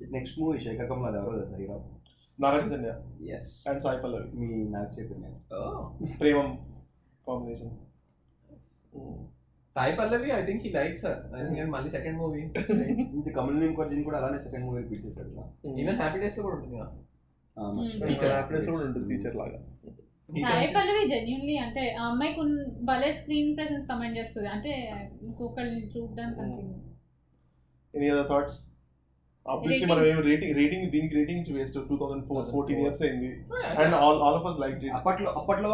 next 0.09 0.37
movie 0.37 0.63
Shekhar 0.63 0.87
Kamala 0.87 1.17
Davro 1.17 1.43
is 1.43 1.53
Hero. 1.55 1.83
Nagachitanya. 2.39 3.01
Yes. 3.19 3.61
And 3.65 3.81
Sai 3.81 3.97
Pallavi. 3.97 4.33
Me, 4.33 4.65
Nagachitanya. 4.71 5.31
Oh. 5.51 5.93
Premam 6.19 6.57
combination. 7.25 7.77
Yes. 8.51 8.81
Mm. 8.95 9.27
Sai 9.75 9.95
Pallavi 9.95 10.31
I 10.31 10.45
think 10.45 10.63
he 10.63 10.69
likes 10.69 11.05
her 11.05 11.69
మళ్ళీ 11.69 11.89
second 11.89 12.17
movie 12.17 12.41
ఇది 13.19 13.29
కమల్ 13.29 13.69
ముఖర్జీని 13.69 14.03
కూడా 14.03 14.17
అలానే 14.17 14.39
second 14.39 14.65
movie 14.65 14.83
repeat 14.83 15.05
చేశాడు. 15.05 15.29
కదా. 15.29 15.69
Even 15.69 15.95
happy 15.95 16.19
డేస్లో 16.19 16.43
కూడా 16.43 16.55
ఉంటుంది 16.55 16.77
కదా? 16.77 16.97
ఆ, 17.59 17.71
Hmm. 17.71 17.79
మర్చిపోయాను. 17.79 18.13
Teacher. 18.13 18.33
హ్యాపీనెస్ 18.33 18.65
కూడా 18.65 18.77
ఉంటుంది 18.77 19.17
టీచర్ 19.17 19.35
లాగా. 19.35 19.65
He 20.31 20.41
సాయి 20.41 20.67
పల్లవి 20.67 21.15
జెన్యున్లీ 21.15 21.57
అంటే 21.57 21.93
ఆ 21.93 22.03
అమ్మాయికి 22.05 22.39
ఉన్న- 22.39 22.85
భలే 22.85 23.13
స్క్రీన్ 23.13 23.55
ప్రెసెన్స్ 23.57 23.87
కమెంట్ 23.87 24.17
చేస్తుంది. 24.17 24.49
అంటే 24.49 25.01
ఇంకొకరిని 25.21 25.87
చూడడానికి 25.87 26.67
ఎనీ 27.97 28.09
అదర్ 28.09 28.29
థాట్స్ 28.29 28.70
ఆబ్వియస్లీ. 29.45 29.85
మనం 29.91 30.03
ఏం 30.09 30.17
రేటింగ్ 30.27 30.55
రేటింగ్ 30.59 30.83
దీనికి 30.93 31.13
రేటింగ్ 31.19 31.39
ఇచ్చి 31.41 31.53
waste 31.55 31.77
two 31.89 31.95
thousand 32.01 32.23
four 32.27 32.43
fourteen 32.51 32.81
years 32.83 33.01
అయింది. 33.05 33.29
And 33.83 33.95
all 34.01 34.19
all 34.25 34.37
of 34.39 34.45
us 34.49 34.59
like 34.63 34.75
it 34.87 34.93
అప్పట్లో 34.97 35.29
అప్పట్లో 35.39 35.71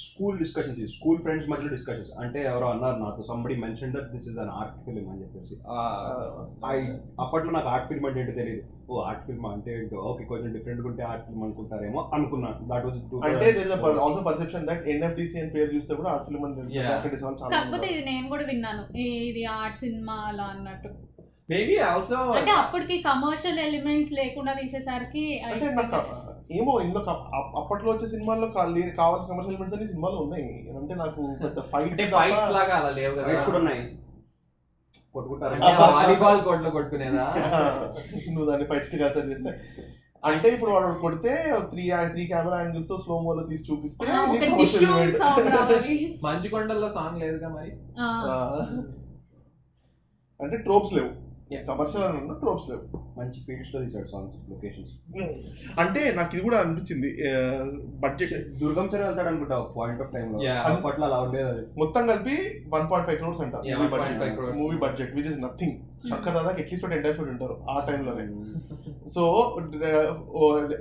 స్కూల్ 0.00 0.36
డిస్కషన్స్ 0.42 0.80
స్కూల్ 0.96 1.20
ఫ్రెండ్స్ 1.24 1.48
మధ్యలో 1.52 1.70
డిస్కషన్స్ 1.76 2.10
అంటే 2.24 2.40
ఎవరో 2.50 2.66
అన్నారు 2.74 2.98
నాతో 3.04 3.22
somebody 3.30 3.56
mention 3.64 3.94
that 3.96 4.10
this 4.14 4.26
is 4.32 4.38
an 4.44 4.52
art 4.58 4.76
film 4.86 5.08
అని 5.12 5.22
చెప్పేసి. 5.24 5.54
ఐ 6.72 6.76
అప్పట్లో 7.24 7.52
నాకు 7.56 7.70
ఆర్ట్ 7.74 7.88
ఫిల్మ్ 7.92 8.08
అంటే 8.10 8.20
ఏంటో 8.24 8.34
తెలియదు 8.40 8.62
ఓ 8.90 9.00
ఆర్ట్ 9.08 9.24
ఫిల్మ్ 9.28 9.46
అంటే 9.52 9.72
ఏంటో? 9.78 9.98
ఓకే 10.10 10.22
కొంచెం 10.32 10.50
డిఫరెంట్ 10.58 10.86
ఉంటే 10.90 11.02
ఆర్ట్ 11.12 11.24
ఫిల్మ్ 11.28 11.44
అనుకుంటారేమో 11.48 12.02
అనుకున్నాను 12.18 12.68
దట్ 12.72 12.86
వాజ్ 12.88 13.00
అంటే 13.30 13.46
there 13.46 13.60
is 13.64 13.74
also 14.06 14.22
perception 14.28 14.68
that 14.70 14.84
NFDC 14.94 15.38
అని 15.42 15.52
పేరు 15.56 15.70
చూస్తే 15.76 15.94
కూడా 16.00 16.10
ఆర్ట్ 16.14 16.28
ఫిల్మ్ 16.28 16.46
అని 16.48 16.78
చాలా 17.40 17.50
కాకపోతే 17.56 17.88
ఇది 17.94 18.04
నేను 18.12 18.28
కూడా 18.34 18.46
విన్నాను. 18.52 18.84
ఇది 19.30 19.44
ఆర్ట్ 19.58 19.80
సినిమా 19.86 20.18
అలా 20.30 20.46
అన్నట్టు. 20.54 20.92
Maybe 21.48 21.74
also 21.88 22.18
అంటే 22.36 22.52
అప్పటికి 22.60 22.96
కమర్షియల్ 23.02 23.58
ఎలిమెంట్స్ 23.66 24.12
లేకుండా 24.12 24.52
తీసేసరికి 24.60 25.24
అంటే 25.48 25.66
నాకు 25.78 25.98
ఏమో 26.58 26.72
ఇందులో 26.84 27.02
అప్పట్లో 27.60 27.88
వచ్చే 27.92 28.06
సినిమాల్లో 28.06 28.46
కావాల్సిన 28.98 29.28
కమర్షియల్ 29.32 29.52
ఎలిమెంట్స్ 29.52 29.76
అన్ని 29.76 29.90
సినిమాలు 29.92 30.16
ఉన్నాయి. 30.16 30.48
అంటే 30.80 30.94
నాకు 30.94 31.20
పెద్ద 31.42 31.60
ఫైట్ 31.72 32.00
ఫైట్స్ 32.16 32.50
లాగా 32.56 32.74
అలా 32.76 32.90
లేవు 32.90 33.14
కదా. 33.18 33.34
కూడా 33.48 33.58
ఉన్నాయి. 33.58 33.82
కొట్టుకుంటారు. 35.14 35.56
వాలీబాల్ 35.96 36.40
కోర్టులో 36.46 36.70
కొట్టుకునేదా? 36.70 37.26
నువ్వు 38.34 38.46
దాన్ని 38.50 38.66
ఫైట్స్ 38.70 38.96
కాల్చర్ 39.02 39.28
చేస్తే. 39.32 39.52
అంటే 40.22 40.48
ఇప్పుడు 40.48 40.70
వాడు 40.70 40.86
కొడితే 41.00 41.32
త్రీ 41.70 41.82
త్రీ 42.12 42.22
కెమెరా 42.26 42.58
యాంగిల్స్తో 42.60 42.96
స్లో 42.98 43.16
మోలో 43.20 43.42
తీసి 43.42 43.64
చూపిస్తే 43.70 44.06
మంచు 46.26 46.48
కొండల్లో 46.48 46.88
సాంగ్ 46.88 47.20
లేదుగా 47.24 47.48
మరి. 47.48 47.72
అంటే 50.40 50.56
ట్రోప్స్ 50.66 50.94
లేవు. 50.98 51.10
కమర్షియల్ 51.68 52.04
అని 52.06 52.16
ఉన్న 52.20 52.32
ట్రోప్స్ 52.42 52.66
లేవు. 52.70 52.84
మంచి 53.18 53.38
ఫీల్డ్స్లో 53.46 53.78
తీసాడు 53.82 54.08
సాంగ్స్ 54.12 54.36
లొకేషన్స్ 54.52 54.92
అంటే 55.82 56.00
నాకు 56.18 56.30
ఇది 56.36 56.42
కూడా 56.46 56.58
అనిపించింది 56.62 57.10
బడ్జెట్ 58.04 58.34
దుర్గం 58.60 58.86
చెరువు 58.92 59.06
వెళ్తాడు 59.08 59.28
అనుకుంటా 59.32 59.58
పాయింట్ 59.76 60.00
ఆఫ్ 60.04 60.12
టైం 60.14 60.26
లో. 60.34 60.38
Yeah. 60.46 60.60
అప్పట్లో 60.70 61.04
అలా 61.08 61.18
ఉండేది 61.26 61.48
అది. 61.54 61.64
మొత్తం 61.82 62.02
కలిపి 62.10 62.36
వన్ 62.74 62.86
పాయింట్ 62.92 63.06
ఫైవ్ 63.08 63.18
క్రోర్స్ 63.22 63.42
అంట. 63.46 63.54
Yeah, 63.70 63.78
movie 63.80 63.88
1.5 63.88 64.18
budget 64.20 64.36
crores. 64.38 64.56
Movie 64.62 64.78
budget 64.84 65.12
which 65.18 65.30
is 65.32 65.40
nothing 65.46 65.76
చక్క 66.10 66.26
దాదాపు 66.36 66.60
అట్లీస్ట్ 66.62 66.86
ఒక 66.86 66.94
ఎంటైర్ 66.98 67.20
ఉంటారు 67.34 67.56
ఆ 67.72 67.76
టైంలోనే 67.88 68.24
సో 69.16 69.22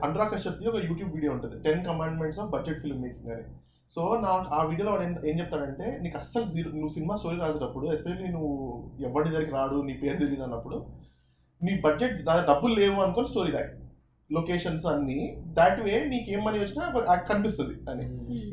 అనురాగ్ 0.07 0.31
కశ్యప్ 0.33 0.63
ఒక 0.71 0.79
యూట్యూబ్ 0.89 1.11
వీడియో 1.17 1.33
ఉంటుంది. 1.35 1.57
Ten 1.67 1.83
commandments 1.89 2.41
of 2.43 2.51
budget 2.55 2.81
film 2.85 3.03
making 3.05 3.31
అని. 3.35 3.45
సో 3.95 4.17
నా 4.17 4.29
ఆ 4.51 4.63
వీడియోలో 4.63 4.91
వాడు 4.91 5.03
ఏం- 5.27 5.39
చెప్తాడంటే 5.39 5.99
నీకు 6.01 6.17
అస్సలు 6.17 6.51
జీరో 6.51 6.69
నువ్వు 6.71 6.89
సినిమా 6.89 7.15
స్టోరీ 7.15 7.37
రాసేటప్పుడు 7.37 7.93
ఎస్పెషల్లీ 7.93 8.27
నువ్వు 8.27 8.53
ఎవరి 9.03 9.29
దగ్గరికి 9.29 9.51
రాడు 9.51 9.81
నీ 9.81 9.93
పేరు 9.93 10.17
తెలియదు 10.17 10.43
అన్నప్పుడు 10.43 10.77
నీ 11.61 11.79
బడ్జెట్ 11.79 12.15
డబ్బులు 12.47 12.73
లేవు 12.73 13.01
అనుకొని 13.01 13.27
స్టోరీ 13.27 13.51
రాయి. 13.51 13.69
లొకేషన్స్ 14.29 14.85
అన్ని 14.85 15.17
దాట్ 15.53 15.81
వే 15.81 16.05
నీకు 16.05 16.31
ఏం 16.31 16.43
మనీ 16.43 16.59
వచ్చినా 16.59 16.83
కనిపిస్తుంది 17.27 17.75
అని. 17.89 18.05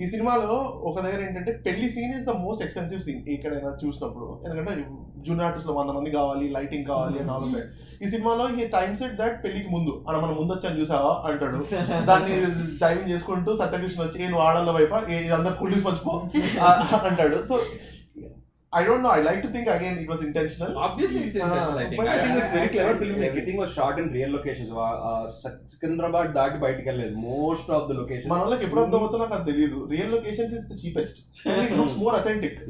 ఈ 0.03 0.07
సినిమాలో 0.07 0.55
ఒక 0.83 1.01
దగ్గర 1.01 1.21
ఏంటంటే 1.23 1.53
పెళ్ళి 1.67 1.89
scene 1.89 2.15
is 2.15 2.27
the 2.27 2.31
most 2.39 2.63
expensive 2.63 3.03
scene 3.03 3.29
ఎక్కడైనా 3.29 3.79
చూసినప్పుడు. 3.85 4.41
ఎందుకంటే 4.45 4.73
జూనియర్ 5.19 5.47
ఆర్టిస్ట్లో 5.47 5.73
వంద 5.73 5.91
మంది 5.91 6.11
కావాలి 6.11 6.49
లైటింగ్ 6.49 6.87
కావాలి 6.87 7.19
అని 7.19 7.31
ఆల్ 7.31 7.43
ఉంటాయి 7.43 7.65
ఈ 8.05 8.11
సినిమాలో 8.11 8.49
ఈ 8.57 8.67
టైం 8.67 8.97
సెట్ 8.97 9.17
దట్ 9.17 9.45
పెళ్ళికి 9.45 9.69
ముందు. 9.69 10.05
అన్న 10.09 10.21
మనం 10.21 10.37
ముందు 10.37 10.53
వచ్చాను 10.53 10.81
చూసావా? 10.81 11.13
అంటాడు. 11.29 11.59
దాన్ని 12.07 12.37
డ్రైవింగ్ 12.79 13.11
చేసుకుంటూ 13.11 13.57
సత్యకృష్ణ 13.57 14.03
వచ్చి 14.03 14.25
"ఏ, 14.25 14.29
నువ్వు 14.29 14.47
ఆడల్లో 14.47 14.73
వైపా? 14.73 15.05
ఏ, 15.11 15.19
ఇది 15.21 15.31
అందరు 15.31 15.55
కుళ్ళి 15.55 15.77
మర్చిపో 15.85 16.15
ఆ, 16.67 16.71
అంటాడు. 17.05 17.39
So 17.49 17.57
I 18.73 18.81
don't 18.85 19.05
know 19.05 19.11
I 19.13 19.21
like 19.23 19.41
to 19.43 19.49
think 19.49 19.69
again 19.69 19.97
it 20.01 20.11
was 20.11 20.21
intentional 20.23 20.75
Obviously, 20.81 21.21
it's 21.21 21.37
intentional, 21.37 21.79
I 21.79 21.85
think. 21.85 21.99
But 22.01 22.09
I 22.09 22.19
think 22.19 22.35
it's 22.41 22.53
very 22.53 22.69
clever 22.69 22.93
film. 22.99 23.17
I- 23.17 23.27
Everything 23.29 23.57
was 23.57 23.71
shot 23.73 23.97
in 24.03 24.07
real 24.13 24.31
locations. 24.37 24.69
Uh, 24.81 25.23
Secunderabad 25.73 26.29
దాటి 26.37 26.59
బయటికి 26.65 26.87
వెళ్ళలేదు. 26.89 27.15
Most 27.25 27.71
of 27.77 27.87
the 27.89 27.97
location 28.01 28.31
మన 28.33 28.39
వాళ్ళకి 28.45 28.65
ఎప్పుడు 28.67 28.83
అర్థమవుతుందో 28.85 29.25
నాకు 29.25 29.37
అది 29.39 29.47
తెలియదు 29.51 29.81
real 29.93 30.13
locations 30.17 30.55
is 30.59 30.69
the 30.71 30.77
cheapest 30.83 31.19
it 31.63 31.75
looks 31.81 31.99
more 32.03 32.17
authentic 32.21 32.61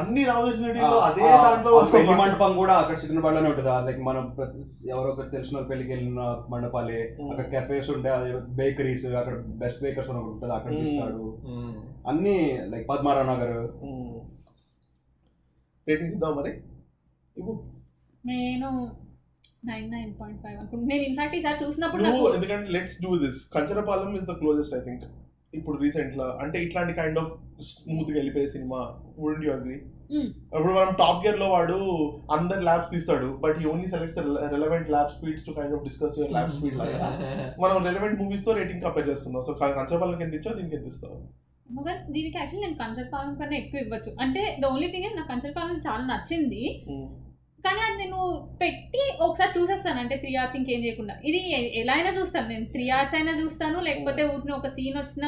అన్ని 0.00 0.24
రామోజీ 0.24 0.64
అదే 1.02 1.28
దాంట్లో 1.44 1.74
పెళ్ళి 1.94 2.16
మండపం 2.22 2.54
కూడా 2.56 2.76
అక్కడ 2.78 2.96
సికింద్రాబాద్లోనే 2.98 3.48
ఉంటుంది 3.48 3.70
లైక్ 3.88 4.02
మనం 4.02 4.24
ఎవరో 4.90 5.08
ఒకరు 5.12 5.30
తెలిసిన 5.36 5.64
పెళ్ళికి 5.70 5.92
వెళ్ళిన 5.94 6.22
మండపాలే. 6.48 7.00
అక్కడ 7.30 7.46
కెఫేస్ 7.54 7.90
ఉంటాయి 7.96 8.14
అదే 8.18 8.32
బేకరీస్ 8.60 9.06
అక్కడ 9.22 9.34
బెస్ట్ 9.62 9.82
బేకర్స్ 9.82 10.10
అని 10.10 10.22
ఉంటుంది 10.24 10.54
అక్కడ 10.54 10.72
Hmm. 10.72 10.82
తీస్తాడు. 10.82 11.24
Mm. 11.52 11.72
అన్ని 12.08 12.36
లైక్ 12.72 12.86
పద్మారావు 12.88 13.28
నగర్. 13.32 13.56
రేటింగ్స్ 15.86 16.16
ఇద్దాం 16.16 16.34
మరి. 16.36 16.52
ఇవ్వు. 17.36 17.54
నేను 18.24 18.68
నైన్ 19.66 19.88
నైన్ 19.92 20.12
పాయింట్ 20.20 20.40
ఫైవ్ 20.42 20.56
అనుకుంటున్నాను 20.58 20.90
నేను 20.92 21.04
ఇన్ఫాక్ట్ 21.08 21.36
ఈసారి 21.36 21.58
చూసినప్పుడు 21.64 22.02
నాకు 22.02 22.22
ఎందుకంటే 22.34 22.70
let's 22.70 22.96
do 23.02 23.10
this 23.16 23.40
Kancharapalem 23.54 24.16
is 24.16 24.28
the 24.30 24.34
closest 24.40 24.74
I 24.74 24.82
think 24.86 25.04
ఇప్పుడు 25.52 25.76
రీసెంట్ 25.82 26.14
లా. 26.16 26.26
అంటే 26.42 26.56
ఇట్లాంటి 26.64 26.92
కైండ్ 26.92 27.18
ఆఫ్ 27.18 27.32
స్మూత్గా 27.70 28.16
వెళ్ళిపోయే 28.16 28.46
సినిమా. 28.46 28.78
Wouldn't 29.18 29.44
you 29.46 29.52
agree. 29.52 29.76
ఇప్పుడు 30.54 30.72
మనం 30.72 30.92
టాప్ 30.94 31.20
గేర్లో 31.24 31.46
వాడు 31.48 31.76
అందరు 32.32 32.62
ల్యాబ్స్ 32.62 32.90
తీస్తాడు. 32.90 33.28
బట్ 33.44 33.58
ఈ 33.62 33.66
only 33.66 33.88
selects 33.88 34.18
relevant 34.54 34.90
lab 34.90 35.12
speeds 35.16 35.46
to 35.46 35.52
kind 35.52 35.74
of 35.76 35.84
discuss 35.84 36.18
your 36.18 36.32
lab 36.32 36.52
speed 36.56 36.76
లాగా. 36.82 36.98
మనం 37.62 37.78
రెలవెంట్ 37.88 38.20
మూవీస్తో 38.22 38.52
రేటింగ్ 38.52 38.82
కంపేర్ 38.82 39.08
చేసుకుందాం. 39.08 39.42
సో 39.42 39.54
కంచరపాలెం 39.78 40.18
కింద 40.18 40.34
ఇచ్చా 40.34 40.52
దీనికి 40.54 40.76
ఎంత 40.76 40.86
ఇస్తావు? 40.86 41.18
మగ 41.76 41.88
దీనికి 42.14 42.36
యాక్చువల్లీ 42.38 42.64
నేను 42.66 42.78
కంచర్పాలెం 42.82 43.34
కన్నా 43.40 43.56
ఎక్కువ 43.56 43.84
ఇవ్వచ్చు. 43.84 44.10
అంటే 44.22 44.42
ద 44.62 44.70
ఓన్లీ 44.72 44.88
థింగ్ 44.94 45.16
నాకు 45.18 45.30
కంచర్పాలెం 45.32 45.76
చాలా 45.86 46.04
నచ్చింది. 46.12 46.62
కానీ 47.64 47.80
అది 47.86 47.96
నేను 48.02 48.20
పెట్టి 48.60 49.02
ఒకసారి 49.26 49.52
చూసేస్తాను. 49.58 49.98
అంటే 50.00 50.14
త్రీ 50.22 50.32
అవర్స్ 50.36 50.56
ఇంకేం 50.60 50.80
చేయకుండా. 50.86 51.14
ఇది 51.28 51.40
ఎలా 51.82 51.94
అయినా 51.98 52.10
చూస్తాను. 52.18 52.48
నేను 52.48 52.66
త్రీ 52.74 52.84
అవర్స్ 52.96 53.14
అయినా 53.18 53.32
చూస్తాను. 53.40 53.80
లేకపోతే 53.88 54.22
ఊరిని 54.32 54.54
ఒక 54.58 54.70
సీన్ 54.76 54.98
వచ్చిన 55.00 55.26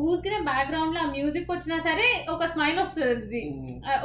ఊరికినే 0.00 0.38
బ్యాక్గ్రౌండ్లో 0.48 1.00
ఆ 1.04 1.08
మ్యూజిక్ 1.16 1.50
వచ్చినా 1.52 1.76
సరే 1.86 2.06
ఒక 2.34 2.44
స్మైల్ 2.54 2.78
వస్తుంది. 2.82 3.42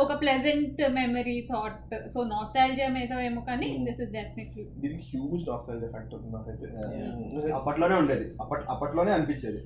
ఒక 0.03 0.11
pleasant 0.21 0.81
memory 0.97 1.37
thought 1.51 1.95
so 2.13 2.19
nostalgia 2.33 2.89
మీద 2.97 3.19
ఏమో 3.29 3.41
కానీ. 3.49 3.69
దిస్ 3.87 4.01
ఇస్ 4.05 4.11
డెఫినెట్లీ 4.17 4.63
దీనికి 4.83 5.03
హ్యూజ్ 5.11 5.43
నాస్టాలజీ 5.49 5.89
ఫ్యాక్టర్ 5.95 6.17
ఉంది 6.19 6.31
నాకైతే. 6.37 6.67
Yeah. 6.75 7.55
అప్పట్లోనే 7.59 7.97
ఉండేది. 8.03 8.27
అప్పట్ 8.43 8.65
అప్పట్లోనే 8.75 9.13
అనిపించేది. 9.17 9.61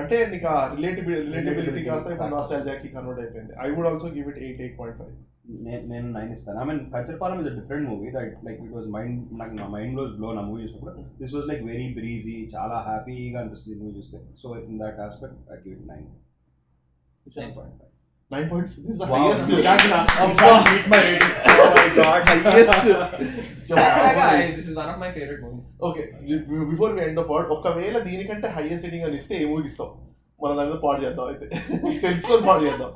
అంటే 0.00 0.18
నీకు 0.34 0.48
ఆ 0.54 0.58
రిలేటిబిలిటీ 0.74 1.82
కాస్త 1.88 2.10
ఇప్పుడు. 2.16 2.32
నాస్టాలజీకి 2.36 2.90
కన్వర్ట్ 2.96 3.22
అయిపోయింది. 3.24 3.54
I 3.64 3.68
would 3.76 3.90
also 3.92 4.10
give 4.18 4.28
it 4.32 4.42
eight 4.46 4.62
eight 4.66 4.78
point 4.80 4.98
five 5.00 5.14
నేను 5.66 5.82
నేను 6.14 6.32
ఇస్తాను. 6.34 6.58
I 6.62 6.66
mean 6.68 6.80
Kancharapalem 6.92 7.40
is 7.42 7.50
a 7.50 7.54
different 7.58 7.86
movie 7.90 8.08
that 8.16 8.36
like 8.46 8.60
it 8.64 8.72
was 8.76 8.88
mind 8.96 9.18
నాకు 9.40 9.54
నా 9.60 9.66
మైండ్ 9.74 9.96
వాజ్ 10.00 10.12
బ్లో 10.18 10.30
నా 10.38 10.42
మూవీ 10.42 10.60
చూసినప్పుడు 10.64 10.92
this 11.20 11.34
was 11.36 11.48
like 11.50 11.62
very 11.70 11.88
breezy 11.98 12.36
చాలా 12.54 12.78
హ్యాపీగా 12.88 13.40
అనిపిస్తుంది 13.42 13.76
మూవీ 13.82 13.92
చూస్తే. 13.98 14.20
So 14.42 14.56
in 14.62 14.78
that 14.82 15.00
aspect 15.06 15.38
I 15.52 15.58
give 15.66 15.76
it 15.76 15.88
nine 15.92 16.06
Nine 17.36 17.52
point. 17.54 17.78
Nine 18.30 18.46
point 18.50 18.70
Wow, 19.10 19.24
beat 20.68 20.86
my 20.92 21.00
rating. 21.06 21.32
Oh 21.54 21.68
my 21.76 21.86
God. 21.98 22.20
Highest 22.40 22.86
Guys, 24.18 24.56
this 24.56 24.66
is 24.68 24.74
one 24.76 24.90
of 24.92 24.98
my 24.98 25.10
favorite 25.16 25.40
movies. 25.44 25.68
Okay 25.86 26.02
before 26.72 26.92
we 26.96 27.02
end 27.06 27.20
pod 27.30 27.48
ఒకవేళ 27.56 27.98
దీనికంటే 28.08 28.48
highest 28.56 28.84
rating 28.86 29.06
అని 29.08 29.18
ఇస్తే 29.20 29.34
ఏ 29.36 29.46
మూవీకి 29.50 29.70
ఇస్తాం 29.72 29.90
మన 30.40 30.50
దాని 30.54 30.68
మీద 30.70 30.78
పాడు 30.82 31.00
చేద్దాం 31.04 31.26
అయితే. 31.28 31.46
తెలుసుకొని 32.02 32.42
పాడు 32.48 32.62
చేద్దాం. 32.66 32.90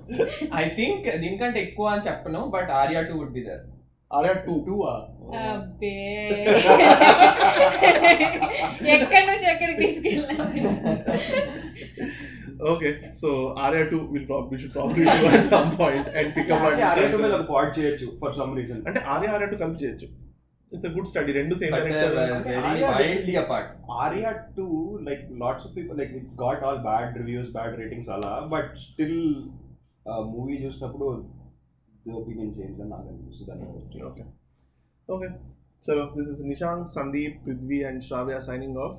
I 0.57 0.65
think 0.79 1.05
దీనికంటే 1.23 1.59
ఎక్కువ 1.67 1.87
అని 1.95 2.05
చెప్పను 2.09 2.41
but 2.55 2.71
Arya 2.81 3.01
two 3.09 3.15
would 3.21 3.33
be 3.37 3.43
there 3.47 3.63
Arya 4.11 4.35
two 4.47 4.55
Two. 4.67 4.77
అబ్బే. 5.47 5.95
ఎక్కడి 8.95 9.25
నుంచి 9.31 9.47
ఎక్కడికి 9.53 9.79
తీసుకెళ్ళాలి? 9.83 10.61
Okay 12.71 12.89
so 13.21 13.29
Arya 13.65 13.85
two 13.91 13.99
will 14.13 14.27
probably 14.31 14.57
should 14.63 14.75
probably 14.75 15.03
do 15.13 15.27
at 15.31 15.45
some 15.53 15.71
point 15.79 16.09
and 16.19 16.31
pick 16.37 16.51
up 16.55 16.65
Arya 16.71 16.89
two 17.13 17.21
మీద 17.25 17.37
పాడ్ 17.53 17.71
చేయొచ్చు 17.79 18.07
ఫర్ 18.21 18.35
సమ్ 18.39 18.53
రీజన్ 18.59 18.83
అంటే 18.89 19.01
ఆర్యా 19.15 19.31
ఆర్యా 19.35 19.49
టూ 19.53 19.59
కలిపి 19.63 19.81
చేయొచ్చు. 19.85 20.09
ఇట్స్ 20.73 20.89
గుడ్ 20.89 21.09
స్టడీ 21.11 21.33
రెండు 21.33 21.55
same 21.61 21.75
wildly 22.95 23.35
apart 23.37 23.71
Arya 24.03 24.31
two 24.59 24.67
like 25.09 25.23
lots 25.41 25.67
of 25.67 25.75
people 25.77 25.97
like 25.99 26.13
it 26.19 26.29
got 26.43 26.63
all 26.67 26.81
bad 26.85 27.17
reviews 27.21 27.51
bad 27.51 27.75
ratings 27.81 28.11
అలా 28.11 28.33
but 28.55 28.71
still 28.85 29.19
movie 30.31 30.57
చూసినప్పుడు 30.65 31.09
opinion 32.15 32.53
change 32.59 32.79
అని 32.81 32.91
నాకు 32.91 33.09
అనిపిస్తుంది 33.09 34.05
ఓకే 34.09 34.25
ఓకే 35.09 35.29
చలో 35.87 36.05
this 36.17 36.31
is 36.31 36.43
Nishank 36.47 36.89
Sandeep 36.95 37.37
Prithvi 37.45 37.81
and 37.85 38.03
Sravya 38.03 38.39
signing 38.49 38.79
off 38.79 38.99